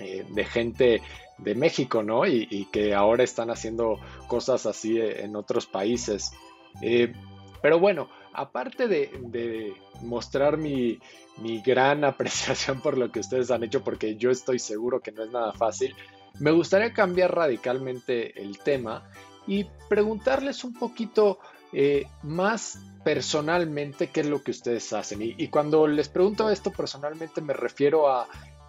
eh, 0.00 0.24
de 0.30 0.44
gente 0.44 1.02
de 1.36 1.54
México, 1.54 2.02
¿no? 2.02 2.26
Y, 2.26 2.66
que 2.72 2.94
ahora 2.94 3.24
están 3.24 3.50
haciendo 3.50 4.00
cosas 4.26 4.64
así 4.64 4.98
en 4.98 5.36
otros 5.36 5.66
países. 5.66 6.32
Eh, 6.80 7.12
pero 7.60 7.78
bueno, 7.78 8.08
aparte 8.32 8.88
de, 8.88 9.10
de 9.20 9.74
mostrar 10.00 10.56
mi, 10.56 10.98
mi, 11.38 11.60
gran 11.60 12.04
apreciación 12.04 12.80
por 12.80 12.96
lo 12.96 13.12
que 13.12 13.20
ustedes 13.20 13.50
han 13.50 13.64
hecho, 13.64 13.84
porque 13.84 14.16
yo 14.16 14.30
estoy 14.30 14.58
seguro 14.58 15.00
que 15.00 15.12
no 15.12 15.24
es 15.24 15.30
nada 15.30 15.52
fácil, 15.52 15.94
me 16.40 16.52
gustaría 16.52 16.94
cambiar 16.94 17.34
radicalmente 17.34 18.40
el 18.40 18.58
tema 18.58 19.04
y 19.46 19.66
preguntarles 19.88 20.64
un 20.64 20.72
poquito 20.72 21.38
eh, 21.72 22.06
más 22.22 22.78
personalmente 23.04 24.08
qué 24.08 24.20
es 24.20 24.26
lo 24.26 24.42
que 24.42 24.50
ustedes 24.50 24.92
hacen. 24.92 25.22
Y, 25.22 25.34
y, 25.36 25.48
cuando 25.48 25.86
les 25.86 26.08
pregunto 26.08 26.50
esto 26.50 26.70
personalmente 26.70 27.40
me 27.40 27.52
refiero 27.52 28.08
a 28.10 28.28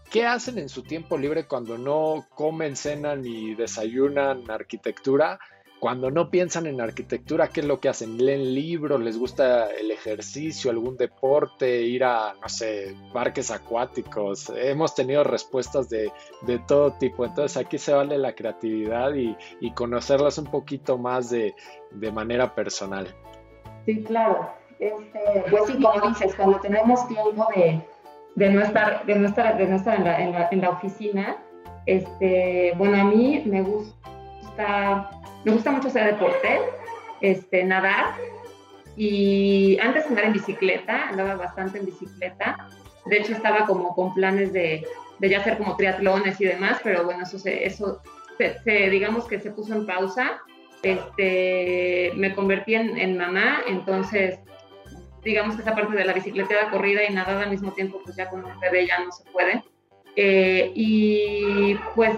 qué 0.10 0.26
hacen 0.26 0.60
en 0.60 0.70
su 0.70 0.84
tiempo 0.84 1.18
libre 1.18 1.46
cuando 1.46 1.78
no 1.78 2.28
comen, 2.36 2.76
cenan 2.76 3.26
y 3.26 3.56
desayunan 3.56 4.50
arquitectura. 4.50 5.40
Cuando 5.84 6.10
no 6.10 6.30
piensan 6.30 6.66
en 6.66 6.80
arquitectura, 6.80 7.50
¿qué 7.50 7.60
es 7.60 7.66
lo 7.66 7.82
que 7.82 7.90
hacen? 7.90 8.18
¿Leen 8.18 8.56
libros? 8.56 9.02
¿Les 9.02 9.20
gusta 9.20 9.68
el 9.70 9.92
ejercicio, 9.92 10.72
algún 10.72 10.96
deporte, 10.96 11.82
ir 11.82 12.06
a, 12.06 12.36
no 12.42 12.48
sé, 12.48 12.96
parques 13.12 13.52
acuáticos? 13.52 14.50
Hemos 14.56 14.96
tenido 14.96 15.26
respuestas 15.26 15.90
de, 15.90 16.10
todo 16.70 16.94
tipo. 16.94 17.26
Entonces 17.26 17.58
aquí 17.58 17.78
se 17.78 17.94
vale 17.94 18.18
la 18.18 18.34
creatividad 18.34 19.14
y, 19.14 19.36
conocerlas 19.72 20.38
un 20.38 20.46
poquito 20.46 20.98
más 20.98 21.30
de, 21.30 21.54
manera 22.14 22.56
personal. 22.56 23.06
Sí, 23.86 24.06
claro. 24.06 24.52
Este, 24.80 25.44
pues 25.50 25.66
sí, 25.68 25.84
como 25.84 26.08
dices, 26.08 26.34
cuando 26.36 26.62
tenemos 26.62 27.06
tiempo 27.10 27.46
de, 28.38 28.50
no 28.50 28.62
estar, 28.62 29.06
de 29.06 29.16
no 29.16 29.28
estar, 29.28 29.58
de 29.58 29.68
no 29.68 29.76
estar 29.76 29.98
en, 29.98 30.06
la, 30.06 30.24
en, 30.24 30.32
la, 30.32 30.48
en 30.50 30.62
la 30.62 30.70
oficina, 30.70 31.44
este, 31.86 32.72
bueno, 32.78 33.02
a 33.02 33.04
mí 33.04 33.44
me 33.46 33.62
gusta 33.64 35.10
me 35.46 35.52
gusta 35.52 35.72
mucho 35.72 35.88
hacer 35.88 36.06
deporte, 36.06 36.60
este, 37.22 37.64
nadar 37.64 38.16
y 38.96 39.78
antes 39.80 40.06
andar 40.06 40.26
en 40.26 40.34
bicicleta, 40.34 41.10
andaba 41.10 41.36
bastante 41.36 41.80
en 41.80 41.86
bicicleta. 41.86 42.68
De 43.06 43.18
hecho, 43.18 43.34
estaba 43.34 43.66
como 43.66 43.96
con 43.96 44.14
planes 44.14 44.54
de, 44.54 44.86
de 45.20 45.30
ya 45.30 45.40
hacer 45.40 45.58
como 45.58 45.76
triatlones 45.76 46.40
y 46.40 46.46
demás, 46.46 46.80
pero 46.84 47.04
bueno, 47.04 47.24
eso, 47.24 47.40
se, 47.40 47.66
eso 47.66 48.02
se, 48.38 48.90
digamos 48.90 49.26
que 49.26 49.40
se 49.40 49.52
puso 49.52 49.74
en 49.74 49.86
pausa. 49.86 50.42
Este, 50.84 52.12
me 52.16 52.36
convertí 52.36 52.76
en, 52.76 52.98
en, 52.98 53.18
mamá, 53.18 53.62
entonces 53.68 54.40
digamos 55.24 55.56
que 55.56 55.62
esa 55.62 55.74
parte 55.74 55.96
de 55.96 56.04
la 56.04 56.12
bicicleta 56.12 56.70
corrida 56.70 57.02
y 57.08 57.14
nadar 57.14 57.38
al 57.38 57.50
mismo 57.50 57.72
tiempo, 57.72 58.02
pues 58.04 58.18
ya 58.18 58.30
con 58.30 58.44
un 58.44 58.60
bebé 58.60 58.86
ya 58.86 59.00
no 59.04 59.12
se 59.12 59.24
puede. 59.32 59.64
Eh, 60.16 60.72
y 60.76 61.76
pues 61.96 62.16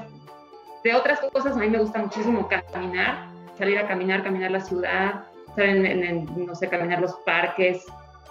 de 0.86 0.94
otras 0.94 1.20
cosas, 1.34 1.58
a 1.58 1.60
mí 1.60 1.68
me 1.68 1.80
gusta 1.80 1.98
muchísimo 1.98 2.48
caminar, 2.48 3.28
salir 3.58 3.80
a 3.80 3.88
caminar, 3.88 4.24
caminar 4.24 4.52
la 4.52 4.60
ciudad, 4.60 5.24
no 5.58 6.54
sé, 6.54 6.70
caminar 6.70 7.02
los 7.02 7.16
parques. 7.26 7.84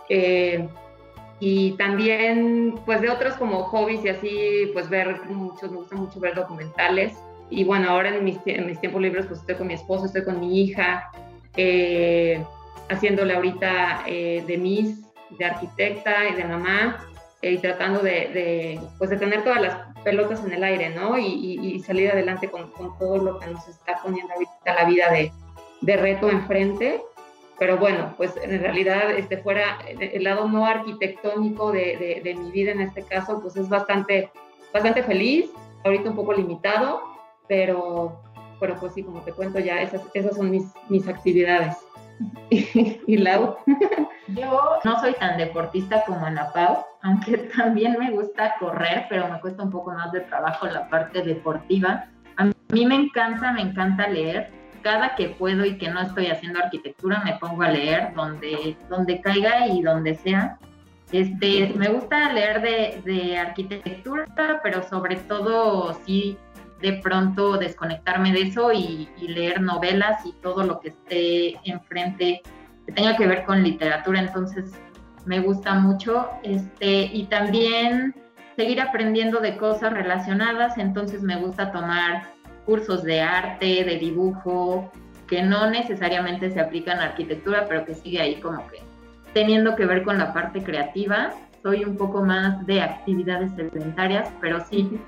Eh, 0.09 0.69
y 1.41 1.73
también, 1.73 2.77
pues 2.87 3.01
de 3.01 3.11
otros 3.11 3.35
como 3.35 3.65
hobbies 3.65 4.05
y 4.05 4.09
así, 4.09 4.71
pues 4.73 4.89
ver 4.89 5.21
muchos, 5.25 5.73
me 5.73 5.79
gusta 5.79 5.97
mucho 5.97 6.21
ver 6.21 6.37
documentales. 6.37 7.19
Y 7.51 7.65
bueno, 7.65 7.91
ahora 7.91 8.15
en 8.15 8.23
mis, 8.23 8.39
en 8.47 8.67
mis 8.67 8.81
tiempos 8.81 9.03
libres, 9.03 9.27
pues 9.27 9.41
estoy 9.41 9.57
con 9.57 9.67
mi 9.67 9.75
esposo, 9.75 10.07
estoy 10.07 10.23
con 10.23 10.39
mi 10.39 10.63
hija, 10.63 11.11
eh, 11.57 12.41
haciéndole 12.89 13.35
ahorita 13.35 14.05
eh, 14.07 14.45
de 14.47 14.59
mis, 14.59 15.03
de 15.39 15.45
arquitecta 15.45 16.29
y 16.29 16.35
de 16.35 16.45
mamá, 16.45 17.05
y 17.43 17.59
tratando 17.59 17.99
de, 17.99 18.11
de, 18.11 18.81
pues 18.97 19.11
de 19.11 19.17
tener 19.17 19.43
todas 19.43 19.61
las 19.61 19.94
pelotas 20.05 20.45
en 20.45 20.53
el 20.53 20.63
aire, 20.63 20.91
¿no? 20.91 21.19
Y, 21.19 21.81
salir 21.81 22.11
adelante 22.11 22.51
con, 22.51 22.73
todo 22.99 23.19
lo 23.19 23.39
que 23.39 23.47
nos 23.47 23.67
está 23.69 24.01
poniendo 24.03 24.33
ahorita 24.33 24.75
la 24.75 24.85
vida 24.85 25.11
de, 25.11 25.97
reto 25.97 26.31
enfrente. 26.31 27.03
Pero 27.59 27.79
bueno, 27.79 28.15
pues 28.17 28.37
en 28.43 28.61
realidad, 28.61 29.13
este, 29.13 29.39
fuera 29.39 29.79
el 29.87 30.25
lado 30.25 30.49
no 30.49 30.67
arquitectónico 30.67 31.73
de, 31.73 32.37
mi 32.39 32.51
vida 32.51 32.73
en 32.73 32.81
este 32.81 33.03
caso, 33.03 33.41
pues 33.41 33.57
es 33.57 33.69
bastante, 33.69 34.31
bastante 34.73 35.03
feliz, 35.03 35.51
ahorita 35.85 36.11
un 36.11 36.17
poco 36.17 36.33
limitado, 36.33 37.01
pero, 37.47 38.21
pero 38.59 38.75
pues 38.81 38.95
sí, 38.95 39.03
como 39.05 39.21
te 39.21 39.33
cuento 39.33 39.61
ya, 39.61 39.81
esas, 39.83 40.03
esas 40.15 40.37
son 40.37 40.51
mis, 40.51 40.65
mis 40.89 41.07
actividades. 41.07 41.77
y 42.51 43.17
Lau. 43.17 43.57
Yo 44.29 44.79
no 44.85 45.01
soy 45.01 45.13
tan 45.15 45.37
deportista 45.37 46.05
como 46.07 46.25
Ana 46.25 46.51
Pau, 46.53 46.85
aunque 47.03 47.37
también 47.57 47.97
me 47.99 48.11
gusta 48.11 48.55
correr, 48.59 49.07
pero 49.09 49.29
me 49.29 49.41
cuesta 49.41 49.63
un 49.63 49.71
poco 49.71 49.93
más 49.93 50.13
de 50.13 50.21
trabajo 50.21 50.67
la 50.67 50.89
parte 50.89 51.23
deportiva. 51.23 52.07
A 52.37 52.45
mí 52.45 52.87
me 52.87 52.95
encanta, 52.95 53.53
me 53.53 53.63
encanta 53.63 54.09
leer. 54.09 54.51
Cada 54.83 55.15
que 55.15 55.31
puedo 55.31 55.65
y 55.65 55.79
que 55.79 55.89
no 55.89 56.01
estoy 56.01 56.27
haciendo 56.27 56.59
arquitectura, 56.59 57.23
me 57.25 57.39
pongo 57.39 57.63
a 57.63 57.71
leer 57.71 58.13
donde, 58.15 58.77
donde 58.91 59.21
caiga 59.23 59.67
y 59.67 59.81
donde 59.81 60.15
sea. 60.15 60.59
Este, 61.11 61.73
me 61.75 61.89
gusta 61.89 62.33
leer 62.33 62.61
de, 62.61 63.03
de 63.05 63.39
arquitectura, 63.39 64.27
pero 64.63 64.83
sobre 64.83 65.17
todo 65.17 65.95
sí 66.05 66.37
de 66.85 66.93
pronto 66.93 67.57
desconectarme 67.57 68.31
de 68.31 68.43
eso 68.43 68.71
y, 68.71 69.09
leer 69.27 69.63
novelas 69.63 70.25
y 70.27 70.33
todo 70.43 70.65
lo 70.65 70.81
que 70.81 70.91
esté 70.91 71.57
enfrente 71.65 72.43
que 72.85 72.93
tenga 72.93 73.17
que 73.17 73.27
ver 73.27 73.45
con 73.45 73.63
literatura. 73.63 74.21
Entonces 74.21 74.71
me 75.25 75.41
gusta 75.41 75.73
mucho. 75.73 76.29
Este, 76.43 77.05
y 77.05 77.25
también 77.25 78.15
seguir 78.55 78.83
aprendiendo 78.83 79.41
de 79.41 79.57
cosas 79.57 79.95
relacionadas. 79.95 80.77
Entonces 80.77 81.23
me 81.23 81.37
gusta 81.37 81.73
tomar 81.73 82.25
cursos 82.67 83.03
de 83.03 83.23
arte, 83.23 83.83
de 83.85 83.97
dibujo, 83.99 84.93
que 85.27 85.43
no 85.43 85.71
necesariamente 85.71 86.51
se 86.51 86.61
aplican 86.61 86.99
a 86.99 87.05
arquitectura, 87.05 87.65
pero 87.67 87.87
que 87.87 87.95
sigue 87.95 88.21
ahí 88.21 88.41
como 88.43 88.67
que 88.69 88.83
teniendo 89.33 89.75
que 89.75 89.87
ver 89.87 90.03
con 90.03 90.19
la 90.19 90.35
parte 90.35 90.63
creativa. 90.63 91.33
Soy 91.63 91.83
un 91.83 91.97
poco 91.97 92.23
más 92.23 92.67
de 92.67 92.83
actividades 92.83 93.53
sedentarias, 93.57 94.31
pero 94.43 94.63
sí 94.67 95.01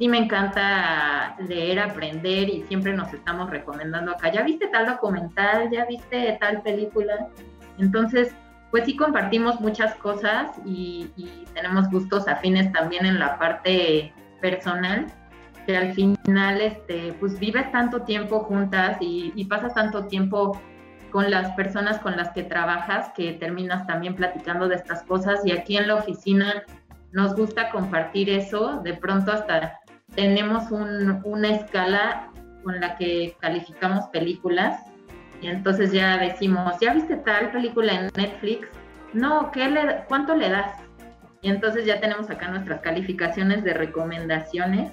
sí 0.00 0.08
me 0.08 0.16
encanta 0.16 1.36
leer, 1.46 1.78
aprender 1.78 2.48
y 2.48 2.62
siempre 2.62 2.94
nos 2.94 3.12
estamos 3.12 3.50
recomendando 3.50 4.12
acá. 4.12 4.32
¿Ya 4.32 4.42
viste 4.42 4.66
tal 4.68 4.86
documental? 4.86 5.70
¿Ya 5.70 5.84
viste 5.84 6.38
tal 6.40 6.62
película? 6.62 7.28
Entonces, 7.76 8.34
pues 8.70 8.86
sí 8.86 8.96
compartimos 8.96 9.60
muchas 9.60 9.94
cosas 9.96 10.52
y, 10.64 11.10
tenemos 11.52 11.90
gustos 11.90 12.26
afines 12.28 12.72
también 12.72 13.04
en 13.04 13.18
la 13.18 13.38
parte 13.38 14.14
personal, 14.40 15.06
que 15.66 15.76
al 15.76 15.92
final, 15.92 16.62
este, 16.62 17.12
pues 17.20 17.38
vives 17.38 17.70
tanto 17.70 18.00
tiempo 18.02 18.40
juntas 18.44 18.96
y, 19.02 19.34
y 19.36 19.44
pasas 19.44 19.74
tanto 19.74 20.06
tiempo 20.06 20.58
con 21.10 21.30
las 21.30 21.50
personas 21.50 21.98
con 21.98 22.16
las 22.16 22.30
que 22.30 22.44
trabajas 22.44 23.10
que 23.14 23.34
terminas 23.34 23.86
también 23.86 24.14
platicando 24.14 24.68
de 24.68 24.76
estas 24.76 25.02
cosas 25.02 25.44
y 25.44 25.52
aquí 25.52 25.76
en 25.76 25.88
la 25.88 25.96
oficina 25.96 26.64
nos 27.12 27.34
gusta 27.34 27.70
compartir 27.70 28.30
eso, 28.30 28.80
de 28.82 28.94
pronto 28.94 29.32
hasta 29.32 29.80
tenemos 30.14 30.70
una 30.70 31.48
escala 31.50 32.30
con 32.62 32.80
la 32.80 32.96
que 32.96 33.36
calificamos 33.40 34.06
películas 34.08 34.82
y 35.40 35.46
entonces 35.48 35.92
ya 35.92 36.18
decimos, 36.18 36.74
¿ya 36.80 36.92
viste 36.92 37.16
tal 37.16 37.50
película 37.50 37.92
en 37.92 38.10
Netflix? 38.14 38.68
No, 39.12 39.50
¿qué 39.50 39.70
le, 39.70 40.04
¿cuánto 40.08 40.36
le 40.36 40.50
das? 40.50 40.72
Y 41.42 41.48
entonces 41.48 41.86
ya 41.86 42.00
tenemos 42.00 42.28
acá 42.28 42.48
nuestras 42.48 42.80
calificaciones 42.80 43.64
de 43.64 43.72
recomendaciones 43.72 44.92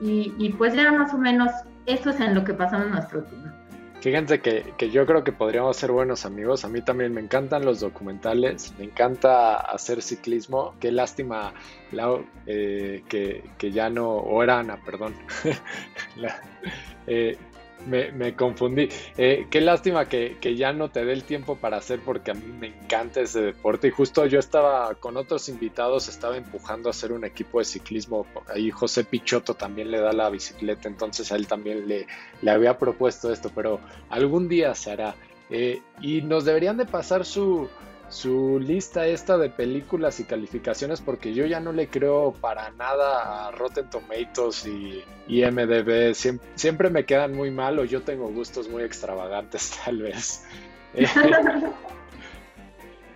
y, 0.00 0.32
y 0.38 0.50
pues 0.50 0.74
ya 0.74 0.90
más 0.92 1.12
o 1.12 1.18
menos 1.18 1.52
eso 1.86 2.10
es 2.10 2.20
en 2.20 2.34
lo 2.34 2.44
que 2.44 2.54
pasamos 2.54 2.88
nuestro 2.88 3.22
tiempo. 3.24 3.61
Fíjense 4.02 4.40
que, 4.40 4.74
que, 4.76 4.90
yo 4.90 5.06
creo 5.06 5.22
que 5.22 5.30
podríamos 5.30 5.76
ser 5.76 5.92
buenos 5.92 6.26
amigos. 6.26 6.64
A 6.64 6.68
mí 6.68 6.82
también 6.82 7.14
me 7.14 7.20
encantan 7.20 7.64
los 7.64 7.78
documentales, 7.78 8.74
me 8.76 8.86
encanta 8.86 9.54
hacer 9.54 10.02
ciclismo. 10.02 10.74
Qué 10.80 10.90
lástima, 10.90 11.54
Lau, 11.92 12.26
eh, 12.46 13.04
que, 13.08 13.44
que, 13.58 13.70
ya 13.70 13.90
no, 13.90 14.08
o 14.08 14.42
era 14.42 14.58
Ana, 14.58 14.76
perdón. 14.84 15.14
eh, 17.06 17.38
me, 17.86 18.34
confundí. 18.34 18.88
Eh, 19.16 19.46
qué 19.50 19.60
lástima 19.60 20.08
que, 20.08 20.38
ya 20.56 20.72
no 20.72 20.90
te 20.90 21.04
dé 21.04 21.12
el 21.12 21.24
tiempo 21.24 21.56
para 21.56 21.78
hacer 21.78 22.00
porque 22.04 22.30
a 22.30 22.34
mí 22.34 22.44
me 22.46 22.68
encanta 22.68 23.20
ese 23.20 23.40
deporte 23.40 23.88
y 23.88 23.90
justo 23.90 24.26
yo 24.26 24.38
estaba 24.38 24.94
con 24.96 25.16
otros 25.16 25.48
invitados, 25.48 26.08
estaba 26.08 26.36
empujando 26.36 26.88
a 26.88 26.90
hacer 26.90 27.12
un 27.12 27.24
equipo 27.24 27.58
de 27.58 27.64
ciclismo. 27.64 28.26
Ahí 28.48 28.70
José 28.70 29.04
Pichotto 29.04 29.54
también 29.54 29.90
le 29.90 30.00
da 30.00 30.12
la 30.12 30.30
bicicleta, 30.30 30.88
entonces 30.88 31.30
a 31.32 31.36
él 31.36 31.46
también 31.46 31.88
le, 31.88 32.06
le 32.40 32.50
había 32.50 32.78
propuesto 32.78 33.32
esto, 33.32 33.50
pero 33.54 33.80
algún 34.10 34.48
día 34.48 34.74
se 34.74 34.90
hará. 34.90 35.14
Eh, 35.50 35.82
y 36.00 36.22
nos 36.22 36.46
deberían 36.46 36.78
de 36.78 36.86
pasar 36.86 37.26
su, 37.26 37.68
su 38.12 38.60
lista 38.60 39.06
esta 39.06 39.38
de 39.38 39.48
películas 39.48 40.20
y 40.20 40.24
calificaciones 40.24 41.00
porque 41.00 41.32
yo 41.32 41.46
ya 41.46 41.60
no 41.60 41.72
le 41.72 41.88
creo 41.88 42.34
para 42.38 42.70
nada 42.72 43.48
a 43.48 43.50
Rotten 43.52 43.88
Tomatoes 43.88 44.66
y, 44.66 45.02
IMDB. 45.28 46.14
Siempre, 46.54 46.90
me 46.90 47.06
quedan 47.06 47.34
muy 47.34 47.50
mal 47.50 47.78
o 47.78 47.84
yo 47.84 48.02
tengo 48.02 48.28
gustos 48.28 48.68
muy 48.68 48.82
extravagantes 48.82 49.78
tal 49.84 50.02
vez. 50.02 50.44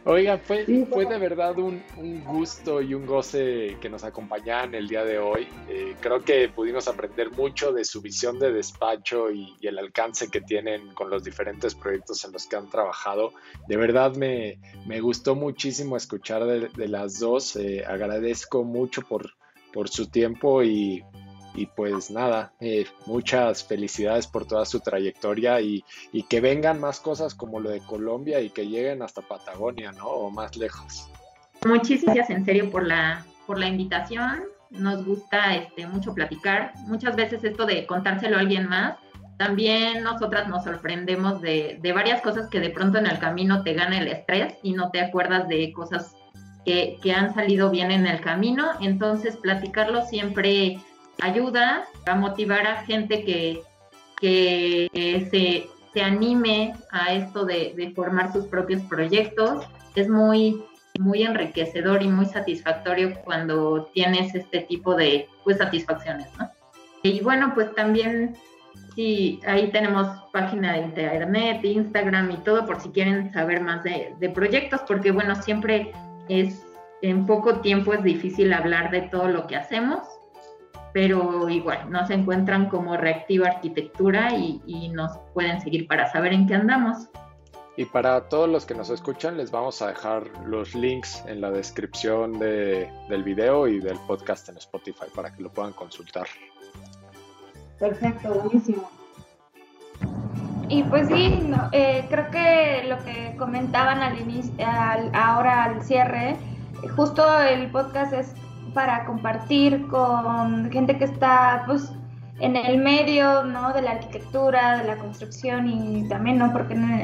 Oiga, 0.09 0.39
fue, 0.39 0.65
fue 0.89 1.05
de 1.05 1.19
verdad 1.19 1.59
un, 1.59 1.83
gusto 2.25 2.81
y 2.81 2.95
un 2.95 3.07
goce 3.07 3.77
que 3.81 3.89
nos 3.89 4.05
acompañaran 4.05 4.73
el 4.77 4.87
día 4.87 5.05
de 5.05 5.19
hoy. 5.19 5.49
Eh, 5.69 5.97
creo 5.99 6.23
que 6.23 6.49
pudimos 6.49 6.87
aprender 6.87 7.33
mucho 7.33 7.73
de 7.73 7.85
su 7.85 8.01
visión 8.01 8.39
de 8.39 8.53
despacho 8.53 9.33
y, 9.33 9.57
el 9.63 9.81
alcance 9.81 10.29
que 10.29 10.41
tienen 10.41 10.95
con 10.95 11.11
los 11.11 11.25
diferentes 11.25 11.75
proyectos 11.75 12.25
en 12.25 12.31
los 12.31 12.47
que 12.47 12.55
han 12.55 12.71
trabajado. 12.71 13.33
De 13.67 13.77
verdad 13.77 14.15
me, 14.15 14.61
gustó 15.01 15.35
muchísimo 15.35 15.97
escuchar 15.97 16.45
de, 16.45 16.87
las 16.87 17.19
dos. 17.19 17.57
Eh, 17.57 17.85
agradezco 17.85 18.63
mucho 18.63 19.03
por, 19.03 19.33
por 19.73 19.89
su 19.89 20.07
tiempo 20.07 20.63
y 20.63 21.03
y 21.57 21.67
pues 21.67 22.11
nada, 22.11 22.53
eh, 22.61 22.87
muchas 23.07 23.65
felicidades 23.65 24.27
por 24.27 24.47
toda 24.47 24.65
su 24.67 24.81
trayectoria 24.81 25.61
y, 25.61 25.85
que 26.29 26.41
vengan 26.41 26.81
más 26.81 27.01
cosas 27.01 27.35
como 27.35 27.61
lo 27.61 27.71
de 27.71 27.81
Colombia 27.81 28.41
y 28.41 28.51
que 28.51 28.67
lleguen 28.67 29.03
hasta 29.03 29.23
Patagonia, 29.23 29.93
¿no? 29.93 30.07
O 30.07 30.31
más 30.31 30.57
lejos. 30.57 31.09
Muchísimas 31.65 32.17
gracias 32.17 32.39
en 32.39 32.45
serio 32.45 32.71
por 32.71 32.87
la, 32.87 33.25
por 33.47 33.59
la 33.59 33.67
invitación. 33.67 34.45
Nos 34.71 35.05
gusta 35.05 35.55
este, 35.55 35.87
mucho 35.87 36.13
platicar. 36.15 36.73
Muchas 36.87 37.17
veces 37.17 37.43
esto 37.45 37.65
de 37.65 37.87
contárselo 37.87 38.37
a 38.37 38.41
alguien 38.41 38.69
más 38.69 38.97
también 39.37 40.03
nosotras 40.03 40.49
nos 40.49 40.65
sorprendemos 40.65 41.43
de, 41.43 41.79
de, 41.83 41.93
varias 41.93 42.23
cosas 42.23 42.49
que 42.49 42.59
de 42.59 42.71
pronto 42.71 42.99
en 42.99 43.07
el 43.07 43.19
camino 43.19 43.63
te 43.63 43.75
gana 43.75 43.99
el 43.99 44.09
estrés 44.09 44.55
y 44.63 44.73
no 44.73 44.91
te 44.91 45.01
acuerdas 45.01 45.47
de 45.47 45.73
cosas 45.73 46.17
que, 46.65 46.99
que 47.03 47.13
han 47.13 47.35
salido 47.35 47.71
bien 47.71 47.91
en 47.91 48.07
el 48.07 48.21
camino. 48.21 48.71
Entonces, 48.81 49.37
platicarlo 49.37 50.07
siempre 50.07 50.79
ayuda 51.21 51.87
a 52.07 52.15
motivar 52.15 52.67
a 52.67 52.85
gente 52.85 53.25
que, 53.25 53.63
que 54.21 54.89
se, 55.31 55.69
se, 55.93 56.03
anime 56.03 56.75
a 56.91 57.15
esto 57.15 57.45
de, 57.45 57.75
de, 57.77 57.91
formar 57.93 58.33
sus 58.33 58.47
propios 58.47 58.83
proyectos. 58.83 59.65
Es 59.95 60.09
muy, 60.09 60.63
muy 60.99 61.23
enriquecedor 61.23 62.03
y 62.03 62.09
muy 62.09 62.27
satisfactorio 62.27 63.15
cuando 63.25 63.91
tienes 63.95 64.35
este 64.35 64.61
tipo 64.61 64.95
de 64.95 65.29
pues, 65.45 65.59
satisfacciones, 65.59 66.29
¿no? 66.39 66.51
Y 67.03 67.21
bueno, 67.21 67.53
pues 67.55 67.75
también 67.75 68.37
Sí, 68.97 69.41
ahí 69.47 69.71
tenemos 69.73 70.09
página 70.33 70.73
de 70.73 70.79
internet, 70.79 71.63
Instagram 71.63 72.31
y 72.31 72.37
todo 72.39 72.65
por 72.65 72.81
si 72.81 72.89
quieren 72.89 73.31
saber 73.31 73.61
más 73.61 73.83
de, 73.83 74.31
proyectos, 74.35 74.81
porque 74.89 75.11
bueno, 75.11 75.35
siempre 75.37 75.93
es, 76.31 76.67
en 77.03 77.27
poco 77.27 77.61
tiempo 77.61 77.93
es 77.93 78.03
difícil 78.03 78.55
hablar 78.55 78.91
de 78.91 79.03
todo 79.03 79.29
lo 79.29 79.47
que 79.47 79.57
hacemos, 79.57 80.01
pero 80.97 81.47
igual 81.51 81.91
nos 81.91 82.09
encuentran 82.09 82.71
como 82.71 82.97
Reactiva 82.97 83.49
Arquitectura 83.49 84.33
y, 84.33 84.89
nos 84.95 85.19
pueden 85.35 85.61
seguir 85.61 85.87
para 85.87 86.11
saber 86.11 86.33
en 86.33 86.47
qué 86.47 86.55
andamos. 86.55 87.09
Y 87.77 87.85
para 87.85 88.31
todos 88.31 88.49
los 88.49 88.65
que 88.65 88.75
nos 88.75 88.89
escuchan, 88.89 89.37
les 89.37 89.51
vamos 89.51 89.83
a 89.83 89.89
dejar 89.89 90.27
los 90.47 90.75
links 90.75 91.23
en 91.27 91.43
la 91.43 91.51
descripción 91.51 92.39
de, 92.39 92.91
del 93.11 93.25
video 93.25 93.69
y 93.69 93.79
del 93.79 93.99
podcast 94.07 94.49
en 94.49 94.57
Spotify 94.57 95.05
para 95.15 95.31
que 95.35 95.43
lo 95.43 95.51
puedan 95.53 95.75
consultar. 95.75 96.27
Perfecto, 97.79 98.31
buenísimo. 98.31 98.89
Y 100.71 100.83
pues 100.85 101.09
sí, 101.09 101.47
eh, 101.73 102.07
creo 102.09 102.31
que 102.31 102.85
lo 102.89 103.05
que 103.05 103.37
comentaban 103.37 104.01
al 104.01 104.19
inicio, 104.19 104.55
ahora 105.13 105.65
al 105.65 105.83
cierre, 105.83 106.39
justo 106.97 107.39
el 107.43 107.71
podcast 107.71 108.15
es 108.15 108.46
para 108.77 109.07
compartir 109.07 109.89
con 109.89 110.71
gente 110.71 110.99
que 110.99 111.05
está 111.05 111.63
pues 111.65 111.91
en 112.41 112.57
el 112.57 112.77
medio 112.77 113.43
¿no? 113.45 113.73
de 113.73 113.81
la 113.81 113.93
arquitectura, 113.93 114.77
de 114.77 114.85
la 114.85 114.97
construcción 114.97 115.67
y 115.67 116.07
también, 116.11 116.37
¿no? 116.37 116.53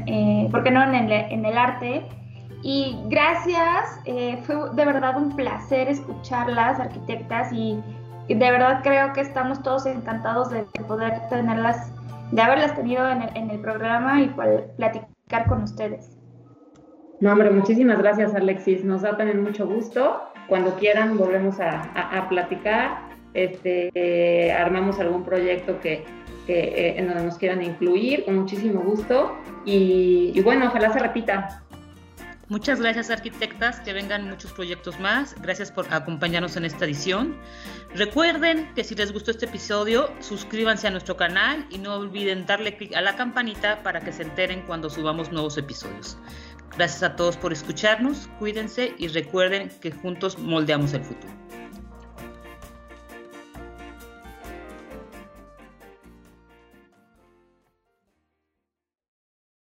eh, 0.06 0.48
porque 0.50 0.70
no 0.70 0.82
en 0.82 0.94
el, 0.94 1.10
en 1.10 1.46
el 1.46 1.56
arte. 1.56 2.06
Y 2.62 2.98
gracias, 3.06 3.98
eh, 4.04 4.38
fue 4.44 4.54
de 4.74 4.84
verdad 4.84 5.16
un 5.16 5.34
placer 5.34 5.88
escucharlas, 5.88 6.78
arquitectas, 6.78 7.50
y 7.54 7.82
de 8.28 8.50
verdad 8.50 8.80
creo 8.82 9.14
que 9.14 9.22
estamos 9.22 9.62
todos 9.62 9.86
encantados 9.86 10.50
de, 10.50 10.64
poder 10.86 11.26
tenerlas, 11.30 11.90
de 12.32 12.42
haberlas 12.42 12.76
tenido 12.76 13.08
en 13.08 13.50
el, 13.50 13.60
programa 13.60 14.20
y 14.20 14.28
platicar 14.76 15.46
con 15.48 15.62
ustedes. 15.62 16.18
No, 17.20 17.32
hombre, 17.32 17.50
muchísimas 17.50 17.98
gracias 17.98 18.34
Alexis, 18.34 18.84
nos 18.84 19.00
da 19.00 19.16
también 19.16 19.42
mucho 19.42 19.66
gusto. 19.66 20.31
Cuando 20.52 20.76
quieran 20.76 21.16
volvemos 21.16 21.58
a, 21.60 22.26
platicar, 22.28 23.08
este, 23.32 23.90
eh, 23.94 24.52
armamos 24.52 25.00
algún 25.00 25.24
proyecto 25.24 25.80
que, 25.80 26.04
eh, 26.46 26.94
en 26.98 27.06
donde 27.06 27.24
nos 27.24 27.38
quieran 27.38 27.62
incluir, 27.62 28.26
con 28.26 28.40
muchísimo 28.40 28.82
gusto. 28.82 29.34
y 29.64 30.38
bueno, 30.42 30.66
ojalá 30.66 30.92
se 30.92 30.98
repita. 30.98 31.62
Muchas 32.52 32.82
gracias 32.82 33.08
arquitectas, 33.08 33.80
que 33.80 33.94
vengan 33.94 34.28
muchos 34.28 34.52
proyectos 34.52 35.00
más. 35.00 35.34
Gracias 35.40 35.72
por 35.72 35.86
acompañarnos 35.90 36.54
en 36.58 36.66
esta 36.66 36.84
edición. 36.84 37.34
Recuerden 37.94 38.68
que 38.74 38.84
si 38.84 38.94
les 38.94 39.10
gustó 39.10 39.30
este 39.30 39.46
episodio, 39.46 40.10
suscríbanse 40.20 40.86
a 40.86 40.90
nuestro 40.90 41.16
canal 41.16 41.64
y 41.70 41.78
no 41.78 41.94
olviden 41.94 42.44
darle 42.44 42.76
clic 42.76 42.94
a 42.94 43.00
la 43.00 43.16
campanita 43.16 43.82
para 43.82 44.00
que 44.00 44.12
se 44.12 44.24
enteren 44.24 44.64
cuando 44.66 44.90
subamos 44.90 45.32
nuevos 45.32 45.56
episodios. 45.56 46.18
Gracias 46.76 47.02
a 47.02 47.16
todos 47.16 47.36
por 47.36 47.52
escucharnos, 47.52 48.28
cuídense 48.38 48.94
y 48.98 49.08
recuerden 49.08 49.70
que 49.80 49.90
juntos 49.90 50.38
moldeamos 50.38 50.94
el 50.94 51.04
futuro. 51.04 51.32